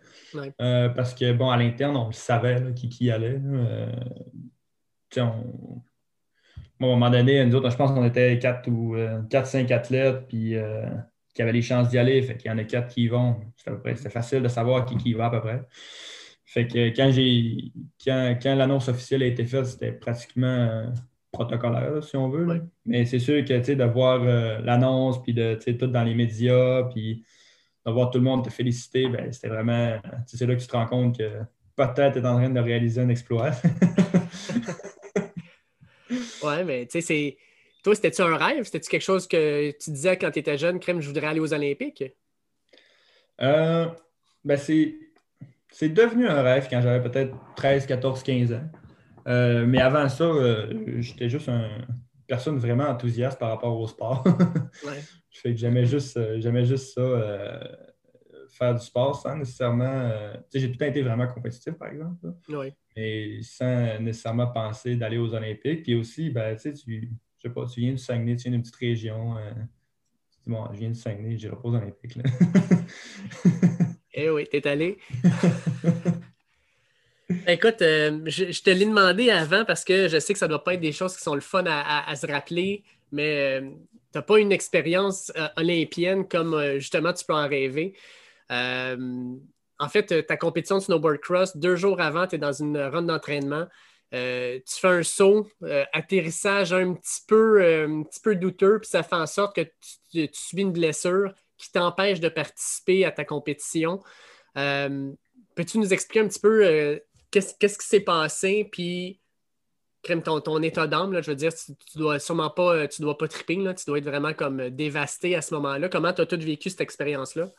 Euh, 0.60 0.88
parce 0.90 1.14
que, 1.14 1.32
bon, 1.32 1.50
à 1.50 1.56
l'interne, 1.56 1.96
on 1.96 2.12
savait 2.12 2.72
qui, 2.74 2.88
qui 2.88 3.10
allait. 3.10 3.40
Euh, 3.42 3.92
on, 5.16 5.82
à 6.80 6.86
un 6.86 6.88
moment 6.88 7.10
donné, 7.10 7.44
nous 7.44 7.54
autres, 7.56 7.70
je 7.70 7.76
pense 7.76 7.90
qu'on 7.90 8.04
était 8.04 8.38
4 8.38 8.68
ou 8.70 8.96
4-5 8.96 9.70
euh, 9.70 9.76
athlètes 9.76 10.28
puis, 10.28 10.54
qui 11.34 11.42
avaient 11.42 11.52
les 11.52 11.62
chances 11.62 11.88
d'y 11.88 11.98
aller. 11.98 12.22
Fait 12.22 12.36
qu'il 12.36 12.50
y 12.50 12.54
en 12.54 12.58
a 12.58 12.64
4 12.64 12.88
qui 12.88 13.02
y 13.04 13.08
vont. 13.08 13.40
C'était 13.56 14.10
facile 14.10 14.42
de 14.42 14.48
savoir 14.48 14.86
qui, 14.86 14.96
qui 14.96 15.10
y 15.10 15.14
va 15.14 15.26
à 15.26 15.30
peu 15.30 15.40
près. 15.40 15.66
Fait 16.46 16.66
que 16.66 16.88
quand 16.88 17.10
j'ai 17.12 17.72
quand, 18.04 18.54
l'annonce 18.56 18.88
officielle 18.88 19.22
a 19.22 19.26
été 19.26 19.44
faite, 19.44 19.66
c'était 19.66 19.92
pratiquement 19.92 20.92
protocolaire, 21.32 22.02
si 22.02 22.16
on 22.16 22.28
veut. 22.28 22.62
Mais 22.84 23.04
c'est 23.04 23.18
sûr 23.18 23.44
que 23.44 23.72
de 23.72 23.84
voir 23.84 24.18
l'annonce, 24.62 25.22
puis 25.22 25.34
de 25.34 25.54
tout 25.54 25.86
dans 25.86 26.04
les 26.04 26.14
médias, 26.14 26.84
puis 26.84 27.24
de 27.86 27.92
voir 27.92 28.10
tout 28.10 28.18
le 28.18 28.24
monde 28.24 28.44
te 28.44 28.50
féliciter, 28.50 29.08
ben, 29.08 29.32
c'était 29.32 29.48
vraiment. 29.48 29.98
C'est 30.26 30.46
là 30.46 30.54
que 30.54 30.60
tu 30.60 30.66
te 30.66 30.76
rends 30.76 30.86
compte 30.86 31.18
que 31.18 31.40
peut-être 31.76 32.14
tu 32.14 32.18
es 32.18 32.26
en 32.26 32.36
train 32.36 32.50
de 32.50 32.60
réaliser 32.60 33.00
un 33.00 33.08
exploit. 33.08 33.50
Ouais, 36.42 36.64
mais 36.64 36.86
tu 36.86 36.92
sais, 36.92 37.00
c'est. 37.00 37.36
Toi, 37.82 37.94
c'était-tu 37.94 38.22
un 38.22 38.36
rêve? 38.36 38.64
C'était-tu 38.64 38.90
quelque 38.90 39.02
chose 39.02 39.26
que 39.26 39.70
tu 39.72 39.90
disais 39.90 40.16
quand 40.18 40.30
tu 40.30 40.40
étais 40.40 40.58
jeune, 40.58 40.80
Crème, 40.80 41.00
je 41.00 41.08
voudrais 41.08 41.28
aller 41.28 41.40
aux 41.40 41.54
Olympiques? 41.54 42.04
Euh, 43.40 43.86
ben 44.44 44.56
c'est. 44.56 44.94
C'est 45.72 45.88
devenu 45.88 46.26
un 46.26 46.42
rêve 46.42 46.66
quand 46.68 46.82
j'avais 46.82 47.08
peut-être 47.08 47.32
13, 47.54 47.86
14, 47.86 48.22
15 48.24 48.52
ans. 48.52 48.68
Euh, 49.26 49.66
mais 49.66 49.80
avant 49.80 50.08
ça, 50.08 50.24
euh, 50.24 51.00
j'étais 51.00 51.28
juste 51.28 51.48
une 51.48 51.86
personne 52.26 52.58
vraiment 52.58 52.84
enthousiaste 52.84 53.38
par 53.38 53.50
rapport 53.50 53.78
au 53.78 53.86
sport. 53.86 54.24
ouais. 54.86 55.00
Fait 55.30 55.52
que 55.52 55.56
j'aimais 55.56 55.86
juste, 55.86 56.18
j'aimais 56.38 56.64
juste 56.64 56.94
ça, 56.94 57.60
faire 58.50 58.74
du 58.74 58.84
sport 58.84 59.20
sans 59.20 59.36
nécessairement. 59.36 60.10
j'ai 60.52 60.66
tout 60.66 60.72
le 60.72 60.76
temps 60.76 60.86
été 60.86 61.02
vraiment 61.02 61.26
compétitif, 61.28 61.74
par 61.74 61.88
exemple. 61.88 62.34
Mais 62.96 63.40
sans 63.42 63.98
nécessairement 64.00 64.48
penser 64.48 64.96
d'aller 64.96 65.18
aux 65.18 65.32
Olympiques. 65.32 65.84
Puis 65.84 65.94
aussi, 65.94 66.30
ben, 66.30 66.54
tu 66.56 66.62
sais, 66.62 66.72
tu, 66.74 67.10
je 67.42 67.48
sais 67.48 67.54
pas, 67.54 67.64
tu 67.64 67.80
viens 67.80 67.92
du 67.92 67.98
Saguenay, 67.98 68.36
tu 68.36 68.42
viens 68.42 68.52
d'une 68.52 68.62
petite 68.62 68.76
région. 68.76 69.38
Euh, 69.38 69.52
bon, 70.46 70.66
je 70.72 70.78
viens 70.78 70.90
du 70.90 70.94
Saguenay, 70.94 71.38
je 71.38 71.48
pas 71.48 71.60
aux 71.62 71.74
Olympiques. 71.74 72.16
Là. 72.16 72.24
eh 74.12 74.28
oui, 74.28 74.46
t'es 74.50 74.66
allé. 74.68 74.98
Écoute, 77.46 77.82
euh, 77.82 78.20
je, 78.26 78.62
te 78.62 78.70
l'ai 78.70 78.84
demandé 78.84 79.30
avant 79.30 79.64
parce 79.64 79.84
que 79.84 80.08
je 80.08 80.18
sais 80.18 80.32
que 80.32 80.38
ça 80.38 80.46
ne 80.46 80.50
doit 80.50 80.64
pas 80.64 80.74
être 80.74 80.80
des 80.80 80.92
choses 80.92 81.16
qui 81.16 81.22
sont 81.22 81.34
le 81.34 81.40
fun 81.40 81.64
à, 81.66 82.14
se 82.16 82.26
rappeler, 82.26 82.84
mais 83.12 83.60
euh, 83.60 83.60
tu 83.60 84.18
n'as 84.18 84.22
pas 84.22 84.38
une 84.38 84.52
expérience 84.52 85.32
olympienne 85.56 86.28
comme 86.28 86.78
justement 86.78 87.12
tu 87.12 87.24
peux 87.24 87.34
en 87.34 87.48
rêver. 87.48 87.94
En 89.80 89.88
fait, 89.88 90.12
euh, 90.12 90.22
ta 90.22 90.36
compétition 90.36 90.76
de 90.76 90.82
snowboard 90.82 91.18
cross, 91.20 91.56
deux 91.56 91.74
jours 91.74 92.00
avant, 92.02 92.26
tu 92.26 92.36
es 92.36 92.38
dans 92.38 92.52
une 92.52 92.76
run 92.76 93.02
d'entraînement. 93.02 93.66
Euh, 94.12 94.58
tu 94.66 94.78
fais 94.78 94.88
un 94.88 95.02
saut, 95.02 95.48
euh, 95.62 95.84
atterrissage 95.92 96.74
un 96.74 96.92
petit, 96.92 97.22
peu, 97.26 97.64
un 97.64 98.02
petit 98.02 98.20
peu 98.20 98.36
douteux, 98.36 98.78
puis 98.80 98.90
ça 98.90 99.02
fait 99.02 99.16
en 99.16 99.26
sorte 99.26 99.56
que 99.56 99.62
tu, 100.12 100.28
subis 100.32 100.62
une 100.62 100.72
blessure 100.72 101.32
qui 101.56 101.72
t'empêche 101.72 102.20
de 102.20 102.28
participer 102.28 103.06
à 103.06 103.10
ta 103.10 103.24
compétition. 103.24 104.02
Peux-tu 104.54 105.78
nous 105.78 105.92
expliquer 105.92 106.20
un 106.20 106.28
petit 106.28 106.40
peu 106.40 107.00
qu'est-ce, 107.30 107.54
qui 107.54 107.86
s'est 107.86 108.00
passé, 108.00 108.68
puis 108.70 109.20
crème 110.02 110.22
ton, 110.22 110.40
ton 110.40 110.62
état 110.62 110.86
d'âme, 110.86 111.20
je 111.22 111.30
veux 111.30 111.36
dire, 111.36 111.52
tu, 111.54 111.72
ne 111.72 112.00
dois 112.00 112.18
sûrement 112.18 112.50
pas, 112.50 112.88
tu 112.88 113.02
dois 113.02 113.18
pas 113.18 113.28
triper, 113.28 113.56
tu 113.74 113.84
dois 113.86 113.98
être 113.98 114.04
vraiment 114.04 114.32
comme 114.32 114.70
dévasté 114.70 115.36
à 115.36 115.42
ce 115.42 115.54
moment-là. 115.54 115.88
Comment 115.88 116.12
tu 116.12 116.22
as 116.22 116.26
tout 116.26 116.38
vécu 116.40 116.70
cette 116.70 116.80
expérience-là? 116.80 117.50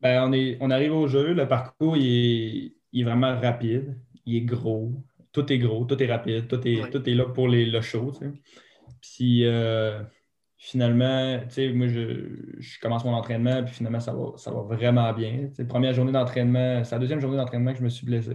Ben, 0.00 0.22
on, 0.28 0.32
est, 0.32 0.58
on 0.60 0.70
arrive 0.70 0.92
au 0.92 1.06
jeu, 1.06 1.32
le 1.32 1.48
parcours 1.48 1.96
il 1.96 2.72
est, 2.92 3.04
vraiment 3.04 3.40
rapide, 3.40 3.96
il 4.26 4.36
est 4.36 4.40
gros, 4.42 4.92
tout 5.32 5.50
est 5.52 5.58
gros, 5.58 5.84
tout 5.84 6.02
est 6.02 6.06
rapide, 6.06 6.48
tout 6.48 6.60
est, 6.66 6.90
tout 6.90 7.08
est 7.08 7.14
là 7.14 7.24
pour 7.26 7.48
les, 7.48 7.64
le 7.64 7.80
show. 7.80 8.12
Puis 9.00 9.46
euh, 9.46 10.02
finalement, 10.64 11.40
tu 11.40 11.50
sais, 11.50 11.72
moi, 11.74 11.88
je, 11.88 12.80
commence 12.80 13.04
mon 13.04 13.12
entraînement, 13.12 13.62
puis 13.62 13.74
finalement, 13.74 14.00
ça 14.00 14.14
va, 14.14 14.32
ça 14.36 14.50
va 14.50 14.62
vraiment 14.62 15.12
bien. 15.12 15.50
première 15.68 15.92
journée 15.92 16.10
d'entraînement, 16.10 16.82
c'est 16.84 16.94
la 16.94 17.00
deuxième 17.00 17.20
journée 17.20 17.36
d'entraînement 17.36 17.72
que 17.72 17.80
je 17.80 17.84
me 17.84 17.90
suis 17.90 18.06
blessé. 18.06 18.32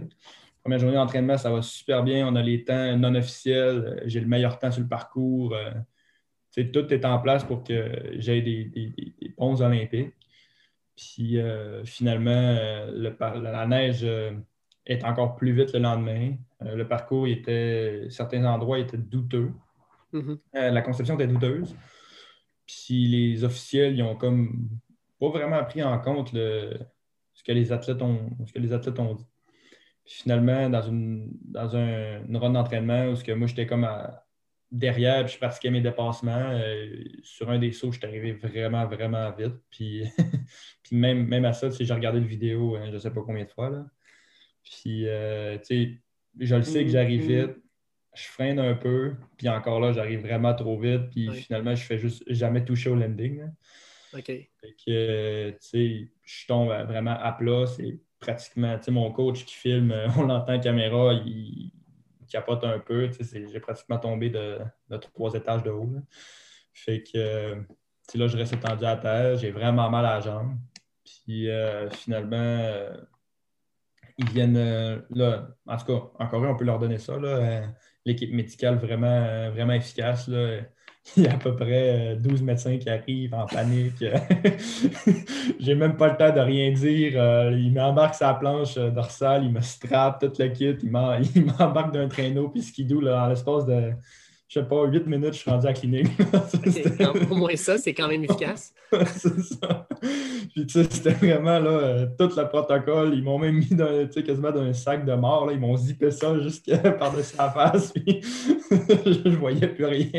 Première 0.62 0.78
journée 0.78 0.94
d'entraînement, 0.94 1.36
ça 1.36 1.50
va 1.50 1.60
super 1.60 2.04
bien. 2.04 2.28
On 2.28 2.36
a 2.36 2.42
les 2.42 2.62
temps 2.62 2.96
non 2.96 3.16
officiels. 3.16 4.04
J'ai 4.06 4.20
le 4.20 4.28
meilleur 4.28 4.60
temps 4.60 4.70
sur 4.70 4.80
le 4.80 4.86
parcours. 4.86 5.56
Euh, 5.56 6.62
tout 6.72 6.94
est 6.94 7.04
en 7.04 7.18
place 7.18 7.42
pour 7.42 7.64
que 7.64 8.12
j'aie 8.18 8.42
des, 8.42 8.70
bons 9.36 9.60
Olympiques. 9.60 10.14
Puis 10.96 11.40
euh, 11.40 11.84
finalement, 11.84 12.30
euh, 12.30 13.10
la 13.42 13.66
neige 13.66 14.06
est 14.86 15.02
encore 15.02 15.34
plus 15.34 15.52
vite 15.52 15.72
le 15.72 15.80
lendemain. 15.80 16.34
le 16.60 16.86
parcours 16.86 17.26
était, 17.26 18.06
certains 18.08 18.44
endroits 18.44 18.78
étaient 18.78 18.98
douteux. 18.98 19.50
Mm-hmm. 20.12 20.38
la 20.52 20.82
conception 20.82 21.16
était 21.16 21.26
douteuse. 21.26 21.74
Puis 22.70 23.08
les 23.08 23.44
officiels, 23.44 23.96
ils 23.96 24.02
ont 24.02 24.16
comme 24.16 24.68
pas 25.18 25.28
vraiment 25.28 25.62
pris 25.64 25.82
en 25.82 25.98
compte 25.98 26.30
ce, 26.30 26.78
que 27.44 27.52
les 27.52 27.72
athlètes 27.72 28.02
ont, 28.02 28.30
ce 28.46 28.52
que 28.52 28.58
les 28.58 28.72
athlètes 28.72 28.98
ont 28.98 29.14
dit. 29.14 29.26
Puis 30.04 30.14
finalement, 30.22 30.68
dans 30.68 30.82
une, 30.82 31.30
dans 31.44 31.76
un, 31.76 32.24
une 32.26 32.52
d'entraînement 32.52 33.06
où 33.06 33.16
que 33.16 33.32
moi 33.32 33.46
j'étais 33.46 33.66
comme 33.66 33.86
derrière, 34.70 35.24
puis 35.24 35.34
je 35.34 35.38
pratiquais 35.38 35.70
mes 35.70 35.80
dépassements, 35.80 36.50
euh, 36.50 37.04
sur 37.22 37.50
un 37.50 37.58
des 37.58 37.72
sauts, 37.72 37.92
je 37.92 37.98
suis 37.98 38.06
arrivé 38.06 38.32
vraiment, 38.32 38.86
vraiment 38.86 39.30
vite. 39.32 39.56
Puis, 39.70 40.04
puis 40.82 40.96
même, 40.96 41.26
même 41.26 41.44
à 41.44 41.52
ça, 41.52 41.68
j'ai 41.70 41.92
regardé 41.92 42.20
le 42.20 42.26
vidéo, 42.26 42.76
hein, 42.76 42.86
je 42.86 42.92
ne 42.92 42.98
sais 42.98 43.10
pas 43.10 43.22
combien 43.22 43.44
de 43.44 43.50
fois. 43.50 43.70
Là. 43.70 43.86
Puis, 44.62 45.08
euh, 45.08 45.58
tu 45.58 45.64
sais, 45.64 46.00
je 46.38 46.54
le 46.54 46.62
sais 46.62 46.84
que 46.84 46.90
j'arrive 46.90 47.24
mm-hmm. 47.24 47.46
vite, 47.46 47.56
je 48.14 48.24
freine 48.24 48.58
un 48.58 48.74
peu, 48.74 49.14
puis 49.36 49.48
encore 49.48 49.80
là, 49.80 49.92
j'arrive 49.92 50.20
vraiment 50.20 50.54
trop 50.54 50.78
vite, 50.78 51.10
puis 51.10 51.30
finalement, 51.32 51.74
je 51.74 51.84
fais 51.84 51.98
juste 51.98 52.22
jamais 52.26 52.64
toucher 52.64 52.90
au 52.90 52.96
landing. 52.96 53.44
OK. 54.12 54.24
Fait 54.26 54.76
que, 54.84 55.50
tu 55.50 55.56
sais, 55.60 56.10
je 56.24 56.46
tombe 56.46 56.68
vraiment 56.68 57.16
à 57.18 57.32
plat, 57.32 57.66
c'est 57.66 58.00
pratiquement, 58.18 58.76
tu 58.78 58.84
sais, 58.84 58.90
mon 58.90 59.12
coach 59.12 59.44
qui 59.44 59.54
filme, 59.54 59.94
on 60.16 60.24
l'entend 60.26 60.58
caméra, 60.58 61.12
il, 61.24 61.72
capote 62.28 62.62
un 62.62 62.78
peu, 62.78 63.10
tu 63.10 63.24
sais, 63.24 63.44
j'ai 63.52 63.60
pratiquement 63.60 63.98
tombé 63.98 64.30
de, 64.30 64.58
trois 65.00 65.34
étages 65.34 65.64
de 65.64 65.70
haut. 65.70 65.92
Fait 66.72 67.02
que, 67.02 67.54
tu 67.54 67.66
sais, 68.08 68.18
là, 68.18 68.28
je 68.28 68.36
reste 68.36 68.52
étendu 68.52 68.84
à 68.84 68.96
terre, 68.96 69.36
j'ai 69.36 69.50
vraiment 69.50 69.90
mal 69.90 70.06
à 70.06 70.14
la 70.14 70.20
jambe. 70.20 70.56
Puis 71.04 71.50
euh, 71.50 71.90
finalement, 71.90 72.36
euh, 72.36 72.96
ils 74.18 74.28
viennent, 74.30 74.56
euh, 74.56 75.00
là, 75.10 75.48
en 75.66 75.76
tout 75.76 75.86
cas, 75.86 76.24
encore 76.24 76.44
un, 76.44 76.50
on 76.50 76.56
peut 76.56 76.64
leur 76.64 76.78
donner 76.78 76.98
ça, 76.98 77.18
là, 77.18 77.62
l'équipe 78.04 78.32
médicale 78.32 78.76
vraiment, 78.76 79.06
euh, 79.06 79.50
vraiment 79.50 79.74
efficace. 79.74 80.28
Là. 80.28 80.60
Il 81.16 81.24
y 81.24 81.26
a 81.26 81.32
à 81.32 81.36
peu 81.38 81.56
près 81.56 82.16
12 82.16 82.40
euh, 82.40 82.44
médecins 82.44 82.76
qui 82.76 82.88
arrivent 82.90 83.34
en 83.34 83.46
panique. 83.46 84.04
J'ai 85.60 85.74
même 85.74 85.96
pas 85.96 86.08
le 86.08 86.16
temps 86.16 86.32
de 86.32 86.40
rien 86.40 86.70
dire. 86.72 87.14
Euh, 87.16 87.52
il 87.58 87.72
m'embarque 87.72 88.14
sa 88.14 88.34
planche 88.34 88.76
dorsale, 88.76 89.44
il 89.44 89.50
me 89.50 89.62
strappe 89.62 90.20
tout 90.20 90.32
le 90.38 90.48
kit, 90.48 90.76
il 90.82 90.90
m'embarque 90.90 91.92
d'un 91.92 92.06
traîneau 92.08 92.48
puis 92.50 92.62
skidoo 92.62 93.00
là, 93.00 93.24
en 93.24 93.28
l'espace 93.28 93.64
de 93.64 93.92
je 94.50 94.58
sais 94.58 94.66
pas, 94.66 94.84
8 94.84 95.06
minutes, 95.06 95.34
je 95.34 95.38
suis 95.38 95.50
rendu 95.50 95.64
à 95.66 95.70
la 95.70 95.74
clinique. 95.74 96.08
au 97.30 97.36
moins 97.36 97.54
ça, 97.54 97.78
c'est 97.78 97.94
quand 97.94 98.08
même 98.08 98.24
efficace. 98.24 98.74
c'est 98.92 99.40
ça. 99.42 99.86
Puis 100.52 100.66
tu 100.66 100.70
sais, 100.70 100.84
c'était 100.90 101.12
vraiment 101.12 101.60
là, 101.60 101.70
euh, 101.70 102.06
tout 102.18 102.36
le 102.36 102.48
protocole. 102.48 103.14
Ils 103.14 103.22
m'ont 103.22 103.38
même 103.38 103.58
mis 103.58 103.76
dans, 103.76 104.08
quasiment 104.08 104.50
dans 104.50 104.62
un 104.62 104.72
sac 104.72 105.04
de 105.04 105.12
mort. 105.12 105.46
Là. 105.46 105.52
Ils 105.52 105.60
m'ont 105.60 105.76
zippé 105.76 106.10
ça 106.10 106.36
juste 106.40 106.68
par-dessus 106.98 107.36
la 107.38 107.48
face. 107.50 107.92
Puis 107.92 108.22
je 108.70 109.28
ne 109.28 109.36
voyais 109.36 109.68
plus 109.68 109.84
rien. 109.84 110.10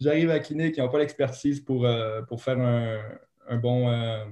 J'arrive 0.00 0.30
à 0.30 0.34
la 0.34 0.40
clinique, 0.40 0.74
ils 0.76 0.80
n'ont 0.80 0.88
pas 0.88 0.98
l'expertise 0.98 1.60
pour, 1.60 1.86
euh, 1.86 2.22
pour 2.22 2.42
faire 2.42 2.58
un, 2.58 3.56
bon, 3.58 3.88
euh, 3.88 4.24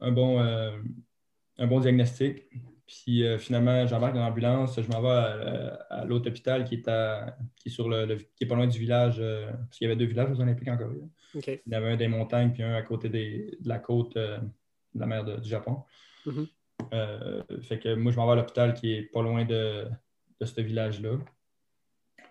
un, 0.00 0.12
bon, 0.12 0.38
un 0.38 1.66
bon 1.66 1.80
diagnostic. 1.80 2.42
Puis 2.90 3.22
euh, 3.24 3.38
finalement, 3.38 3.86
j'embarque 3.86 4.14
dans 4.14 4.26
l'ambulance, 4.26 4.80
je 4.80 4.88
m'en 4.90 5.00
vais 5.00 5.78
à, 5.90 6.04
l'autre 6.04 6.28
hôpital 6.28 6.64
qui 6.64 6.74
est, 6.74 6.90
qui 7.56 7.68
est, 7.68 7.70
sur 7.70 7.88
le, 7.88 8.16
qui 8.16 8.42
est 8.44 8.46
pas 8.48 8.56
loin 8.56 8.66
du 8.66 8.80
village, 8.80 9.18
euh, 9.20 9.48
parce 9.52 9.78
qu'il 9.78 9.86
y 9.86 9.90
avait 9.90 9.96
deux 9.96 10.06
villages 10.06 10.32
aux 10.32 10.40
Olympiques 10.40 10.66
en 10.66 10.76
Corée. 10.76 11.00
Il 11.34 11.60
y 11.68 11.74
avait 11.74 11.92
un 11.92 11.96
des 11.96 12.08
montagnes 12.08 12.52
puis 12.52 12.64
un 12.64 12.74
à 12.74 12.82
côté 12.82 13.08
de 13.08 13.56
la 13.64 13.78
côte 13.78 14.16
euh, 14.16 14.38
de 14.94 15.00
la 15.00 15.06
mer 15.06 15.24
du 15.40 15.48
Japon. 15.48 15.84
Mm-hmm. 16.26 17.62
fait 17.62 17.78
que 17.78 17.94
moi, 17.94 18.10
je 18.10 18.16
m'en 18.16 18.26
vais 18.26 18.32
à 18.32 18.36
l'hôpital 18.36 18.74
qui 18.74 18.92
est 18.92 19.02
pas 19.02 19.22
loin 19.22 19.44
de, 19.44 19.86
ce 20.42 20.60
village-là. 20.60 21.16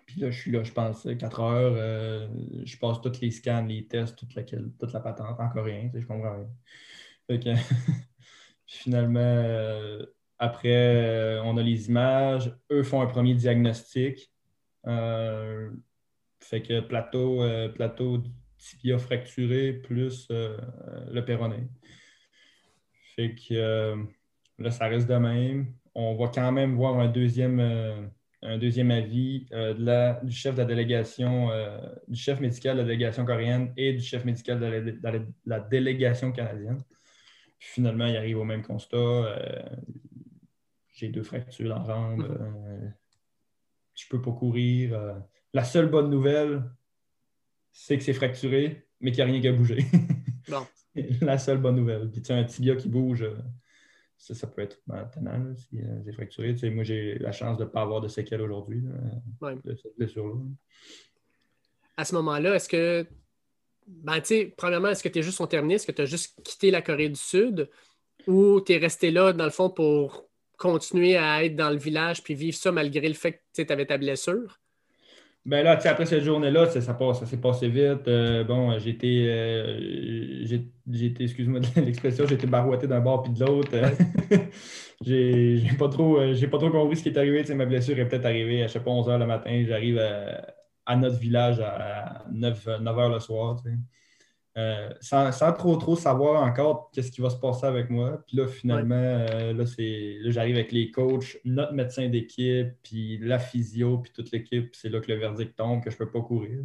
Puis 0.08 0.20
là, 0.20 0.30
je 0.30 0.42
suis 0.42 0.52
là, 0.52 0.64
je 0.64 0.74
pense, 0.74 1.08
4 1.18 1.40
heures. 1.40 2.30
je 2.66 2.78
passe 2.78 3.00
tous 3.00 3.22
les 3.22 3.32
scans, 3.32 3.66
les 3.66 3.88
tests, 3.88 4.18
toute 4.18 4.36
la, 4.36 4.44
toute 4.44 4.92
la 4.92 5.00
patente 5.00 5.40
en 5.40 5.50
coréen, 5.50 5.90
je 5.94 6.06
comprends 6.06 6.36
rien. 6.36 6.50
Fait 7.28 7.40
que 7.40 7.50
finalement 8.66 10.04
après, 10.40 10.70
euh, 10.74 11.44
on 11.44 11.58
a 11.58 11.62
les 11.62 11.90
images. 11.90 12.54
Eux 12.72 12.84
font 12.84 13.02
un 13.02 13.08
premier 13.08 13.36
diagnostic. 13.36 14.32
Euh, 14.88 15.70
fait 16.40 16.62
que 16.62 16.80
plateau, 16.80 17.44
euh, 17.44 17.68
plateau 17.68 18.24
tibia 18.58 18.98
fracturé 18.98 19.74
plus 19.74 20.28
le 20.30 21.20
péroné. 21.22 21.68
Fait 23.16 23.36
que 23.36 23.96
là, 24.58 24.72
ça 24.72 24.88
reste 24.88 25.10
de 25.10 25.16
même. 25.16 25.74
On 25.94 26.16
va 26.16 26.30
quand 26.30 26.52
même 26.52 26.76
voir 26.76 26.98
un 27.00 27.08
deuxième, 27.08 27.60
un 28.42 28.58
deuxième 28.58 28.92
avis 28.92 29.46
du 30.24 30.32
chef 30.32 30.56
de 30.56 30.60
la 30.60 30.66
délégation, 30.66 31.50
du 32.08 32.20
chef 32.20 32.40
médical 32.42 32.76
de 32.76 32.82
la 32.82 32.88
délégation 32.88 33.26
coréenne 33.26 33.74
et 33.78 33.94
du 33.94 34.02
chef 34.02 34.26
médical 34.26 34.60
de 34.60 35.00
la, 35.46 35.60
délégation 35.62 36.32
canadienne. 36.34 36.82
finalement, 37.60 38.06
il 38.08 38.18
arrive 38.18 38.40
au 38.40 38.46
même 38.46 38.62
constat 38.62 38.98
j'ai 41.00 41.08
deux 41.08 41.24
fractures 41.24 41.70
dans 41.70 41.80
la 41.80 41.86
jambe, 41.86 42.20
mhm. 42.20 42.38
euh, 42.42 42.90
je 43.96 44.06
ne 44.06 44.10
peux 44.10 44.22
pas 44.22 44.32
courir. 44.32 44.94
Euh. 44.94 45.14
la 45.54 45.64
seule 45.64 45.90
bonne 45.90 46.10
nouvelle, 46.10 46.64
c'est 47.72 47.98
que 47.98 48.04
c'est 48.04 48.14
fracturé, 48.14 48.88
mais 49.00 49.12
qu'il 49.12 49.24
n'y 49.24 49.30
a 49.30 49.34
rien 49.34 49.42
qui 49.42 49.48
a 49.48 49.54
bougé. 49.54 49.86
la 51.22 51.38
seule 51.38 51.60
bonne 51.60 51.76
nouvelle. 51.76 52.10
Puis 52.12 52.22
tu 52.22 52.32
as 52.32 52.36
un 52.36 52.44
tibia 52.44 52.76
qui 52.76 52.90
bouge, 52.90 53.22
euh, 53.22 53.38
ça, 54.18 54.48
peut 54.48 54.62
être 54.62 54.82
maintenant 54.88 55.56
si 55.56 55.80
c'est 56.04 56.12
fracturé. 56.12 56.54
moi, 56.72 56.84
j'ai 56.84 57.18
la 57.20 57.32
chance 57.32 57.58
de 57.58 57.64
ne 57.64 57.70
pas 57.70 57.82
avoir 57.82 58.02
de 58.02 58.10
séquelles 58.10 58.42
aujourd'hui 58.42 58.84
de 59.42 59.76
cette 59.76 59.96
blessure-là. 59.98 60.36
À 61.96 62.04
ce 62.04 62.16
moment-là, 62.16 62.56
est-ce 62.56 62.68
que 62.68 63.08
ben, 63.88 64.22
premièrement, 64.58 64.90
est-ce 64.90 65.04
que 65.04 65.10
tes 65.10 65.24
Jeux 65.24 65.32
sont 65.32 65.48
terminés? 65.48 65.76
Est-ce 65.76 65.88
que 65.88 65.94
tu 65.94 66.02
as 66.02 66.06
juste 66.06 66.38
quitté 66.44 66.70
la 66.70 66.82
Corée 66.82 67.08
du 67.08 67.20
Sud? 67.20 67.70
Ou 68.28 68.60
tu 68.60 68.74
es 68.74 68.78
resté 68.78 69.10
là, 69.10 69.32
dans 69.32 69.46
le 69.46 69.50
fond, 69.52 69.70
pour 69.70 70.29
continuer 70.60 71.18
à 71.18 71.44
être 71.44 71.56
dans 71.56 71.72
le 71.72 71.78
village 71.78 72.22
puis 72.22 72.36
vivre 72.36 72.56
ça 72.56 72.72
malgré 72.72 73.08
le 73.08 73.16
fait 73.16 73.42
que 73.56 73.64
tu 73.64 73.74
avais 73.74 73.88
ta 73.88 73.98
blessure? 73.98 74.60
Ben 75.46 75.64
là, 75.64 75.80
après 75.84 76.06
cette 76.06 76.24
journée-là, 76.24 76.68
ça, 76.68 76.82
ça, 76.82 77.26
s'est 77.26 77.42
passé 77.42 77.70
vite. 77.70 78.08
Euh, 78.08 78.44
bon, 78.44 78.78
j'ai 78.78 78.92
été, 78.92 79.26
euh, 79.30 80.46
excuse-moi 81.20 81.62
de 81.62 81.82
l'expression, 81.86 82.26
j'ai 82.28 82.36
été 82.36 82.46
barouetté 82.46 82.88
d'un 82.88 83.00
bord 83.00 83.24
puis 83.24 83.32
de 83.32 83.44
l'autre. 83.44 83.72
j'ai 85.02 85.62
pas 85.80 85.88
trop 85.88 86.20
euh, 86.20 86.34
j'ai 86.34 86.48
pas 86.48 86.58
trop 86.58 86.70
compris 86.70 86.98
ce 86.98 87.04
qui 87.04 87.10
est 87.10 87.18
arrivé. 87.18 87.44
ma 87.56 87.66
blessure 87.66 87.98
est 87.98 88.08
peut-être 88.08 88.26
arrivée 88.26 88.64
à 88.64 88.68
je 88.68 88.74
sais 88.74 88.80
pas 88.82 88.92
11 88.92 89.08
h 89.08 89.18
le 89.18 89.26
matin. 89.26 89.64
J'arrive 89.66 89.98
à, 90.86 90.96
notre 90.98 91.18
village 91.18 91.60
à 91.62 92.26
9, 92.32 92.68
9 92.82 92.98
h 92.98 93.14
le 93.14 93.20
soir. 93.20 93.64
Euh, 94.58 94.90
sans, 95.00 95.32
trop 95.54 95.78
trop 95.78 95.96
savoir 95.96 96.44
encore 96.44 96.90
qu'est-ce 96.92 97.12
qui 97.12 97.22
va 97.22 97.30
se 97.30 97.38
passer 97.38 97.66
avec 97.66 97.90
moi. 97.90 98.24
Puis 98.28 98.38
là, 98.38 98.48
finalement, 98.48 98.96
euh, 98.96 99.54
là, 99.54 99.64
j'arrive 100.32 100.56
avec 100.56 100.72
les 100.72 100.92
coachs, 100.92 101.38
notre 101.46 101.74
médecin 101.74 102.10
d'équipe, 102.10 102.70
puis 102.84 103.20
la 103.20 103.38
physio, 103.38 104.00
puis 104.00 104.12
toute 104.12 104.32
l'équipe. 104.32 104.74
C'est 104.74 104.90
là 104.90 105.00
que 105.00 105.12
le 105.12 105.20
verdict 105.20 105.56
tombe, 105.56 105.84
que 105.84 105.92
je 105.92 105.96
ne 105.96 106.00
peux 106.00 106.12
pas 106.12 106.22
courir. 106.22 106.60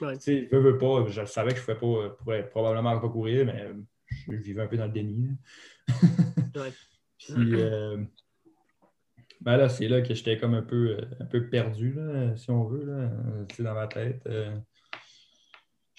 Tu 0.00 0.06
sais, 0.18 0.48
je 0.50 0.56
veux 0.56 0.78
pas. 0.78 1.06
Je 1.08 1.24
savais 1.26 1.52
que 1.52 1.60
je 1.60 1.70
ne 1.70 1.76
pouvais 1.76 2.08
pas, 2.08 2.14
pourrais 2.16 2.48
probablement 2.48 2.98
pas 2.98 3.08
courir, 3.08 3.46
mais 3.46 3.70
je 4.26 4.32
vivais 4.32 4.62
un 4.62 4.66
peu 4.66 4.78
dans 4.78 4.86
le 4.86 4.92
déni. 4.92 5.28
puis, 7.18 7.54
euh, 7.54 7.98
ben 9.42 9.56
là, 9.58 9.68
c'est 9.68 9.88
là 9.88 10.00
que 10.00 10.14
j'étais 10.14 10.38
comme 10.38 10.54
un 10.54 10.62
peu, 10.62 10.96
un 11.20 11.26
peu 11.26 11.48
perdu, 11.48 11.96
si 12.36 12.50
on 12.50 12.64
veut, 12.64 12.84
là, 12.86 13.10
dans 13.58 13.74
ma 13.74 13.86
tête. 13.86 14.26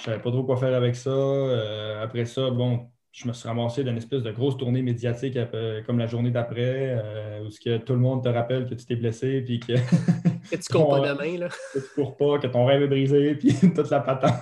Je 0.08 0.14
savais 0.14 0.24
pas 0.24 0.32
trop 0.32 0.44
quoi 0.46 0.56
faire 0.56 0.74
avec 0.74 0.96
ça. 0.96 1.10
Euh, 1.10 2.02
après 2.02 2.24
ça, 2.24 2.50
bon, 2.50 2.90
je 3.12 3.28
me 3.28 3.34
suis 3.34 3.46
ramassé 3.46 3.84
d'une 3.84 3.98
espèce 3.98 4.24
de 4.24 4.32
grosse 4.32 4.56
tournée 4.56 4.82
médiatique 4.82 5.36
euh, 5.36 5.84
comme 5.84 6.00
la 6.00 6.08
journée 6.08 6.32
d'après, 6.32 6.98
euh, 6.98 7.44
où 7.44 7.50
que 7.50 7.78
tout 7.80 7.92
le 7.92 8.00
monde 8.00 8.24
te 8.24 8.30
rappelle 8.30 8.70
que 8.70 8.76
tu 8.76 8.86
t'es 8.86 8.96
blessé, 8.96 9.42
puis 9.42 9.60
que... 9.60 9.74
que 9.74 10.56
tu 10.56 10.72
cours 10.72 10.88
pas 10.92 11.10
demain, 11.14 11.38
là. 11.38 11.50
Que 11.74 11.80
tu 11.80 11.94
cours 11.94 12.16
pas, 12.16 12.40
que 12.40 12.48
ton 12.48 12.66
rêve 12.66 12.84
est 12.84 12.88
brisé, 12.88 13.36
puis 13.40 13.54
toute 13.54 13.90
la 13.90 14.00
patente. 14.00 14.42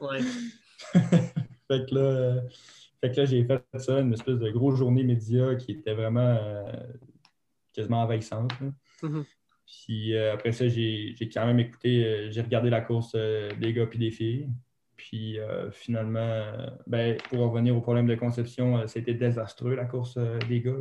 ouais. 0.00 0.20
fait 1.68 1.90
que 1.90 1.94
là, 1.96 2.34
là 3.02 3.24
j'ai 3.24 3.44
fait 3.44 3.64
ça, 3.78 3.98
une 3.98 4.12
espèce 4.12 4.38
de 4.38 4.50
grosse 4.50 4.78
journée 4.78 5.02
média 5.02 5.56
qui 5.56 5.72
était 5.72 5.94
vraiment 5.94 6.38
quasiment 7.72 8.02
envahissante. 8.02 8.52
Mm-hmm. 9.02 9.24
Puis 9.66 10.16
après 10.16 10.52
ça, 10.52 10.68
j'ai 10.68 11.16
quand 11.34 11.46
même 11.46 11.58
écouté, 11.58 12.28
j'ai 12.30 12.42
regardé 12.42 12.70
la 12.70 12.80
course 12.80 13.16
des 13.16 13.72
gars 13.72 13.88
et 13.92 13.98
des 13.98 14.12
filles. 14.12 14.46
Puis 14.96 15.38
finalement, 15.72 16.52
ben, 16.86 17.16
pour 17.28 17.40
revenir 17.40 17.76
au 17.76 17.80
problème 17.80 18.06
de 18.06 18.14
conception, 18.14 18.86
c'était 18.86 19.14
désastreux 19.14 19.74
la 19.74 19.84
course 19.84 20.18
des 20.48 20.60
gars. 20.60 20.72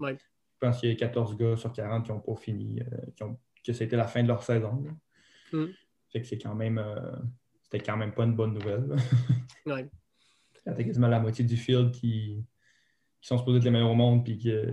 Je 0.00 0.58
pense 0.60 0.80
qu'il 0.80 0.90
y 0.90 0.92
a 0.92 0.96
14 0.96 1.36
gars 1.36 1.56
sur 1.56 1.72
40 1.72 2.04
qui 2.04 2.12
n'ont 2.12 2.20
pas 2.20 2.36
fini, 2.36 2.80
qui 3.16 3.22
ont, 3.22 3.38
que 3.64 3.72
c'était 3.72 3.96
la 3.96 4.06
fin 4.06 4.22
de 4.22 4.28
leur 4.28 4.42
saison. 4.42 4.84
Mm. 5.52 5.64
Fait 6.12 6.20
que 6.20 6.26
c'est 6.26 6.38
quand 6.38 6.54
même 6.54 6.82
c'était 7.62 7.84
quand 7.84 7.96
même 7.96 8.12
pas 8.12 8.24
une 8.24 8.34
bonne 8.34 8.54
nouvelle. 8.54 8.84
ouais. 9.66 9.88
Quand 10.64 10.74
quasiment 10.74 11.08
la 11.08 11.20
moitié 11.20 11.44
du 11.44 11.56
field 11.56 11.92
qui, 11.92 12.44
sont 13.20 13.38
supposés 13.38 13.58
être 13.58 13.64
les 13.64 13.70
meilleurs 13.70 13.90
au 13.90 13.94
monde, 13.94 14.24
puis 14.24 14.38
que 14.38 14.72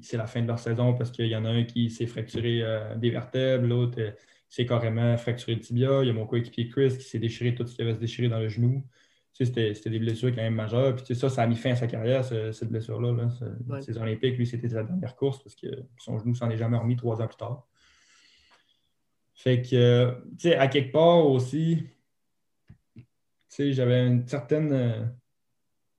c'est 0.00 0.16
la 0.16 0.28
fin 0.28 0.40
de 0.40 0.46
leur 0.46 0.60
saison 0.60 0.94
parce 0.94 1.10
qu'il 1.10 1.26
y 1.26 1.34
en 1.34 1.44
a 1.44 1.50
un 1.50 1.64
qui 1.64 1.90
s'est 1.90 2.06
fracturé 2.06 2.62
euh, 2.62 2.94
des 2.94 3.10
vertèbres, 3.10 3.66
l'autre 3.66 4.00
euh, 4.00 4.12
s'est 4.48 4.66
carrément 4.66 5.16
fracturé 5.16 5.54
le 5.54 5.60
tibia. 5.60 6.02
Il 6.02 6.06
y 6.06 6.10
a 6.10 6.12
mon 6.12 6.26
coéquipier 6.26 6.68
Chris 6.68 6.96
qui 6.98 7.04
s'est 7.04 7.18
déchiré 7.18 7.54
tout 7.54 7.66
ce 7.66 7.74
qui 7.74 7.82
avait 7.82 7.94
se 7.94 7.98
déchiré 7.98 8.28
dans 8.28 8.38
le 8.38 8.48
genou. 8.48 8.84
c'était, 9.32 9.72
des 9.72 9.98
blessures 9.98 10.30
quand 10.30 10.42
même 10.42 10.54
majeures. 10.54 10.96
Puis 10.96 11.14
ça, 11.14 11.28
ça 11.28 11.42
a 11.42 11.46
mis 11.46 11.56
fin 11.56 11.72
à 11.72 11.76
sa 11.76 11.86
carrière, 11.86 12.24
cette 12.24 12.70
blessure-là. 12.70 13.12
Là. 13.12 13.80
Ces 13.80 13.98
Olympiques, 13.98 14.36
lui, 14.36 14.46
c'était 14.46 14.68
sa 14.68 14.84
dernière 14.84 15.16
course 15.16 15.42
parce 15.42 15.54
que 15.54 15.66
son 15.98 16.18
genou 16.18 16.34
s'en 16.34 16.48
est 16.50 16.56
jamais 16.56 16.78
remis 16.78 16.96
trois 16.96 17.20
ans 17.20 17.26
plus 17.26 17.36
tard. 17.36 17.66
Fait 19.34 19.62
que, 19.62 20.20
tu 20.32 20.48
sais, 20.48 20.56
à 20.56 20.66
quelque 20.66 20.92
part 20.92 21.24
aussi, 21.26 21.84
tu 22.96 23.04
sais, 23.48 23.72
j'avais 23.72 24.06
une 24.06 24.26
certaine. 24.26 25.14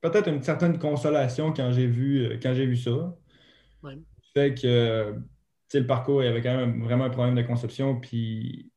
Peut-être 0.02 0.28
une 0.28 0.42
certaine 0.42 0.78
consolation 0.78 1.52
quand 1.52 1.72
j'ai 1.72 1.86
vu, 1.86 2.38
quand 2.42 2.52
j'ai 2.54 2.66
vu 2.66 2.76
ça. 2.76 3.16
Fait 4.34 4.54
que, 4.54 5.12
tu 5.12 5.18
sais, 5.18 5.20
le 5.74 5.86
parcours, 5.86 6.22
il 6.22 6.26
y 6.26 6.28
avait 6.28 6.42
quand 6.42 6.56
même 6.56 6.82
vraiment 6.82 7.04
un 7.04 7.10
problème 7.10 7.34
de 7.34 7.42
conception. 7.42 7.98
Puis, 8.00 8.70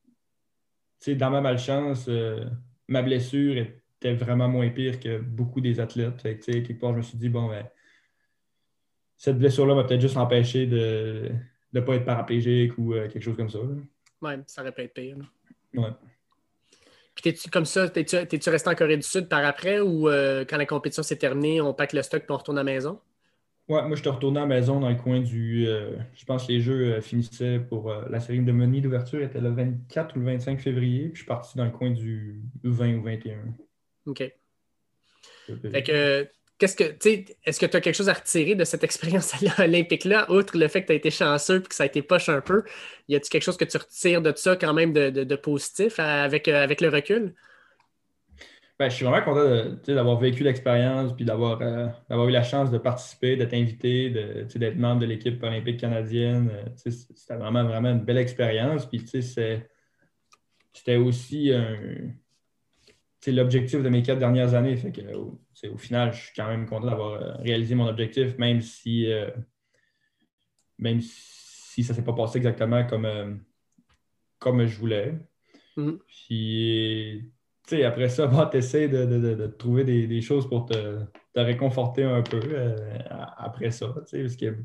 dans 1.07 1.29
ma 1.29 1.41
malchance, 1.41 2.05
euh, 2.07 2.45
ma 2.87 3.01
blessure 3.01 3.57
était 3.57 4.13
vraiment 4.13 4.47
moins 4.47 4.69
pire 4.69 4.99
que 4.99 5.19
beaucoup 5.19 5.61
des 5.61 5.79
athlètes. 5.79 6.21
Fait 6.21 6.37
que, 6.37 6.45
quelque 6.45 6.79
part, 6.79 6.91
je 6.91 6.97
me 6.97 7.01
suis 7.01 7.17
dit, 7.17 7.29
bon, 7.29 7.49
ben, 7.49 7.67
cette 9.17 9.37
blessure-là 9.37 9.75
m'a 9.75 9.83
peut-être 9.83 10.01
juste 10.01 10.17
empêché 10.17 10.67
de 10.67 11.31
ne 11.73 11.79
pas 11.79 11.95
être 11.95 12.05
paraplégique 12.05 12.77
ou 12.77 12.93
quelque 12.93 13.21
chose 13.21 13.37
comme 13.37 13.49
ça. 13.49 13.59
Ouais, 14.21 14.39
ça 14.47 14.61
aurait 14.61 14.71
pu 14.71 14.81
être 14.81 14.93
pire. 14.93 15.17
Ouais. 15.73 15.89
Puis 17.15 17.21
t'es-tu 17.23 17.49
comme 17.49 17.65
ça, 17.65 17.89
t'es-tu, 17.89 18.49
resté 18.49 18.69
en 18.69 18.75
Corée 18.75 18.97
du 18.97 19.03
Sud 19.03 19.29
par 19.29 19.45
après 19.45 19.79
ou 19.79 20.09
euh, 20.09 20.45
quand 20.45 20.57
la 20.57 20.65
compétition 20.65 21.03
s'est 21.03 21.17
terminée, 21.17 21.61
on 21.61 21.73
pack 21.73 21.93
le 21.93 22.01
stock 22.01 22.23
et 22.23 22.31
on 22.31 22.37
retourne 22.37 22.57
à 22.57 22.63
la 22.63 22.71
maison? 22.71 22.99
Ouais, 23.70 23.82
moi 23.82 23.95
je 23.95 24.01
suis 24.01 24.09
retourné 24.09 24.39
à 24.39 24.41
la 24.41 24.47
maison 24.47 24.80
dans 24.80 24.89
le 24.89 24.95
coin 24.95 25.22
du. 25.22 25.66
Euh, 25.68 25.95
je 26.14 26.26
pense 26.26 26.47
que 26.47 26.51
les 26.51 26.59
jeux 26.59 26.95
euh, 26.95 27.01
finissaient 27.01 27.59
pour 27.59 27.93
la 28.09 28.20
série 28.20 28.41
de 28.41 28.51
Money 28.51 28.82
d'ouverture 28.82 29.22
était 29.22 29.39
le 29.39 29.51
24 29.51 30.16
ou 30.16 30.20
le 30.20 30.26
25 30.26 30.59
février, 30.59 31.03
puis 31.03 31.14
je 31.14 31.20
suis 31.20 31.28
parti 31.28 31.57
dans 31.57 31.66
le 31.66 31.72
coin 31.72 31.89
du 31.91 32.41
20 32.64 32.95
ou 32.95 33.03
21. 33.03 33.38
OK. 34.05 34.24
Fait 35.72 35.84
que 35.84 36.28
Qu'est-ce 36.64 36.78
que, 36.78 36.84
est-ce 37.45 37.59
que 37.59 37.66
tu 37.66 37.76
as 37.76 37.82
quelque 37.82 37.95
chose 37.95 38.07
à 38.07 38.14
retirer 38.14 38.55
de 38.55 38.64
cette 38.64 38.84
expérience 38.86 39.34
olympique-là, 39.59 40.32
outre 40.32 40.57
le 40.57 40.68
fait 40.68 40.84
que 40.84 40.88
tu 40.88 40.93
as 40.93 40.95
été 40.95 41.11
chanceux 41.11 41.57
et 41.57 41.68
que 41.68 41.76
ça 41.76 41.84
a 41.84 41.88
été 41.88 42.01
poche 42.01 42.30
un 42.30 42.39
peu? 42.39 42.64
Y 43.09 43.16
a-t-il 43.16 43.30
quelque 43.30 43.43
chose 43.43 43.57
que 43.57 43.66
tu 43.66 43.76
retires 43.76 44.22
de 44.22 44.32
ça 44.36 44.55
quand 44.55 44.74
même 44.74 44.93
de, 44.93 45.36
positif 45.36 45.99
avec, 45.99 46.47
euh, 46.47 46.64
avec 46.64 46.80
le 46.80 46.88
recul? 46.89 47.34
Ben, 48.84 48.89
je 48.89 48.95
suis 48.97 49.05
vraiment 49.05 49.23
content 49.23 49.77
d'avoir 49.88 50.19
vécu 50.19 50.43
l'expérience 50.43 51.15
puis 51.15 51.23
d'avoir 51.23 51.61
euh, 51.61 51.88
eu 52.27 52.31
la 52.31 52.43
chance 52.43 52.69
de 52.69 52.77
participer, 52.77 53.38
d'être 53.38 53.53
invité, 53.53 54.09
d'être 54.09 54.75
membre 54.75 54.99
de 54.99 55.05
l'équipe 55.05 55.41
olympique 55.41 55.79
canadienne. 55.79 56.51
Euh, 56.51 56.65
c'était 56.75 57.38
vraiment, 57.38 57.63
vraiment 57.63 57.91
une 57.91 58.03
belle 58.03 58.17
expérience. 58.17 58.86
Puis 58.86 59.05
c'était 60.73 60.97
aussi 60.97 61.53
un 61.53 62.11
l'objectif 63.27 63.81
de 63.81 63.88
mes 63.88 64.03
quatre 64.03 64.19
dernières 64.19 64.53
années. 64.53 64.75
Fait 64.75 64.91
que, 64.91 65.01
au 65.69 65.77
final, 65.77 66.11
je 66.11 66.23
suis 66.23 66.34
quand 66.36 66.49
même 66.49 66.65
content 66.67 66.88
d'avoir 66.88 67.13
euh, 67.13 67.36
réalisé 67.36 67.75
mon 67.75 67.88
objectif, 67.88 68.38
même 68.38 68.59
si, 68.59 69.09
euh, 69.09 69.31
même 70.77 70.99
si 70.99 71.84
ça 71.84 71.93
ne 71.93 71.99
s'est 71.99 72.03
pas 72.03 72.11
passé 72.11 72.36
exactement 72.36 72.86
comme, 72.86 73.39
comme 74.39 74.65
je 74.65 74.77
voulais. 74.77 75.17
Mm-hmm. 75.77 75.99
Puis, 76.05 77.31
après 77.86 78.09
ça, 78.09 78.30
tu 78.51 78.57
essaies 78.57 78.88
de, 78.88 79.47
trouver 79.47 79.84
des, 79.84 80.22
choses 80.22 80.47
pour 80.47 80.66
te, 80.66 80.99
réconforter 81.36 82.03
un 82.03 82.22
peu 82.22 82.39
après 83.09 83.72
ça. 83.72 83.88
Parce 83.93 84.11
que, 84.36 84.55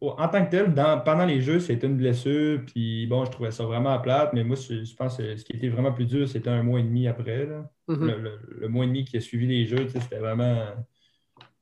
en 0.00 0.28
tant 0.28 0.44
que 0.44 0.50
tel, 0.50 0.74
pendant 1.04 1.26
les 1.26 1.40
jeux, 1.40 1.60
c'était 1.60 1.86
une 1.86 1.96
blessure, 1.96 2.60
puis 2.66 3.06
bon, 3.06 3.24
je 3.24 3.30
trouvais 3.30 3.50
ça 3.50 3.64
vraiment 3.64 3.98
plate, 4.00 4.32
mais 4.32 4.44
moi, 4.44 4.56
je, 4.56 4.94
pense 4.94 5.16
que 5.16 5.36
ce 5.36 5.44
qui 5.44 5.52
était 5.52 5.68
vraiment 5.68 5.92
plus 5.92 6.06
dur, 6.06 6.28
c'était 6.28 6.50
un 6.50 6.62
mois 6.62 6.80
et 6.80 6.84
demi 6.84 7.06
après. 7.08 7.48
Mm-hmm. 7.88 8.28
le, 8.60 8.68
mois 8.68 8.84
et 8.84 8.88
demi 8.88 9.04
qui 9.04 9.16
a 9.16 9.20
suivi 9.20 9.46
les 9.46 9.66
jeux, 9.66 9.88
c'était 9.88 10.18
vraiment 10.18 10.66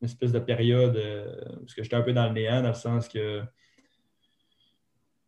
une 0.00 0.06
espèce 0.06 0.32
de 0.32 0.38
période, 0.38 0.96
euh, 0.96 1.36
parce 1.60 1.74
que 1.74 1.82
j'étais 1.82 1.96
un 1.96 2.02
peu 2.02 2.12
dans 2.12 2.26
le 2.26 2.32
néant, 2.32 2.62
dans 2.62 2.68
le 2.68 2.74
sens 2.74 3.08
que 3.08 3.42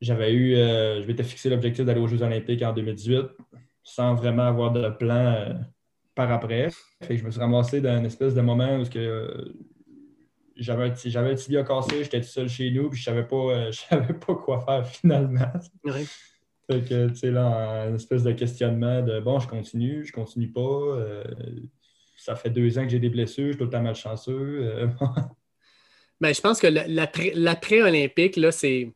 j'avais 0.01 0.33
eu, 0.33 0.55
euh, 0.57 1.03
je 1.03 1.07
m'étais 1.07 1.25
fixé 1.25 1.49
l'objectif 1.49 1.85
d'aller 1.85 2.01
aux 2.01 2.07
Jeux 2.07 2.23
olympiques 2.23 2.63
en 2.63 2.73
2018, 2.73 3.27
sans 3.87 4.15
vraiment 4.15 4.43
avoir 4.43 4.73
de 4.73 4.91
plan 4.91 5.15
euh, 5.15 5.55
par 6.15 6.31
après. 6.33 6.69
je 7.09 7.23
me 7.23 7.31
suis 7.31 7.41
ramassé 7.41 7.81
dans 7.81 7.97
une 7.97 8.05
espèce 8.05 8.35
de 8.35 8.41
moment 8.41 8.79
où 8.79 8.85
que, 8.85 9.55
j'avais 10.57 10.91
un, 10.91 10.95
j'avais 11.05 11.35
tibia 11.37 11.63
cassé, 11.63 12.03
j'étais 12.03 12.21
tout 12.21 12.27
seul 12.27 12.49
chez 12.49 12.71
nous, 12.71 12.91
puis 12.91 12.99
je 12.99 13.05
savais 13.05 13.23
pas, 13.23 13.37
euh, 13.37 13.73
savais 13.91 14.15
pas 14.15 14.35
quoi 14.35 14.61
faire 14.61 14.87
finalement. 14.87 15.53
Fait 16.69 16.83
que, 16.83 17.09
tu 17.11 17.15
sais, 17.15 17.31
là, 17.31 17.87
une 17.87 17.95
espèce 17.95 18.25
de 18.25 18.33
questionnement 18.33 19.01
de 19.03 19.21
bon, 19.21 19.39
je 19.39 19.47
continue, 19.47 20.05
je 20.05 20.13
continue 20.13 20.51
pas. 20.51 20.61
Euh, 20.61 21.25
ça 22.17 22.35
fait 22.35 22.51
deux 22.51 22.77
ans 22.77 22.83
que 22.83 22.89
j'ai 22.89 22.99
des 22.99 23.09
blessures, 23.09 23.47
je 23.47 23.51
suis 23.51 23.59
tout 23.59 23.65
le 23.65 23.71
temps 23.71 23.83
malchanceux. 23.83 24.61
Euh, 24.63 24.89
ben, 26.21 26.35
je 26.35 26.41
pense 26.41 26.61
que 26.61 26.67
l'après-olympique, 26.67 28.37
là, 28.37 28.51
c'est 28.51 28.93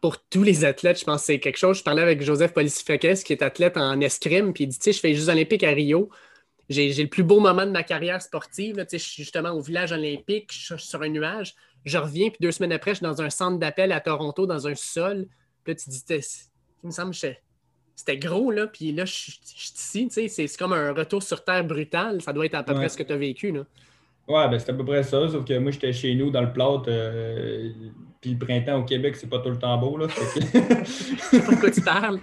pour 0.00 0.22
tous 0.24 0.42
les 0.42 0.64
athlètes, 0.64 0.98
je 0.98 1.04
pense 1.04 1.20
que 1.20 1.26
c'est 1.26 1.40
quelque 1.40 1.58
chose. 1.58 1.78
Je 1.78 1.82
parlais 1.82 2.02
avec 2.02 2.22
Joseph 2.22 2.52
Policifekes, 2.52 3.22
qui 3.24 3.32
est 3.32 3.42
athlète 3.42 3.76
en 3.76 4.00
escrime, 4.00 4.52
puis 4.52 4.64
il 4.64 4.68
dit, 4.68 4.78
tu 4.78 4.84
sais, 4.84 4.92
je 4.92 5.00
fais 5.00 5.08
les 5.08 5.14
Jeux 5.14 5.28
olympiques 5.28 5.64
à 5.64 5.70
Rio 5.70 6.10
j'ai 6.70 7.02
le 7.02 7.08
plus 7.08 7.24
beau 7.24 7.40
moment 7.40 7.66
de 7.66 7.72
ma 7.72 7.82
carrière 7.82 8.22
sportive. 8.22 8.86
je 8.90 8.96
suis 8.96 9.24
justement 9.24 9.50
au 9.50 9.60
village 9.60 9.90
olympique, 9.90 10.50
je 10.52 10.76
suis 10.76 10.86
sur 10.86 11.02
un 11.02 11.08
nuage. 11.08 11.54
Je 11.84 11.98
reviens, 11.98 12.28
puis 12.28 12.38
deux 12.40 12.52
semaines 12.52 12.72
après, 12.72 12.92
je 12.92 12.96
suis 12.96 13.04
dans 13.04 13.20
un 13.20 13.30
centre 13.30 13.58
d'appel 13.58 13.90
à 13.90 14.00
Toronto, 14.00 14.46
dans 14.46 14.68
un 14.68 14.74
sol. 14.76 15.26
Puis 15.64 15.72
là, 15.72 15.80
tu 15.80 15.90
dis, 15.90 16.04
il 16.08 16.86
me 16.86 16.90
semble 16.92 17.12
que 17.12 17.26
c'était 17.96 18.18
gros, 18.18 18.52
là. 18.52 18.68
Puis 18.68 18.92
là, 18.92 19.04
je, 19.04 19.12
suis 19.12 20.00
ici, 20.06 20.28
c'est 20.28 20.56
comme 20.56 20.72
un 20.72 20.92
retour 20.92 21.22
sur 21.22 21.42
terre 21.42 21.64
brutal. 21.64 22.22
Ça 22.22 22.32
doit 22.32 22.46
être 22.46 22.54
à 22.54 22.62
peu 22.62 22.74
près 22.74 22.88
ce 22.88 22.96
que 22.96 23.02
tu 23.02 23.12
as 23.12 23.16
vécu, 23.16 23.50
là. 23.50 23.64
Ouais, 24.30 24.48
ben 24.48 24.60
c'est 24.60 24.70
à 24.70 24.74
peu 24.74 24.84
près 24.84 25.02
ça, 25.02 25.28
sauf 25.28 25.44
que 25.44 25.58
moi, 25.58 25.72
j'étais 25.72 25.92
chez 25.92 26.14
nous 26.14 26.30
dans 26.30 26.42
le 26.42 26.52
plâtre, 26.52 26.84
euh, 26.86 27.68
puis 28.20 28.30
le 28.30 28.38
printemps 28.38 28.78
au 28.78 28.84
Québec, 28.84 29.16
c'est 29.16 29.28
pas 29.28 29.40
tout 29.40 29.50
le 29.50 29.58
temps 29.58 29.76
beau, 29.76 29.96
là. 29.96 30.06
Je 30.06 30.20
sais 31.16 31.40
pas 31.40 31.52
de 31.52 31.58
quoi 31.58 31.70
tu 31.72 31.80
parles. 31.80 32.20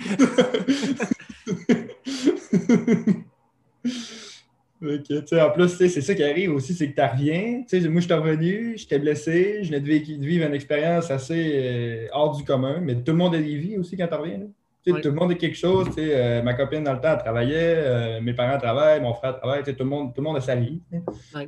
en 5.41 5.49
plus, 5.51 5.67
c'est 5.67 5.89
ça 5.89 6.15
qui 6.15 6.23
arrive 6.23 6.53
aussi, 6.53 6.73
c'est 6.73 6.89
que 6.89 6.95
tu 6.95 7.01
reviens. 7.01 7.63
Moi, 7.89 7.99
je 7.99 8.05
suis 8.05 8.13
revenu, 8.13 8.77
j'étais 8.77 8.99
blessé, 8.99 9.59
je 9.63 9.67
venais 9.67 9.81
de 9.81 10.23
vivre 10.25 10.47
une 10.47 10.53
expérience 10.53 11.11
assez 11.11 11.51
euh, 11.55 12.07
hors 12.13 12.37
du 12.37 12.45
commun, 12.45 12.79
mais 12.81 12.95
tout 12.95 13.11
le 13.11 13.17
monde 13.17 13.35
a 13.35 13.39
des 13.39 13.57
vies 13.57 13.77
aussi 13.77 13.97
quand 13.97 14.07
tu 14.07 14.15
reviens. 14.15 14.47
Tout 14.91 15.09
le 15.09 15.11
monde 15.11 15.31
a 15.31 15.35
quelque 15.35 15.57
chose. 15.57 15.87
Euh, 15.97 16.41
ma 16.41 16.53
copine, 16.53 16.83
dans 16.83 16.93
le 16.93 17.01
temps, 17.01 17.17
travaillait, 17.17 17.75
euh, 17.77 18.21
mes 18.21 18.33
parents 18.33 18.57
travaillent, 18.57 19.01
mon 19.01 19.13
frère 19.13 19.37
travaille, 19.37 19.63
tout 19.63 19.75
le, 19.77 19.85
monde, 19.85 20.13
tout 20.13 20.21
le 20.21 20.23
monde 20.23 20.37
a 20.37 20.41
sa 20.41 20.55
vie. 20.55 20.81
moi, 21.33 21.41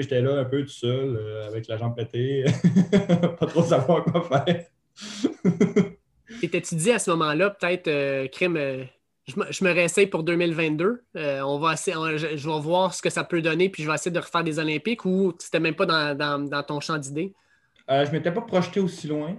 j'étais 0.00 0.22
là 0.22 0.40
un 0.40 0.44
peu 0.44 0.62
tout 0.62 0.68
seul, 0.68 1.18
avec 1.48 1.68
la 1.68 1.76
jambe 1.76 1.96
pétée, 1.96 2.44
pas 3.38 3.46
trop 3.46 3.62
savoir 3.62 4.04
quoi 4.04 4.22
faire. 4.22 4.64
T'étais-tu 6.40 6.74
dit 6.74 6.92
à 6.92 6.98
ce 6.98 7.10
moment-là, 7.10 7.50
peut-être, 7.50 8.30
crime 8.30 8.86
je 9.28 9.64
me, 9.64 9.72
réessaye 9.72 10.06
pour 10.06 10.22
2022. 10.22 11.04
Euh, 11.16 11.40
on 11.42 11.58
va 11.58 11.74
je, 11.74 12.48
vais 12.48 12.60
voir 12.60 12.94
ce 12.94 13.02
que 13.02 13.10
ça 13.10 13.24
peut 13.24 13.42
donner, 13.42 13.68
puis 13.68 13.82
je 13.82 13.88
vais 13.88 13.94
essayer 13.94 14.10
de 14.10 14.18
refaire 14.18 14.42
des 14.42 14.58
Olympiques 14.58 15.04
ou 15.04 15.34
c'était 15.38 15.60
même 15.60 15.74
pas 15.74 15.86
dans, 15.86 16.62
ton 16.66 16.80
champ 16.80 16.96
d'idées? 16.96 17.34
Euh, 17.90 18.04
je 18.04 18.10
ne 18.10 18.16
m'étais 18.16 18.32
pas 18.32 18.40
projeté 18.40 18.80
aussi 18.80 19.06
loin. 19.06 19.36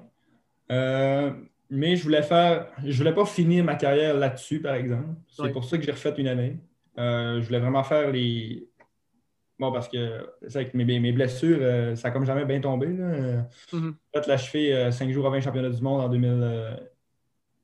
Euh, 1.72 1.76
mais 1.76 1.96
je 1.96 2.04
voulais 2.04 2.22
faire. 2.22 2.68
Je 2.84 2.98
voulais 2.98 3.14
pas 3.14 3.26
finir 3.26 3.64
ma 3.64 3.76
carrière 3.76 4.16
là-dessus, 4.16 4.62
par 4.62 4.76
exemple. 4.76 5.10
C'est 5.28 5.52
pour 5.52 5.64
ça 5.64 5.78
que 5.78 5.84
j'ai 5.84 5.92
refait 5.92 6.14
une 6.18 6.28
année. 6.28 6.58
je 6.98 7.46
voulais 7.46 7.60
vraiment 7.60 7.84
faire 7.84 8.12
les. 8.12 8.68
Bon, 9.58 9.74
parce 9.74 9.90
que 9.90 10.26
avec 10.56 10.74
mes, 10.74 11.12
blessures, 11.12 11.98
ça 11.98 12.08
a 12.08 12.12
comme 12.12 12.26
jamais 12.26 12.46
bien 12.46 12.62
tombé. 12.62 12.88
Là. 12.88 13.46
Mm-hmm. 13.74 13.94
fait, 14.14 14.28
la 14.28 14.38
cheville 14.38 14.94
5 14.94 15.12
jours 15.12 15.26
avant 15.26 15.36
le 15.36 15.42
championnat 15.42 15.70
du 15.70 15.82
monde 15.82 16.02
en, 16.02 16.08
2000, 16.08 16.80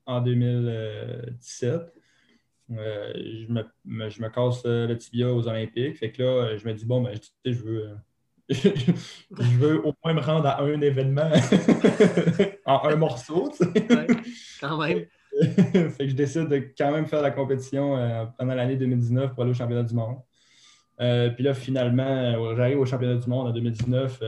en 0.04 0.20
2017. 0.20 1.96
Euh, 2.72 3.12
je, 3.14 3.52
me, 3.52 3.62
je, 4.08 4.20
me, 4.20 4.28
casse 4.28 4.62
euh, 4.66 4.86
le 4.86 4.98
tibia 4.98 5.32
aux 5.32 5.46
Olympiques. 5.46 5.98
Fait 5.98 6.10
que 6.10 6.22
là, 6.22 6.56
je 6.56 6.66
me 6.66 6.74
dis, 6.74 6.84
bon, 6.84 7.02
ben, 7.02 7.16
je 7.44 7.52
veux, 7.52 7.96
je 8.48 9.58
veux 9.58 9.84
au 9.84 9.92
moins 10.04 10.14
me 10.14 10.20
rendre 10.20 10.46
à 10.46 10.62
un 10.62 10.80
événement 10.80 11.30
en 12.66 12.88
un 12.88 12.96
morceau. 12.96 13.52
Quand 14.60 14.78
même. 14.78 15.06
fait 15.40 15.98
que 15.98 16.08
je 16.08 16.14
décide 16.14 16.48
de 16.48 16.56
quand 16.76 16.92
même 16.92 17.06
faire 17.06 17.22
la 17.22 17.30
compétition 17.30 17.96
euh, 17.96 18.24
pendant 18.38 18.54
l'année 18.54 18.76
2019 18.76 19.34
pour 19.34 19.42
aller 19.42 19.50
au 19.50 19.54
championnat 19.54 19.82
du 19.82 19.94
monde. 19.94 20.16
Euh, 21.00 21.28
puis 21.30 21.44
là, 21.44 21.52
finalement, 21.52 22.02
euh, 22.02 22.56
j'arrive 22.56 22.78
au 22.78 22.86
championnat 22.86 23.16
du 23.16 23.28
monde 23.28 23.48
en 23.48 23.50
2019. 23.50 24.22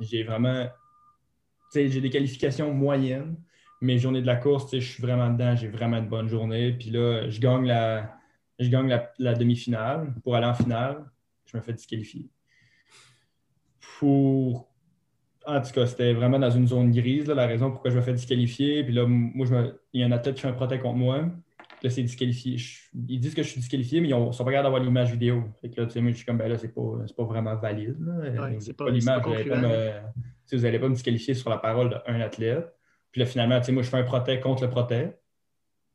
j'ai 0.00 0.22
vraiment. 0.22 0.64
Tu 0.64 1.80
sais, 1.80 1.88
j'ai 1.88 2.00
des 2.00 2.10
qualifications 2.10 2.72
moyennes. 2.72 3.36
Mes 3.80 3.98
journées 3.98 4.22
de 4.22 4.26
la 4.26 4.36
course, 4.36 4.70
je 4.72 4.78
suis 4.78 5.02
vraiment 5.02 5.30
dedans, 5.30 5.54
j'ai 5.54 5.68
vraiment 5.68 5.98
une 5.98 6.08
bonne 6.08 6.28
journée. 6.28 6.72
Puis 6.72 6.90
là, 6.90 7.28
je 7.28 7.38
gagne 7.38 7.66
la, 7.66 8.18
je 8.58 8.68
gagne 8.68 8.98
la, 9.18 9.34
demi-finale 9.34 10.14
pour 10.24 10.34
aller 10.34 10.46
en 10.46 10.54
finale. 10.54 11.04
Je 11.46 11.56
me 11.56 11.62
fais 11.62 11.74
disqualifier. 11.74 12.28
Pour 13.98 14.68
en 15.48 15.62
tout 15.62 15.72
cas, 15.72 15.86
c'était 15.86 16.12
vraiment 16.12 16.38
dans 16.38 16.50
une 16.50 16.68
zone 16.68 16.90
grise, 16.90 17.26
la 17.26 17.46
raison 17.46 17.70
pourquoi 17.70 17.90
je 17.90 17.96
me 17.96 18.02
fais 18.02 18.12
disqualifier. 18.12 18.84
Puis 18.84 18.92
là, 18.92 19.06
moi, 19.06 19.46
il 19.94 20.00
y 20.00 20.04
a 20.04 20.06
un 20.06 20.12
athlète 20.12 20.34
qui 20.34 20.42
fait 20.42 20.48
un 20.48 20.52
protect 20.52 20.82
contre 20.82 20.98
moi. 20.98 21.22
Là, 21.82 21.90
c'est 21.90 22.02
disqualifié. 22.02 22.56
ils 23.08 23.20
disent 23.20 23.34
que 23.34 23.42
je 23.42 23.48
suis 23.48 23.60
disqualifié, 23.60 24.00
mais 24.00 24.08
ils 24.08 24.14
ne 24.14 24.32
sont 24.32 24.44
pas 24.44 24.50
capables 24.50 24.64
d'avoir 24.64 24.82
l'image 24.82 25.12
vidéo. 25.12 25.44
Fait 25.60 25.70
que 25.70 25.80
là, 25.80 25.86
tu 25.86 25.94
sais, 25.94 26.00
moi, 26.00 26.10
je 26.10 26.16
suis 26.16 26.26
comme, 26.26 26.36
ben 26.36 26.48
là, 26.48 26.58
c'est 26.58 26.74
pas, 26.74 26.82
pas 27.16 27.24
vraiment 27.24 27.56
valide. 27.56 27.96
c'est 28.58 28.76
pas, 28.76 28.90
l'image. 28.90 29.22
Vous 29.24 30.58
n'allez 30.58 30.78
pas 30.78 30.88
me 30.88 30.94
disqualifier 30.94 31.34
sur 31.34 31.48
la 31.48 31.58
parole 31.58 31.88
d'un 32.06 32.20
athlète. 32.20 32.66
Puis 33.10 33.20
là, 33.20 33.26
finalement, 33.26 33.58
tu 33.60 33.66
sais, 33.66 33.72
moi, 33.72 33.82
je 33.82 33.88
fais 33.88 33.96
un 33.96 34.04
protect 34.04 34.42
contre 34.42 34.64
le 34.64 34.70
protect. 34.70 35.18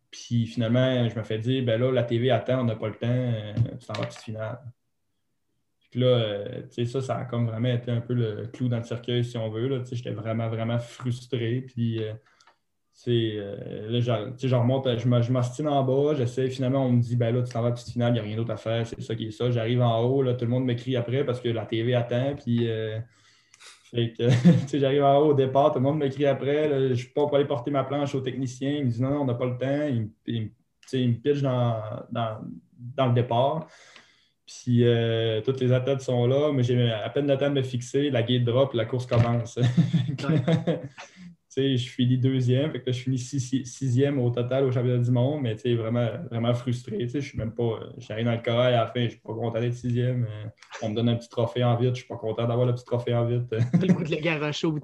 Puis 0.09 0.47
finalement, 0.47 1.07
je 1.09 1.15
me 1.17 1.23
fais 1.23 1.37
dire, 1.37 1.63
ben 1.63 1.79
là, 1.79 1.91
la 1.91 2.03
TV 2.03 2.31
attend, 2.31 2.61
on 2.61 2.63
n'a 2.63 2.75
pas 2.75 2.87
le 2.87 2.95
temps, 2.95 3.07
euh, 3.07 3.53
tu 3.79 3.85
t'en 3.85 3.93
vas 3.93 4.09
finale. 4.09 4.59
Puis 5.93 6.01
là, 6.01 6.07
euh, 6.07 6.85
ça, 6.87 7.01
ça 7.01 7.17
a 7.17 7.25
comme 7.25 7.45
vraiment 7.45 7.69
été 7.69 7.91
un 7.91 8.01
peu 8.01 8.15
le 8.15 8.47
clou 8.47 8.67
dans 8.67 8.77
le 8.77 8.83
cercueil, 8.83 9.23
si 9.23 9.37
on 9.37 9.51
veut. 9.51 9.67
Là, 9.67 9.83
j'étais 9.91 10.09
vraiment, 10.09 10.49
vraiment 10.49 10.79
frustré. 10.79 11.63
Puis, 11.67 12.03
euh, 12.03 12.13
euh 13.09 13.89
là, 13.91 13.99
je, 13.99 14.11
je 14.41 14.47
je 14.47 15.31
m'astine 15.31 15.67
en 15.67 15.83
bas, 15.83 16.15
j'essaie, 16.15 16.49
finalement, 16.49 16.87
on 16.87 16.93
me 16.93 16.99
dit, 16.99 17.15
ben 17.15 17.35
là, 17.35 17.43
tu 17.43 17.53
t'en 17.53 17.61
vas 17.61 17.67
à 17.67 17.69
la 17.69 17.75
finale, 17.75 18.09
il 18.09 18.13
n'y 18.13 18.19
a 18.21 18.23
rien 18.23 18.35
d'autre 18.35 18.49
à 18.49 18.57
faire, 18.57 18.87
c'est 18.87 19.03
ça 19.03 19.13
qui 19.13 19.27
est 19.27 19.31
ça. 19.31 19.51
J'arrive 19.51 19.83
en 19.83 20.01
haut, 20.01 20.23
là, 20.23 20.33
tout 20.33 20.45
le 20.45 20.49
monde 20.49 20.65
m'écrit 20.65 20.95
après 20.95 21.23
parce 21.23 21.39
que 21.39 21.49
la 21.49 21.67
TV 21.67 21.93
attend, 21.93 22.33
puis... 22.43 22.67
Fait 23.91 24.13
que, 24.13 24.27
j'arrive 24.79 25.03
en 25.03 25.19
haut 25.19 25.29
au 25.29 25.33
départ, 25.35 25.73
tout 25.73 25.77
le 25.77 25.83
monde 25.83 25.99
m'écrit 25.99 26.25
après, 26.25 26.69
je 26.69 26.89
ne 26.89 26.95
suis 26.95 27.09
pas 27.09 27.27
pour 27.27 27.35
aller 27.35 27.45
porter 27.45 27.69
ma 27.69 27.83
planche 27.83 28.15
au 28.15 28.21
technicien, 28.21 28.71
il 28.71 28.85
me 28.85 28.89
dit, 28.89 28.99
non, 28.99 29.11
non 29.11 29.21
on 29.21 29.25
n'a 29.25 29.35
pas 29.35 29.45
le 29.45 29.57
temps, 29.59 29.87
il, 29.87 30.09
il, 30.25 31.09
me 31.09 31.13
pitch 31.13 31.43
dans, 31.43 31.79
dans, 32.09 32.39
dans 32.95 33.05
le 33.05 33.13
départ. 33.13 33.67
Puis 34.45 34.85
euh, 34.85 35.41
toutes 35.41 35.61
les 35.61 35.71
athlètes 35.71 36.01
sont 36.01 36.27
là, 36.27 36.51
mais 36.51 36.63
j'ai 36.63 36.91
à 36.91 37.09
peine 37.09 37.27
le 37.27 37.37
temps 37.37 37.49
de 37.49 37.55
me 37.55 37.63
fixer, 37.63 38.09
la 38.09 38.23
gate 38.23 38.43
drop, 38.43 38.73
la 38.73 38.85
course 38.85 39.05
commence. 39.05 39.57
je 41.55 41.89
finis 41.89 42.17
deuxième, 42.17 42.71
fait 42.71 42.81
que 42.81 42.91
je 42.91 42.99
finis 42.99 43.19
sixième 43.19 44.19
au 44.19 44.29
total 44.31 44.65
au 44.65 44.71
championnat 44.71 45.03
du 45.03 45.11
monde, 45.11 45.41
mais 45.41 45.53
vraiment, 45.75 46.09
vraiment 46.29 46.53
frustré. 46.53 47.07
Je 47.07 47.19
suis 47.19 47.37
même 47.37 47.53
pas. 47.53 47.79
J'arrive 47.97 48.25
dans 48.25 48.33
le 48.33 48.41
corps 48.41 48.59
à 48.59 48.71
la 48.71 48.87
fin, 48.87 49.05
je 49.05 49.11
suis 49.11 49.19
pas 49.19 49.33
content 49.33 49.59
d'être 49.59 49.75
sixième. 49.75 50.27
On 50.81 50.89
me 50.89 50.95
donne 50.95 51.09
un 51.09 51.15
petit 51.15 51.29
trophée 51.29 51.63
en 51.63 51.75
vite, 51.75 51.91
je 51.91 51.99
suis 51.99 52.07
pas 52.07 52.17
content 52.17 52.45
d'avoir 52.47 52.65
le 52.65 52.73
petit 52.73 52.85
trophée 52.85 53.13
en 53.13 53.25
vite. 53.25 53.49
le 53.51 53.93
goût 53.93 54.03
de 54.03 54.11
le 54.11 54.21
garocher 54.21 54.67
au 54.67 54.77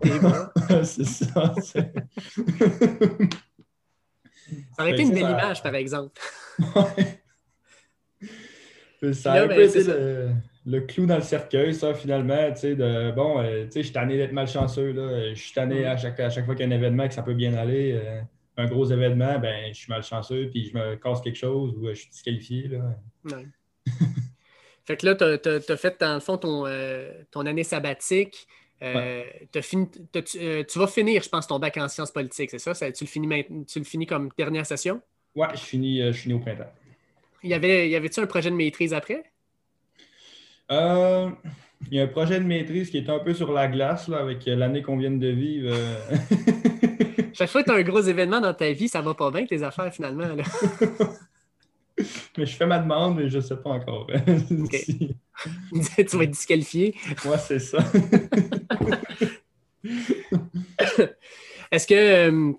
C'est 0.84 1.05
ça. 1.05 1.53
ça 1.55 1.84
aurait 4.80 4.91
été 4.91 5.01
une 5.01 5.14
belle 5.14 5.32
image, 5.32 5.62
par 5.62 5.76
exemple. 5.76 6.22
Ça 9.14 9.34
a 9.34 9.43
un 9.43 9.47
ben, 9.47 9.56
peu 9.56 9.64
été 9.64 9.84
le, 10.66 10.82
clou 10.82 11.06
dans 11.06 11.16
le 11.16 11.22
cercueil, 11.22 11.74
ça, 11.74 11.93
finalement. 11.93 12.52
Tu 12.52 12.60
sais, 12.60 12.76
de, 12.76 13.12
bon, 13.12 13.39
euh, 13.39 13.66
tu 13.66 13.72
sais, 13.72 13.80
je 13.80 13.86
suis 13.86 13.93
tanné 13.93 14.18
d'être 14.18 14.34
malchanceux. 14.34 14.91
Là. 14.91 15.34
Je 15.34 15.39
suis 15.39 15.54
tanné 15.54 15.86
à, 15.86 15.97
chaque, 15.97 16.20
à 16.20 16.30
chaque 16.30 16.45
fois 16.45 16.56
qu'il 16.56 16.68
y 16.68 16.72
a 16.72 16.74
un 16.74 16.78
événement 16.78 17.08
que 17.08 17.14
ça 17.14 17.24
peut 17.24 17.34
bien 17.34 17.54
aller. 17.56 17.93
Euh, 17.93 18.22
un 18.58 18.66
gros 18.66 18.86
événement, 18.86 19.39
ben, 19.39 19.70
je 19.70 19.78
suis 19.78 19.89
malchanceux, 19.89 20.50
puis 20.52 20.66
je 20.66 20.78
me 20.78 20.95
casse 20.97 21.22
quelque 21.22 21.38
chose 21.38 21.74
ou 21.78 21.88
euh, 21.88 21.93
je 21.93 22.02
suis 22.02 22.10
disqualifié. 22.10 22.68
Là. 22.68 23.43
fait 24.86 24.97
que 24.97 25.06
là, 25.06 25.16
tu 25.16 25.50
as, 25.50 25.78
fait, 25.78 25.95
dans 26.00 26.16
le 26.16 26.20
fond, 26.20 26.38
ton, 26.38 26.66
ton 27.32 27.45
année 27.45 27.64
sabbatique. 27.64 28.47
Fini, 28.82 29.88
tu 30.12 30.80
vas 30.80 30.88
finir, 30.88 31.24
je 31.24 31.30
pense, 31.30 31.47
ton 31.47 31.58
bac 31.58 31.78
en 31.78 31.88
sciences 31.88 32.12
politiques, 32.12 32.50
c'est 32.52 32.60
ça? 32.60 32.74
tu, 32.91 33.06
le 33.06 33.10
finis, 33.10 33.45
tu 33.66 33.80
le 33.80 33.86
finis 33.86 34.06
comme 34.06 34.30
dernière 34.38 34.66
session? 34.66 35.02
Oui, 35.36 35.47
je 35.54 35.60
finis, 35.60 36.02
je 36.02 36.12
finis 36.12 36.34
au 36.34 36.39
printemps. 36.39 36.72
Y 37.44 37.54
avait, 37.54 37.90
y 37.90 37.96
avait-tu 37.96 38.20
un 38.20 38.26
projet 38.26 38.50
de 38.52 38.56
maîtrise 38.56 38.94
après? 38.94 39.24
Euh, 40.72 41.30
il 41.90 41.98
y 41.98 42.00
a 42.00 42.04
un 42.04 42.08
projet 42.08 42.40
de 42.40 42.46
maîtrise 42.46 42.90
qui 42.90 42.98
est 42.98 43.10
un 43.10 43.20
peu 43.20 43.34
sur 43.34 43.52
la 43.52 43.68
glace 43.68 44.08
là, 44.08 44.18
avec 44.18 44.46
l'année 44.46 44.82
qu'on 44.82 44.98
vient 44.98 45.12
de 45.12 45.28
vivre. 45.28 45.74
Euh. 45.74 45.96
Chaque 47.34 47.50
fois 47.50 47.64
que 47.64 47.70
tu 47.70 47.74
as 47.74 47.78
un 47.78 47.84
gros 47.84 48.02
événement 48.02 48.42
dans 48.42 48.54
ta 48.54 48.72
vie, 48.72 48.90
ça 48.90 49.02
va 49.02 49.14
pas 49.14 49.32
bien 49.32 49.46
tes 49.46 49.64
affaires 49.64 49.94
finalement. 49.94 50.28
mais 52.38 52.46
je 52.46 52.56
fais 52.56 52.66
ma 52.66 52.80
demande, 52.80 53.16
mais 53.16 53.30
je 53.30 53.38
ne 53.38 53.42
sais 53.42 53.56
pas 53.56 53.70
encore. 53.70 54.08
tu 54.28 56.18
vas 56.18 56.24
être 56.24 56.32
disqualifié. 56.32 56.96
Moi, 57.26 57.38
c'est 57.38 57.60
ça. 57.60 57.80
Est-ce 61.72 61.88
que, 61.88 61.94
euh, 61.94 62.54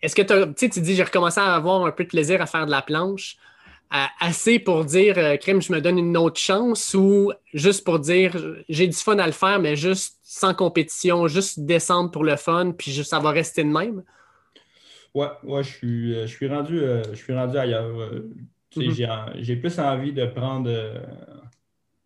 est-ce 0.00 0.14
que 0.14 0.68
tu 0.68 0.80
dis, 0.80 0.94
j'ai 0.94 1.02
recommencé 1.02 1.40
à 1.40 1.54
avoir 1.54 1.84
un 1.86 1.92
peu 1.92 2.04
de 2.04 2.08
plaisir 2.08 2.42
à 2.42 2.46
faire 2.46 2.66
de 2.66 2.70
la 2.70 2.82
planche 2.82 3.36
assez 4.20 4.58
pour 4.58 4.84
dire, 4.84 5.18
euh, 5.18 5.36
crème, 5.36 5.60
je 5.60 5.72
me 5.72 5.80
donne 5.80 5.98
une 5.98 6.16
autre 6.16 6.40
chance 6.40 6.94
ou 6.94 7.32
juste 7.52 7.84
pour 7.84 7.98
dire, 7.98 8.34
j'ai 8.68 8.86
du 8.86 8.96
fun 8.96 9.18
à 9.18 9.26
le 9.26 9.32
faire, 9.32 9.60
mais 9.60 9.76
juste 9.76 10.18
sans 10.22 10.54
compétition, 10.54 11.28
juste 11.28 11.60
descendre 11.60 12.10
pour 12.10 12.24
le 12.24 12.36
fun, 12.36 12.72
puis 12.72 12.92
ça 13.04 13.18
va 13.18 13.30
rester 13.30 13.64
de 13.64 13.68
même? 13.68 14.02
Ouais, 15.14 15.28
ouais, 15.44 15.62
je 15.62 15.68
suis, 15.68 16.14
euh, 16.14 16.26
je 16.26 16.34
suis, 16.34 16.48
rendu, 16.48 16.80
euh, 16.80 17.02
je 17.10 17.18
suis 17.18 17.34
rendu 17.34 17.58
ailleurs. 17.58 17.94
Mm-hmm. 18.74 19.32
J'ai 19.42 19.56
plus 19.56 19.78
envie 19.78 20.14
de 20.14 20.24
prendre 20.24 20.70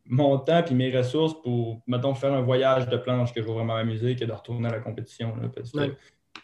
mon 0.06 0.38
temps 0.38 0.64
et 0.68 0.74
mes 0.74 0.96
ressources 0.96 1.40
pour, 1.40 1.80
mettons, 1.86 2.14
faire 2.14 2.32
un 2.32 2.42
voyage 2.42 2.88
de 2.88 2.96
planche 2.96 3.32
que 3.32 3.40
je 3.40 3.46
vais 3.46 3.52
vraiment 3.52 3.74
m'amuser 3.74 4.16
que 4.16 4.24
de 4.24 4.32
retourner 4.32 4.68
à 4.68 4.72
la 4.72 4.80
compétition. 4.80 5.34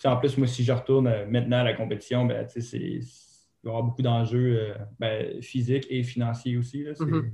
en 0.04 0.16
plus, 0.16 0.38
moi, 0.38 0.46
si 0.46 0.62
je 0.62 0.72
retourne 0.72 1.12
maintenant 1.28 1.58
à 1.58 1.64
la 1.64 1.74
compétition, 1.74 2.24
ben, 2.26 2.46
c'est 2.48 3.00
il 3.62 3.68
va 3.68 3.70
y 3.70 3.76
avoir 3.76 3.84
beaucoup 3.84 4.02
d'enjeux 4.02 4.58
euh, 4.58 4.74
ben, 4.98 5.40
physiques 5.40 5.86
et 5.88 6.02
financiers 6.02 6.56
aussi. 6.56 6.82
Mm-hmm. 6.82 7.30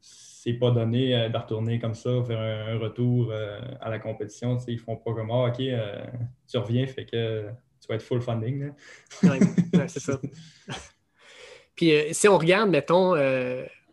C'est 0.00 0.52
pas 0.54 0.70
donné 0.70 1.14
euh, 1.14 1.28
de 1.30 1.36
retourner 1.36 1.78
comme 1.78 1.94
ça, 1.94 2.22
faire 2.26 2.40
un, 2.40 2.78
retour 2.78 3.30
euh, 3.30 3.58
à 3.80 3.88
la 3.88 3.98
compétition. 3.98 4.58
Ils 4.68 4.78
font 4.78 4.96
pas 4.96 5.14
comme 5.14 5.30
ah, 5.30 5.46
OK, 5.46 5.62
tu 6.48 6.58
reviens, 6.58 6.86
fait 6.86 7.06
que 7.06 7.48
tu 7.80 7.88
vas 7.88 7.94
être 7.94 8.02
full 8.02 8.20
funding. 8.20 8.70
Oui, 9.22 9.38
c'est 9.88 10.00
ça. 10.00 10.20
Puis 11.74 11.92
si 12.12 12.28
on 12.28 12.36
regarde, 12.36 12.68
mettons, 12.68 13.14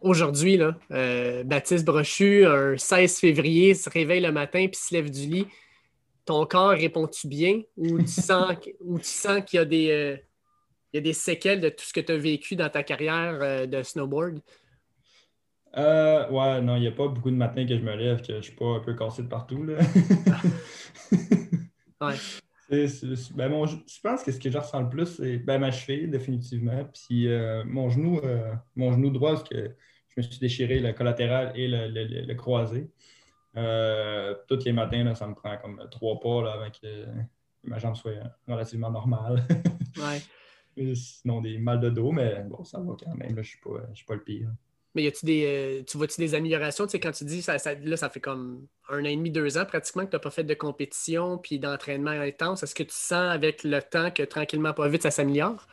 aujourd'hui, 0.01 0.59
Baptiste 0.89 1.85
Brochu, 1.85 2.45
un 2.45 2.77
16 2.77 3.19
février, 3.19 3.73
se 3.73 3.89
réveille 3.89 4.19
le 4.19 4.33
matin 4.33 4.67
puis 4.67 4.77
se 4.77 4.93
lève 4.93 5.09
du 5.09 5.25
lit. 5.27 5.47
Ton 6.25 6.45
corps 6.45 6.71
répond-tu 6.71 7.29
bien 7.29 7.61
ou 7.77 7.99
tu 7.99 8.07
sens, 8.07 8.51
ou 8.81 8.99
tu 8.99 9.05
sens 9.05 9.41
qu'il 9.45 9.59
y 9.59 9.61
a 9.61 9.65
des 9.65 10.21
y 10.97 10.99
a 10.99 11.01
des 11.01 11.13
séquelles 11.13 11.61
de 11.61 11.69
tout 11.69 11.85
ce 11.85 11.93
que 11.93 11.99
tu 11.99 12.11
as 12.11 12.17
vécu 12.17 12.55
dans 12.55 12.69
ta 12.69 12.83
carrière 12.83 13.39
euh, 13.41 13.65
de 13.65 13.83
snowboard? 13.83 14.39
Euh, 15.77 16.29
ouais, 16.29 16.61
non, 16.61 16.75
il 16.75 16.81
n'y 16.81 16.87
a 16.87 16.91
pas 16.91 17.07
beaucoup 17.07 17.29
de 17.29 17.35
matins 17.35 17.65
que 17.65 17.77
je 17.77 17.83
me 17.83 17.95
lève 17.95 18.21
que 18.21 18.33
je 18.33 18.37
ne 18.37 18.41
suis 18.41 18.55
pas 18.55 18.65
un 18.65 18.79
peu 18.79 18.95
cassé 18.95 19.23
de 19.23 19.27
partout. 19.27 19.63
Là. 19.63 19.77
ouais. 22.01 22.15
ben, 22.69 23.65
je 23.65 24.01
pense 24.01 24.23
que 24.23 24.31
ce 24.31 24.39
que 24.39 24.49
je 24.49 24.57
ressens 24.57 24.81
le 24.81 24.89
plus, 24.89 25.05
c'est 25.05 25.37
ben, 25.37 25.59
ma 25.59 25.71
cheville, 25.71 26.09
définitivement. 26.09 26.83
Puis 26.85 27.27
euh, 27.27 27.63
mon 27.65 27.89
genou, 27.89 28.19
mon 28.75 28.93
genou 28.93 29.11
droit, 29.11 29.33
parce 29.33 29.47
que 29.47 29.75
je 30.09 30.13
me 30.17 30.21
suis 30.23 30.39
déchiré 30.39 30.79
le 30.79 30.93
collatéral 30.93 31.51
et 31.55 31.67
le, 31.67 31.89
le, 31.89 32.33
croisé. 32.33 32.89
tous 33.53 34.65
les 34.65 34.73
matins, 34.73 35.03
là, 35.03 35.13
ça 35.13 35.27
me 35.27 35.35
prend 35.35 35.57
comme 35.57 35.87
trois 35.91 36.19
pas 36.19 36.41
là, 36.41 36.53
avant 36.53 36.71
que 36.71 37.05
ma 37.63 37.77
jambe 37.77 37.95
soit 37.95 38.13
relativement 38.47 38.89
normale. 38.89 39.45
ouais 39.97 40.21
sinon 40.95 41.41
des 41.41 41.57
mal 41.57 41.79
de 41.79 41.89
dos, 41.89 42.11
mais 42.11 42.43
bon, 42.43 42.63
ça 42.63 42.79
va 42.79 42.95
quand 43.03 43.15
même. 43.15 43.31
je 43.31 43.35
ne 43.35 43.43
suis, 43.43 44.05
pas 44.05 44.15
le 44.15 44.23
pire. 44.23 44.49
Mais 44.95 45.03
y 45.03 45.07
a-tu 45.07 45.25
des, 45.25 45.43
euh, 45.45 45.83
tu 45.85 45.97
vois-tu 45.97 46.19
des 46.19 46.33
améliorations? 46.33 46.85
Tu 46.85 46.91
sais, 46.91 46.99
quand 46.99 47.11
tu 47.11 47.23
dis, 47.23 47.41
ça, 47.41 47.57
là, 47.83 47.97
ça 47.97 48.09
fait 48.09 48.19
comme 48.19 48.65
un 48.89 49.01
an 49.01 49.05
et 49.05 49.15
demi, 49.15 49.29
deux 49.29 49.57
ans 49.57 49.65
pratiquement 49.65 50.05
que 50.05 50.09
tu 50.09 50.15
n'as 50.15 50.19
pas 50.19 50.31
fait 50.31 50.43
de 50.43 50.53
compétition 50.53 51.37
puis 51.37 51.59
d'entraînement 51.59 52.11
intense. 52.11 52.63
Est-ce 52.63 52.73
que 52.73 52.83
tu 52.83 52.95
sens 52.95 53.31
avec 53.31 53.63
le 53.63 53.81
temps 53.81 54.11
que 54.11 54.23
tranquillement, 54.23 54.73
pas 54.73 54.87
vite, 54.87 55.03
ça 55.03 55.11
s'améliore? 55.11 55.67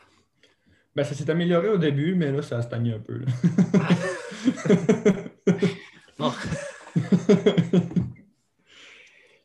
Ben, 0.95 1.05
ça 1.05 1.15
s'est 1.15 1.31
amélioré 1.31 1.69
au 1.69 1.79
début, 1.79 2.15
mais 2.15 2.33
là, 2.33 2.43
ça 2.43 2.59
a 2.59 2.63
stagné 2.63 2.93
un 2.93 3.01
peu. 3.01 3.21
bon. 6.19 6.33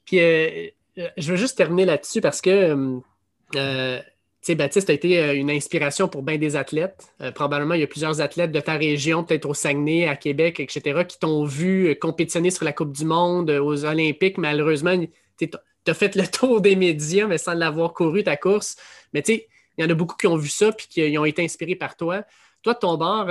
puis, 0.06 0.20
euh, 0.20 0.68
je 1.18 1.32
veux 1.32 1.38
juste 1.38 1.58
terminer 1.58 1.86
là-dessus 1.86 2.22
parce 2.22 2.42
que 2.42 3.02
sais, 4.42 4.56
Baptiste 4.56 4.90
a 4.90 4.94
été 4.94 5.22
euh, 5.22 5.36
une 5.36 5.52
inspiration 5.52 6.08
pour 6.08 6.24
bien 6.24 6.38
des 6.38 6.56
athlètes. 6.56 7.08
Euh, 7.22 7.32
probablement, 7.32 7.74
il 7.74 7.82
y 7.82 7.84
a 7.84 7.88
plusieurs 7.88 8.22
athlètes 8.22 8.52
de 8.52 8.60
ta 8.60 8.74
région, 8.74 9.24
peut-être 9.24 9.46
au 9.46 9.54
Saguenay, 9.54 10.08
à 10.08 10.16
Québec, 10.16 10.60
etc., 10.60 11.04
qui 11.08 11.20
t'ont 11.20 11.44
vu 11.44 11.96
compétitionner 12.00 12.52
sur 12.52 12.66
la 12.66 12.74
Coupe 12.74 12.94
du 12.94 13.06
Monde, 13.06 13.50
aux 13.50 13.86
Olympiques. 13.86 14.38
Malheureusement, 14.38 14.96
tu 15.38 15.50
as 15.88 15.94
fait 15.94 16.16
le 16.16 16.28
tour 16.32 16.62
des 16.62 16.76
médias, 16.76 17.28
mais 17.28 17.38
sans 17.38 17.54
l'avoir 17.54 17.94
couru, 17.94 18.24
ta 18.24 18.38
course. 18.38 18.76
Mais 19.14 19.22
tu 19.22 19.34
sais, 19.34 19.48
il 19.78 19.84
y 19.84 19.88
en 19.88 19.90
a 19.90 19.94
beaucoup 19.94 20.16
qui 20.16 20.28
ont 20.28 20.38
vu 20.38 20.50
ça 20.50 20.72
puis 20.72 20.88
qui 20.88 21.18
ont 21.18 21.26
été 21.26 21.44
inspirés 21.44 21.76
par 21.76 21.96
toi. 21.96 22.24
Toi, 22.62 22.74
de 22.74 22.80
ton 22.80 22.98
bord, 22.98 23.30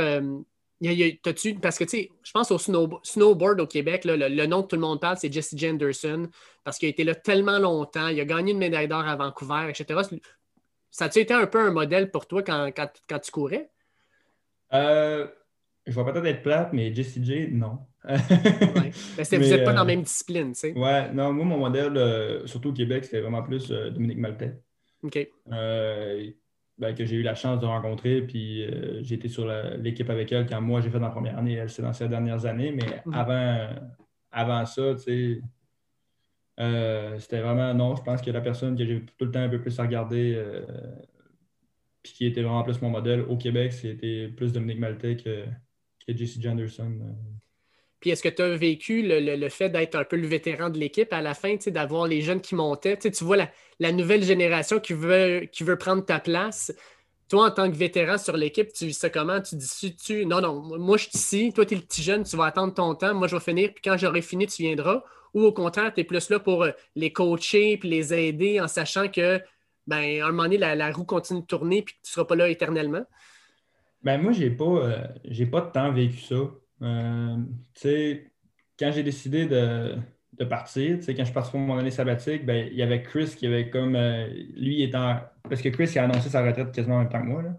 tu 0.81 1.55
parce 1.61 1.79
que 1.79 1.85
tu 1.85 1.91
sais, 1.91 2.11
je 2.23 2.31
pense 2.33 2.51
au 2.51 2.59
snowboard 2.59 3.61
au 3.61 3.67
Québec, 3.67 4.03
le, 4.05 4.47
nom 4.47 4.63
que 4.63 4.69
tout 4.69 4.77
le 4.77 4.83
monde 4.83 5.01
parle, 5.01 5.17
c'est 5.19 5.33
Jesse 5.33 5.55
Jenderson, 5.57 6.29
parce 6.65 6.79
qu'il 6.79 6.87
a 6.87 6.91
été 6.91 7.05
là 7.05 7.15
tellement 7.15 7.59
longtemps, 7.59 8.09
il 8.09 8.21
a 8.21 8.25
gagné 8.25 8.53
une 8.53 8.59
médaille 8.59 8.89
d'or 8.89 9.07
à 9.07 9.17
Vancouver, 9.17 9.67
etc. 9.69 10.01
Ça 10.91 11.07
a-tu 11.07 11.21
été 11.21 11.35
un 11.35 11.47
peu 11.47 11.61
un 11.61 11.71
modèle 11.71 12.11
pour 12.11 12.27
toi 12.27 12.43
quand, 12.43 12.71
tu 13.23 13.31
courais? 13.31 13.71
Euh, 14.73 15.27
je 15.87 15.99
vais 15.99 16.05
peut-être 16.13 16.27
être 16.27 16.43
plate, 16.43 16.73
mais 16.73 16.95
Jesse 16.95 17.23
J, 17.23 17.49
non. 17.51 17.79
ouais. 18.05 18.17
Ben, 19.17 19.25
vous 19.31 19.49
n'êtes 19.49 19.65
pas 19.65 19.73
dans 19.73 19.77
la 19.77 19.83
euh, 19.83 19.85
même 19.85 20.03
discipline, 20.03 20.53
tu 20.53 20.61
sais. 20.61 20.73
Ouais, 20.73 21.11
non, 21.13 21.33
moi, 21.33 21.45
mon 21.45 21.59
modèle, 21.59 21.97
euh, 21.97 22.47
surtout 22.47 22.71
au 22.71 22.73
Québec, 22.73 23.05
c'était 23.05 23.21
vraiment 23.21 23.43
plus 23.43 23.69
Dominique 23.71 24.19
Maltais. 24.19 24.61
OK. 25.03 25.29
Ben, 26.81 26.95
que 26.95 27.05
j'ai 27.05 27.17
eu 27.17 27.23
la 27.23 27.35
chance 27.35 27.59
de 27.59 27.67
rencontrer. 27.67 28.23
Puis 28.23 28.65
j'ai 29.01 29.17
été 29.17 29.29
sur 29.29 29.47
l'équipe 29.79 30.09
avec 30.11 30.31
elle 30.31 30.47
quand 30.47 30.61
moi 30.61 30.81
j'ai 30.81 30.91
fait 30.91 31.01
dans 31.01 31.07
la 31.07 31.13
première 31.13 31.37
année. 31.37 31.55
Elle, 31.55 31.71
c'est 31.71 31.83
dans 31.83 31.93
ses 31.93 32.09
dernières 32.09 32.47
années. 32.47 32.71
Mais 32.71 33.03
mhm. 33.05 33.15
avant, 33.15 33.69
avant 34.31 34.65
ça, 34.65 34.95
tu 34.95 35.01
sais, 35.01 35.43
euh, 36.61 37.19
c'était 37.19 37.41
vraiment 37.41 37.73
non. 37.75 37.95
Je 37.95 38.03
pense 38.03 38.21
que 38.21 38.31
la 38.31 38.41
personne 38.41 38.77
que 38.77 38.85
j'ai 38.85 39.01
tout 39.01 39.25
le 39.25 39.31
temps 39.31 39.41
un 39.41 39.49
peu 39.49 39.61
plus 39.61 39.79
à 39.79 39.83
regarder, 39.83 40.35
euh, 40.37 40.65
puis 42.03 42.13
qui 42.13 42.27
était 42.27 42.43
vraiment 42.43 42.65
plus 42.65 42.81
mon 42.83 42.91
modèle 42.91 43.23
au 43.23 43.37
Québec, 43.37 43.73
c'était 43.73 44.29
plus 44.29 44.53
Dominique 44.53 44.81
Maltais 44.81 45.17
que, 45.17 45.45
que 46.07 46.17
JC 46.17 46.41
Janderson. 46.41 46.99
Puis 48.01 48.11
est-ce 48.11 48.23
que 48.23 48.29
tu 48.29 48.43
as 48.43 48.57
vécu 48.57 49.03
le, 49.05 49.49
fait 49.49 49.71
d'être 49.71 49.97
un 49.97 50.05
peu 50.05 50.17
le 50.17 50.27
vétéran 50.27 50.71
de 50.71 50.79
l'équipe 50.79 51.13
à 51.13 51.21
la 51.21 51.35
fin, 51.35 51.57
d'avoir 51.67 52.07
les 52.07 52.23
jeunes 52.23 52.41
qui 52.41 52.55
montaient? 52.55 52.97
Tu 52.97 53.25
vois 53.25 53.49
la, 53.81 53.93
nouvelle 53.93 54.23
génération 54.23 54.79
qui 54.79 54.93
veut, 54.93 55.49
qui 55.51 55.65
veut 55.65 55.77
prendre 55.77 56.05
ta 56.05 56.21
place. 56.21 56.73
Toi, 57.29 57.49
en 57.49 57.51
tant 57.51 57.71
que 57.71 57.77
vétéran 57.77 58.17
sur 58.17 58.37
l'équipe, 58.37 58.73
tu 58.73 58.93
ça 58.93 59.11
comment? 59.11 59.41
Tu 59.43 59.57
dis 59.57 59.97
tu 59.97 60.25
non, 60.25 60.41
non, 60.41 60.79
moi 60.79 60.97
je 60.97 61.05
suis 61.05 61.13
ici, 61.15 61.53
toi 61.53 61.67
tu 61.67 61.75
es 61.75 61.77
le 61.77 61.83
petit 61.83 62.03
jeune, 62.03 62.25
tu 62.25 62.37
vas 62.37 62.47
attendre 62.47 62.73
ton 62.73 62.95
temps, 62.95 63.15
moi 63.15 63.29
je 63.29 63.37
vais 63.37 63.43
finir, 63.43 63.71
puis 63.75 63.83
quand 63.85 63.99
j'aurai 63.99 64.23
fini, 64.23 64.47
tu 64.47 64.63
viendras. 64.63 65.05
Ou 65.35 65.43
au 65.43 65.53
contraire, 65.53 65.93
tu 65.93 66.01
es 66.01 66.05
plus 66.05 66.31
là 66.31 66.39
pour 66.39 66.63
euh, 66.63 66.71
les 66.95 67.13
coacher 67.13 67.77
puis 67.77 67.89
les 67.89 68.15
aider 68.15 68.61
en 68.61 68.69
sachant 68.69 69.09
que 69.09 69.41
ben, 69.89 70.21
à 70.21 70.27
un 70.27 70.31
moment 70.33 70.43
donné, 70.45 70.59
la, 70.59 70.93
roue 70.93 71.05
continue 71.05 71.41
de 71.41 71.47
tourner 71.47 71.83
puis 71.83 71.95
que 71.95 72.01
tu 72.03 72.11
ne 72.11 72.13
seras 72.13 72.27
pas 72.27 72.37
là 72.37 72.49
éternellement? 72.49 73.05
Ben 74.03 74.21
moi, 74.21 74.33
j'ai 74.33 74.51
pas, 74.51 74.65
euh, 74.65 75.07
j'ai 75.25 75.47
pas 75.47 75.63
de 75.63 75.71
temps 75.73 75.91
vécu 75.91 76.19
ça. 76.19 76.37
Euh, 76.83 77.37
quand 78.79 78.93
j'ai 78.93 79.03
décidé 79.03 79.47
de, 79.47 79.97
de 80.35 80.45
partir, 80.45 80.99
quand 80.99 81.15
je 81.17 81.25
suis 81.25 81.33
parti 81.33 81.51
pour 81.51 81.61
mon 81.61 81.79
année 81.79 81.91
sabbatique, 81.91 82.45
ben, 82.45 82.69
il 82.71 82.77
y 82.77 82.83
avait 82.83 83.03
Chris 83.03 83.35
qui 83.37 83.47
avait 83.47 83.71
comme. 83.71 83.97
Euh, 83.97 84.29
lui 84.55 84.83
étant. 84.83 85.17
Parce 85.49 85.63
que 85.63 85.71
Chris 85.71 85.91
il 85.95 85.99
a 85.99 86.05
annoncé 86.05 86.29
sa 86.29 86.45
retraite 86.45 86.71
quasiment 86.71 86.97
en 86.97 86.99
même 87.01 87.09
temps 87.09 87.23
que 87.23 87.27
moi. 87.27 87.43
Là. 87.43 87.59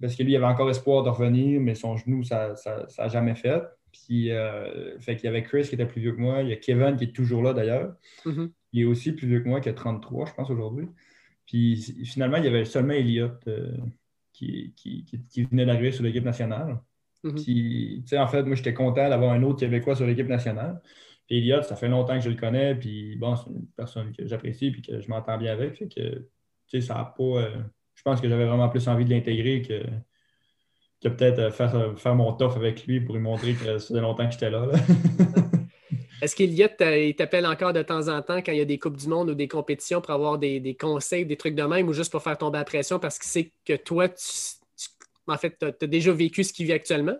Parce 0.00 0.16
que 0.16 0.22
lui, 0.22 0.32
il 0.32 0.36
avait 0.36 0.46
encore 0.46 0.70
espoir 0.70 1.02
de 1.02 1.10
revenir, 1.10 1.60
mais 1.60 1.74
son 1.74 1.98
genou, 1.98 2.24
ça 2.24 2.54
n'a 2.98 3.08
jamais 3.08 3.34
fait. 3.34 3.62
Puis, 3.92 4.30
euh, 4.30 4.98
fait 5.00 5.16
qu'il 5.16 5.24
y 5.26 5.28
avait 5.28 5.42
Chris 5.42 5.64
qui 5.64 5.74
était 5.74 5.86
plus 5.86 6.00
vieux 6.00 6.12
que 6.12 6.20
moi. 6.20 6.42
Il 6.42 6.48
y 6.48 6.52
a 6.52 6.56
Kevin 6.56 6.96
qui 6.96 7.04
est 7.04 7.14
toujours 7.14 7.42
là 7.42 7.52
d'ailleurs. 7.52 7.94
Mm-hmm. 8.24 8.50
Il 8.72 8.82
est 8.82 8.84
aussi 8.84 9.12
plus 9.12 9.26
vieux 9.26 9.40
que 9.40 9.48
moi, 9.48 9.60
qui 9.60 9.68
a 9.68 9.72
33, 9.72 10.26
je 10.26 10.34
pense, 10.34 10.50
aujourd'hui. 10.50 10.86
Puis 11.46 11.76
finalement, 12.04 12.36
il 12.36 12.44
y 12.44 12.48
avait 12.48 12.64
seulement 12.64 12.92
Elliott 12.92 13.44
qui, 14.32 14.72
qui, 14.76 15.04
qui, 15.04 15.42
venait 15.44 15.66
d'arriver 15.66 15.92
sur 15.92 16.04
l'équipe 16.04 16.24
nationale. 16.24 16.80
Mhm. 17.22 18.02
en 18.14 18.28
fait, 18.28 18.42
moi, 18.44 18.54
j'étais 18.54 18.74
content 18.74 19.08
d'avoir 19.08 19.32
un 19.32 19.42
autre 19.42 19.60
Québécois 19.60 19.94
sur 19.94 20.06
l'équipe 20.06 20.28
nationale. 20.28 20.80
Puis 21.26 21.38
Elliott, 21.38 21.64
ça 21.64 21.76
fait 21.76 21.88
longtemps 21.88 22.14
que 22.14 22.24
je 22.24 22.30
le 22.30 22.36
connais, 22.36 22.74
puis 22.74 23.16
bon, 23.16 23.36
c'est 23.36 23.50
une 23.50 23.66
personne 23.76 24.12
que 24.12 24.26
j'apprécie 24.26 24.70
puis 24.70 24.82
que 24.82 25.00
je 25.00 25.08
m'entends 25.08 25.38
bien 25.38 25.52
avec. 25.52 25.76
Fait 25.76 25.88
que, 25.88 26.26
tu 26.66 26.80
ça 26.80 26.98
a 26.98 27.04
pas. 27.04 27.22
Euh, 27.22 27.62
je 27.94 28.02
pense 28.02 28.20
que 28.20 28.28
j'avais 28.28 28.46
vraiment 28.46 28.68
plus 28.68 28.88
envie 28.88 29.04
de 29.04 29.10
l'intégrer 29.10 29.62
que, 29.62 29.82
que 31.02 31.08
peut-être 31.08 31.38
euh, 31.38 31.50
faire, 31.50 31.74
euh, 31.74 31.94
faire 31.96 32.14
mon 32.14 32.32
tof 32.32 32.56
avec 32.56 32.86
lui 32.86 33.00
pour 33.00 33.14
lui 33.14 33.22
montrer 33.22 33.54
que 33.54 33.78
ça 33.78 33.88
faisait 33.88 34.00
longtemps 34.00 34.26
que 34.26 34.32
j'étais 34.32 34.50
là. 34.50 34.66
Est-ce 36.22 36.36
qu'Eliott 36.36 36.76
t'appelle 37.16 37.46
encore 37.46 37.72
de 37.72 37.80
temps 37.80 38.08
en 38.08 38.20
temps 38.20 38.42
quand 38.42 38.52
il 38.52 38.58
y 38.58 38.60
a 38.60 38.66
des 38.66 38.78
Coupes 38.78 38.98
du 38.98 39.08
Monde 39.08 39.30
ou 39.30 39.34
des 39.34 39.48
compétitions 39.48 40.02
pour 40.02 40.12
avoir 40.12 40.38
des, 40.38 40.76
conseils, 40.78 41.24
des 41.24 41.36
trucs 41.36 41.54
de 41.54 41.62
même 41.62 41.88
ou 41.88 41.94
juste 41.94 42.12
pour 42.12 42.22
faire 42.22 42.36
tomber 42.36 42.58
la 42.58 42.64
pression 42.64 42.98
parce 42.98 43.18
qu'il 43.18 43.30
sait 43.30 43.52
que 43.64 43.74
toi, 43.74 44.06
tu, 44.10 44.22
en 45.26 45.38
fait, 45.38 45.56
tu 45.58 45.84
as, 45.84 45.88
déjà 45.88 46.12
vécu 46.12 46.44
ce 46.44 46.52
qu'il 46.52 46.66
vit 46.66 46.74
actuellement? 46.74 47.16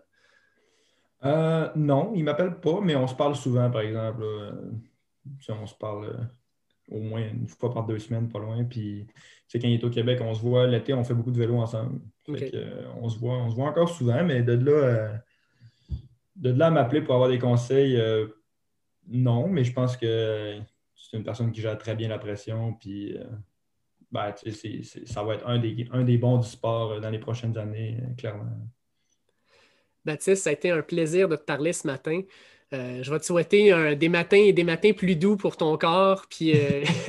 Euh, 1.24 1.70
non, 1.76 2.12
il 2.14 2.20
ne 2.20 2.24
m'appelle 2.24 2.60
pas, 2.60 2.80
mais 2.82 2.94
on 2.94 3.06
se 3.06 3.14
parle 3.14 3.36
souvent, 3.36 3.70
par 3.70 3.80
exemple. 3.80 4.22
on 5.48 5.66
se 5.66 5.74
parle 5.76 6.04
euh, 6.04 6.24
au 6.90 7.00
moins 7.00 7.22
une 7.22 7.48
fois 7.48 7.72
par 7.72 7.86
deux 7.86 7.98
semaines, 7.98 8.28
pas 8.28 8.38
loin. 8.38 8.64
Puis, 8.64 9.06
quand 9.52 9.60
il 9.64 9.74
est 9.74 9.84
au 9.84 9.90
Québec, 9.90 10.20
on 10.22 10.34
se 10.34 10.40
voit. 10.40 10.66
L'été, 10.66 10.92
on 10.92 11.04
fait 11.04 11.14
beaucoup 11.14 11.30
de 11.30 11.38
vélo 11.38 11.56
ensemble. 11.56 12.00
Euh, 12.36 12.84
on, 13.00 13.08
se 13.08 13.18
voit, 13.18 13.38
on 13.38 13.50
se 13.50 13.54
voit 13.54 13.68
encore 13.68 13.88
souvent, 13.88 14.24
mais 14.24 14.42
de 14.42 14.52
là, 14.52 15.12
de 16.36 16.50
là 16.50 16.66
à 16.66 16.70
m'appeler 16.70 17.02
pour 17.02 17.14
avoir 17.14 17.28
des 17.28 17.38
conseils, 17.38 18.00
non, 19.08 19.48
mais 19.48 19.64
je 19.64 19.72
pense 19.72 19.96
que 19.96 20.58
c'est 20.94 21.16
une 21.16 21.24
personne 21.24 21.52
qui 21.52 21.60
gère 21.60 21.78
très 21.78 21.94
bien 21.94 22.08
la 22.08 22.18
pression. 22.18 22.74
Puis, 22.74 23.16
ben, 24.10 24.34
ça 25.06 25.22
va 25.22 25.34
être 25.34 25.46
un 25.46 25.58
des, 25.58 25.86
un 25.92 26.02
des 26.02 26.18
bons 26.18 26.38
du 26.38 26.48
sport 26.48 26.92
euh, 26.92 27.00
dans 27.00 27.10
les 27.10 27.18
prochaines 27.18 27.56
années, 27.56 27.98
euh, 28.00 28.14
clairement. 28.16 28.50
Baptiste, 30.04 30.44
ça 30.44 30.50
a 30.50 30.52
été 30.52 30.70
un 30.70 30.82
plaisir 30.82 31.28
de 31.28 31.36
te 31.36 31.44
parler 31.44 31.72
ce 31.72 31.86
matin. 31.86 32.22
Euh, 32.72 33.02
je 33.02 33.10
vais 33.10 33.18
te 33.18 33.24
souhaiter 33.24 33.96
des 33.96 34.08
matins 34.08 34.38
et 34.38 34.52
des 34.52 34.64
matins 34.64 34.92
plus 34.92 35.14
doux 35.14 35.36
pour 35.36 35.56
ton 35.56 35.76
corps, 35.76 36.26
puis 36.28 36.54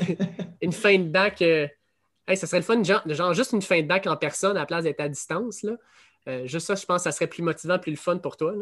une 0.61 0.73
fin 0.73 0.97
de 0.97 1.07
bac. 1.07 1.43
Ça 2.27 2.47
serait 2.47 2.59
le 2.59 2.63
fun, 2.63 2.81
genre, 2.83 3.33
juste 3.33 3.53
une 3.53 3.61
fin 3.61 3.81
de 3.81 3.87
bac 3.87 4.07
en 4.07 4.17
personne 4.17 4.57
à 4.57 4.61
la 4.61 4.65
place 4.65 4.83
d'être 4.83 5.01
à 5.01 5.09
distance. 5.09 5.63
Là. 5.63 5.73
juste 6.45 6.67
ça, 6.67 6.75
je 6.75 6.85
pense 6.85 7.03
que 7.03 7.03
ça 7.03 7.11
serait 7.11 7.27
plus 7.27 7.43
motivant, 7.43 7.79
plus 7.79 7.91
le 7.91 7.97
fun 7.97 8.17
pour 8.17 8.37
toi. 8.37 8.53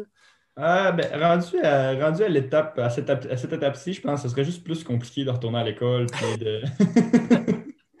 Ah, 0.56 0.92
ben, 0.92 1.06
rendu 1.18 1.58
à, 1.62 1.94
rendu 1.94 2.22
à 2.22 2.28
l'étape, 2.28 2.78
à 2.78 2.90
cette, 2.90 3.08
à 3.08 3.36
cette 3.36 3.52
étape-ci, 3.52 3.94
je 3.94 4.00
pense 4.02 4.22
que 4.22 4.28
ce 4.28 4.34
serait 4.34 4.44
juste 4.44 4.64
plus 4.64 4.84
compliqué 4.84 5.24
de 5.24 5.30
retourner 5.30 5.58
à 5.60 5.64
l'école. 5.64 6.06
de... 6.38 6.62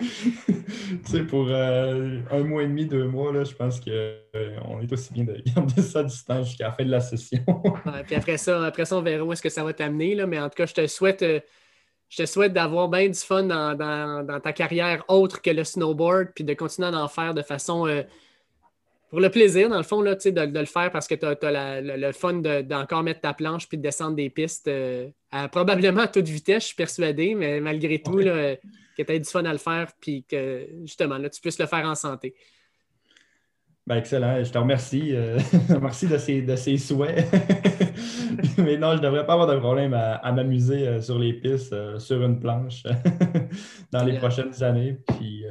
tu 0.00 0.98
sais, 1.04 1.22
pour 1.22 1.46
euh, 1.48 2.18
un 2.30 2.44
mois 2.44 2.62
et 2.62 2.66
demi, 2.66 2.84
deux 2.86 3.06
mois, 3.06 3.32
là, 3.32 3.44
je 3.44 3.54
pense 3.54 3.80
qu'on 3.80 3.90
euh, 3.90 4.80
est 4.82 4.92
aussi 4.92 5.12
bien 5.12 5.24
de 5.24 5.42
garder 5.56 5.80
ça 5.80 6.00
à 6.00 6.02
distance 6.02 6.48
jusqu'à 6.48 6.66
la 6.66 6.72
fin 6.72 6.84
de 6.84 6.90
la 6.90 7.00
session. 7.00 7.44
puis 8.06 8.16
après 8.16 8.36
ça, 8.36 8.64
après 8.64 8.84
ça, 8.84 8.96
on 8.96 9.02
verra 9.02 9.24
où 9.24 9.32
est-ce 9.32 9.42
que 9.42 9.48
ça 9.48 9.64
va 9.64 9.72
t'amener. 9.72 10.16
Mais 10.26 10.38
en 10.38 10.48
tout 10.48 10.56
cas, 10.56 10.66
je 10.66 10.74
te 10.74 10.86
souhaite. 10.86 11.24
Euh, 12.10 12.16
je 12.16 12.16
te 12.16 12.26
souhaite 12.26 12.52
d'avoir 12.52 12.88
bien 12.88 13.08
du 13.08 13.18
fun 13.18 13.44
dans, 13.44 14.40
ta 14.42 14.52
carrière 14.52 15.04
autre 15.08 15.40
que 15.40 15.50
le 15.50 15.64
snowboard, 15.64 16.28
puis 16.34 16.44
de 16.44 16.54
continuer 16.54 16.88
à 16.88 16.92
en 16.92 17.08
faire 17.08 17.34
de 17.34 17.42
façon 17.42 17.86
pour 19.10 19.20
le 19.20 19.28
plaisir, 19.28 19.68
dans 19.68 19.76
le 19.76 19.82
fond, 19.82 20.02
là, 20.02 20.14
de, 20.14 20.30
de 20.30 20.58
le 20.58 20.66
faire 20.66 20.92
parce 20.92 21.08
que 21.08 21.14
tu 21.14 21.26
as, 21.26 21.80
le 21.80 22.12
fun 22.12 22.34
d'encore 22.34 23.02
mettre 23.02 23.20
ta 23.20 23.34
planche 23.34 23.68
puis 23.68 23.76
de 23.76 23.82
descendre 23.82 24.14
des 24.14 24.30
pistes 24.30 24.70
à, 25.32 25.48
probablement 25.48 26.02
à 26.02 26.08
toute 26.08 26.28
vitesse, 26.28 26.62
je 26.62 26.66
suis 26.68 26.76
persuadé, 26.76 27.34
mais 27.34 27.60
malgré 27.60 28.00
tout, 28.00 28.18
là, 28.18 28.56
que 28.96 29.02
tu 29.02 29.12
aies 29.12 29.18
du 29.18 29.28
fun 29.28 29.44
à 29.44 29.52
le 29.52 29.58
faire, 29.58 29.88
puis 30.00 30.24
que 30.28 30.66
justement, 30.82 31.18
là, 31.18 31.28
tu 31.28 31.40
puisses 31.40 31.58
le 31.58 31.66
faire 31.66 31.86
en 31.86 31.94
santé. 31.94 32.34
Ben, 33.90 33.96
excellent. 33.96 34.44
Je 34.44 34.52
te 34.52 34.56
remercie. 34.56 35.16
Euh, 35.16 35.36
merci 35.82 36.06
de 36.06 36.16
ces, 36.16 36.42
de 36.42 36.54
ces 36.54 36.78
souhaits. 36.78 37.26
Mais 38.58 38.76
non, 38.76 38.92
je 38.92 38.98
ne 38.98 39.02
devrais 39.02 39.26
pas 39.26 39.32
avoir 39.32 39.48
de 39.48 39.58
problème 39.58 39.94
à, 39.94 40.30
m'amuser 40.30 40.86
euh, 40.86 41.00
sur 41.00 41.18
les 41.18 41.32
pistes, 41.32 41.72
euh, 41.72 41.98
sur 41.98 42.22
une 42.22 42.38
planche, 42.38 42.84
dans 43.90 44.04
les 44.04 44.16
prochaines 44.18 44.62
années. 44.62 44.96
Puis, 45.08 45.44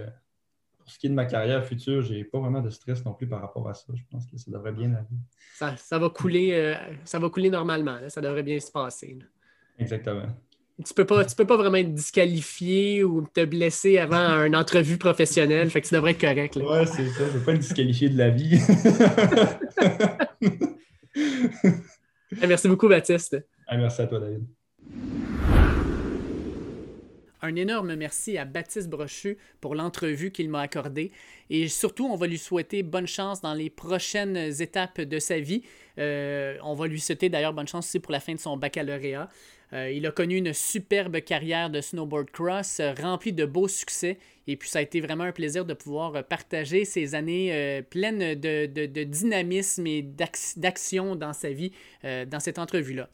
pour 0.78 0.90
ce 0.90 0.98
qui 0.98 1.08
est 1.08 1.10
de 1.10 1.16
ma 1.16 1.26
carrière 1.26 1.66
future, 1.66 2.02
je 2.02 2.14
n'ai 2.14 2.24
pas 2.24 2.40
vraiment 2.40 2.62
de 2.62 2.70
stress 2.70 3.04
non 3.04 3.14
plus 3.14 3.28
par 3.28 3.42
rapport 3.42 3.68
à 3.68 3.74
ça. 3.74 3.92
Je 3.94 4.04
pense 4.10 4.26
que 4.26 4.38
ça 4.38 4.50
devrait 4.50 4.72
bien 4.72 4.94
aller. 4.94 5.20
Ça, 5.56 5.76
ça 5.76 6.00
va, 6.00 6.10
couler, 6.10 6.78
ça 7.04 7.20
va 7.20 7.30
couler 7.30 7.50
normalement. 7.50 7.98
Ça 8.08 8.22
devrait 8.22 8.44
bien 8.44 8.62
se 8.62 8.72
passer. 8.72 9.20
Exactement 9.78 10.28
tu 10.86 10.94
peux 10.94 11.06
pas, 11.06 11.26
tu 11.26 11.36
peux 11.36 11.46
pas 11.46 11.58
vraiment 11.58 11.78
être 11.78 11.94
disqualifié 11.94 13.04
ou 13.04 13.28
te 13.34 13.44
blesser 13.44 13.98
avant 13.98 14.46
une 14.46 14.56
entrevue 14.56 14.98
professionnelle. 14.98 15.70
Fait 15.70 15.82
que 15.82 15.88
tu 15.88 15.94
devrais 15.94 16.12
être 16.12 16.22
correct. 16.22 16.56
Là. 16.56 16.66
Ouais, 16.66 16.86
c'est 16.86 17.08
ça. 17.10 17.26
Je 17.26 17.38
veux 17.38 17.44
pas 17.44 17.54
être 17.54 17.60
disqualifié 17.60 18.10
de 18.10 18.18
la 18.18 18.30
vie. 18.30 18.60
merci 22.48 22.68
beaucoup, 22.68 22.88
Baptiste. 22.88 23.38
merci 23.72 24.02
à 24.02 24.08
toi, 24.08 24.20
David. 24.20 24.46
Un 27.42 27.56
énorme 27.56 27.96
merci 27.96 28.38
à 28.38 28.44
Baptiste 28.44 28.90
Brochu 28.90 29.38
pour 29.62 29.74
l'entrevue 29.74 30.32
qu'il 30.32 30.50
m'a 30.50 30.62
accordée. 30.62 31.12
Et 31.50 31.70
surtout, 31.70 32.06
on 32.06 32.16
va 32.16 32.28
lui 32.28 32.38
souhaiter 32.38 32.84
bonne 32.84 33.08
chance 33.08 33.42
dans 33.42 33.54
les 33.54 33.70
prochaines 33.70 34.38
étapes 34.62 35.00
de 35.00 35.20
sa 35.20 35.40
vie. 35.40 35.64
Euh, 35.98 36.58
on 36.64 36.74
va 36.74 36.88
lui 36.88 37.00
souhaiter 37.00 37.30
d'ailleurs 37.30 37.54
bonne 37.54 37.68
chance 37.68 37.88
aussi 37.88 38.00
pour 38.00 38.12
la 38.12 38.20
fin 38.20 38.34
de 38.34 38.40
son 38.40 38.58
baccalauréat. 38.58 39.30
Euh, 39.74 39.92
il 39.92 40.06
a 40.08 40.12
connu 40.12 40.38
une 40.38 40.54
superbe 40.54 41.22
carrière 41.22 41.70
de 41.70 41.82
snowboard 41.82 42.32
cross 42.32 42.80
euh, 42.80 42.94
remplie 43.00 43.34
de 43.34 43.46
beaux 43.46 43.68
succès. 43.68 44.18
Et 44.48 44.56
puis, 44.56 44.70
ça 44.70 44.80
a 44.80 44.82
été 44.82 45.00
vraiment 45.00 45.26
un 45.26 45.32
plaisir 45.32 45.66
de 45.66 45.74
pouvoir 45.74 46.24
partager 46.24 46.86
ces 46.86 47.14
années 47.14 47.84
pleines 47.92 48.34
de, 48.34 48.66
de, 48.66 49.04
dynamisme 49.04 49.86
et 49.86 50.02
d'action 50.02 51.16
dans 51.16 51.34
sa 51.34 51.52
vie 51.52 51.72
dans 52.04 52.40
cette 52.40 52.58
entrevue-là. 52.58 53.10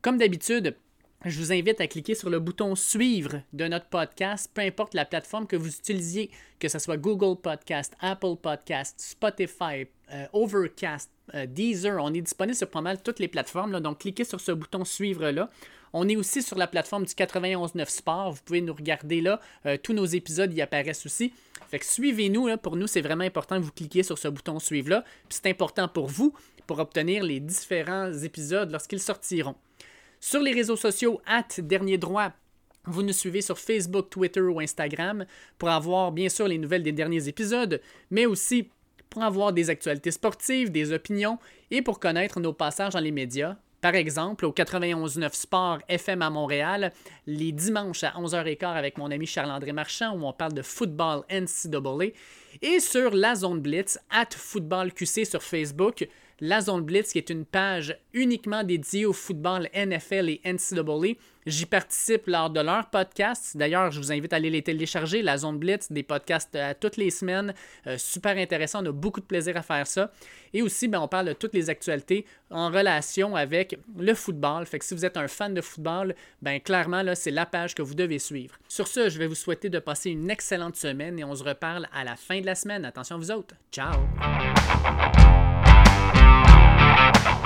Comme 0.00 0.16
d'habitude, 0.16 0.76
je 1.24 1.40
vous 1.40 1.52
invite 1.52 1.80
à 1.80 1.88
cliquer 1.88 2.14
sur 2.14 2.30
le 2.30 2.38
bouton 2.38 2.76
Suivre 2.76 3.42
de 3.52 3.66
notre 3.66 3.86
podcast, 3.86 4.50
peu 4.54 4.60
importe 4.60 4.94
la 4.94 5.04
plateforme 5.04 5.46
que 5.46 5.56
vous 5.56 5.74
utilisiez, 5.74 6.30
que 6.60 6.68
ce 6.68 6.78
soit 6.78 6.96
Google 6.98 7.40
Podcast, 7.40 7.94
Apple 8.00 8.36
Podcast, 8.40 8.94
Spotify, 9.00 9.86
euh, 10.12 10.26
Overcast, 10.32 11.10
euh, 11.34 11.46
Deezer. 11.46 12.02
On 12.02 12.12
est 12.14 12.20
disponible 12.20 12.56
sur 12.56 12.68
pas 12.68 12.80
mal 12.80 13.02
toutes 13.02 13.18
les 13.18 13.28
plateformes. 13.28 13.78
donc, 13.80 13.98
cliquez 13.98 14.24
sur 14.24 14.40
ce 14.40 14.52
bouton 14.52 14.84
Suivre-là. 14.84 15.50
On 15.92 16.08
est 16.08 16.16
aussi 16.16 16.42
sur 16.42 16.58
la 16.58 16.66
plateforme 16.66 17.04
du 17.04 17.12
91.9 17.12 17.88
Sport. 17.88 18.32
Vous 18.32 18.42
pouvez 18.44 18.60
nous 18.60 18.74
regarder 18.74 19.20
là. 19.20 19.40
Euh, 19.64 19.76
tous 19.82 19.94
nos 19.94 20.04
épisodes 20.04 20.52
y 20.52 20.60
apparaissent 20.60 21.06
aussi. 21.06 21.32
Fait 21.68 21.82
suivez-nous. 21.82 22.56
Pour 22.58 22.76
nous, 22.76 22.86
c'est 22.86 23.00
vraiment 23.00 23.24
important 23.24 23.58
que 23.58 23.64
vous 23.64 23.72
cliquiez 23.72 24.02
sur 24.02 24.18
ce 24.18 24.28
bouton 24.28 24.58
Suivre-là. 24.58 25.04
c'est 25.28 25.46
important 25.46 25.88
pour 25.88 26.06
vous 26.06 26.34
pour 26.66 26.78
obtenir 26.80 27.22
les 27.22 27.40
différents 27.40 28.12
épisodes 28.12 28.70
lorsqu'ils 28.70 29.00
sortiront. 29.00 29.54
Sur 30.20 30.40
les 30.40 30.52
réseaux 30.52 30.76
sociaux, 30.76 31.20
at 31.26 31.46
Dernier 31.58 31.98
Droit, 31.98 32.32
vous 32.84 33.02
nous 33.02 33.12
suivez 33.12 33.40
sur 33.40 33.58
Facebook, 33.58 34.10
Twitter 34.10 34.40
ou 34.40 34.60
Instagram 34.60 35.26
pour 35.58 35.68
avoir 35.68 36.12
bien 36.12 36.28
sûr 36.28 36.46
les 36.46 36.58
nouvelles 36.58 36.82
des 36.82 36.92
derniers 36.92 37.28
épisodes, 37.28 37.80
mais 38.10 38.26
aussi 38.26 38.68
pour 39.10 39.22
avoir 39.22 39.52
des 39.52 39.70
actualités 39.70 40.10
sportives, 40.10 40.70
des 40.70 40.92
opinions 40.92 41.38
et 41.70 41.82
pour 41.82 42.00
connaître 42.00 42.40
nos 42.40 42.52
passages 42.52 42.92
dans 42.92 43.00
les 43.00 43.12
médias. 43.12 43.56
Par 43.80 43.94
exemple, 43.94 44.46
au 44.46 44.52
91.9 44.52 45.32
Sport 45.34 45.78
FM 45.88 46.22
à 46.22 46.30
Montréal, 46.30 46.92
les 47.26 47.52
dimanches 47.52 48.04
à 48.04 48.14
11h15 48.18 48.74
avec 48.74 48.98
mon 48.98 49.10
ami 49.10 49.26
Charles-André 49.26 49.72
Marchand, 49.72 50.16
où 50.16 50.26
on 50.26 50.32
parle 50.32 50.54
de 50.54 50.62
football 50.62 51.22
NCAA, 51.30 52.06
et 52.62 52.80
sur 52.80 53.14
la 53.14 53.34
Zone 53.34 53.60
Blitz, 53.60 53.98
at 54.10 54.30
Football 54.34 54.92
QC 54.92 55.24
sur 55.24 55.42
Facebook, 55.42 56.08
la 56.40 56.60
Zone 56.60 56.82
Blitz, 56.82 57.12
qui 57.12 57.18
est 57.18 57.30
une 57.30 57.44
page 57.44 57.96
uniquement 58.12 58.64
dédiée 58.64 59.06
au 59.06 59.12
football 59.12 59.68
NFL 59.74 60.28
et 60.28 60.40
NCAA. 60.44 61.14
J'y 61.46 61.64
participe 61.64 62.26
lors 62.26 62.50
de 62.50 62.60
leurs 62.60 62.90
podcasts. 62.90 63.56
D'ailleurs, 63.56 63.92
je 63.92 64.00
vous 64.00 64.10
invite 64.10 64.32
à 64.32 64.36
aller 64.36 64.50
les 64.50 64.62
télécharger. 64.62 65.22
La 65.22 65.38
Zone 65.38 65.58
Blitz, 65.58 65.92
des 65.92 66.02
podcasts 66.02 66.56
à 66.56 66.74
toutes 66.74 66.96
les 66.96 67.10
semaines. 67.10 67.54
Euh, 67.86 67.96
super 67.98 68.36
intéressant. 68.36 68.82
On 68.82 68.86
a 68.86 68.92
beaucoup 68.92 69.20
de 69.20 69.26
plaisir 69.26 69.56
à 69.56 69.62
faire 69.62 69.86
ça. 69.86 70.10
Et 70.52 70.62
aussi, 70.62 70.88
ben, 70.88 71.00
on 71.00 71.06
parle 71.06 71.26
de 71.26 71.32
toutes 71.34 71.54
les 71.54 71.70
actualités 71.70 72.26
en 72.50 72.68
relation 72.68 73.36
avec 73.36 73.78
le 73.96 74.14
football. 74.14 74.66
Fait 74.66 74.80
que 74.80 74.84
si 74.84 74.94
vous 74.94 75.04
êtes 75.04 75.16
un 75.16 75.28
fan 75.28 75.54
de 75.54 75.60
football, 75.60 76.16
ben, 76.42 76.60
clairement, 76.60 77.02
là, 77.02 77.14
c'est 77.14 77.30
la 77.30 77.46
page 77.46 77.76
que 77.76 77.82
vous 77.82 77.94
devez 77.94 78.18
suivre. 78.18 78.56
Sur 78.66 78.88
ce, 78.88 79.08
je 79.08 79.18
vais 79.18 79.28
vous 79.28 79.36
souhaiter 79.36 79.68
de 79.68 79.78
passer 79.78 80.10
une 80.10 80.28
excellente 80.30 80.74
semaine 80.74 81.16
et 81.18 81.24
on 81.24 81.34
se 81.34 81.44
reparle 81.44 81.88
à 81.94 82.02
la 82.02 82.16
fin 82.16 82.40
de 82.40 82.46
la 82.46 82.56
semaine. 82.56 82.84
Attention 82.84 83.18
vous 83.18 83.30
autres. 83.30 83.54
Ciao! 83.70 83.94
Thank 86.96 87.44
you. 87.44 87.45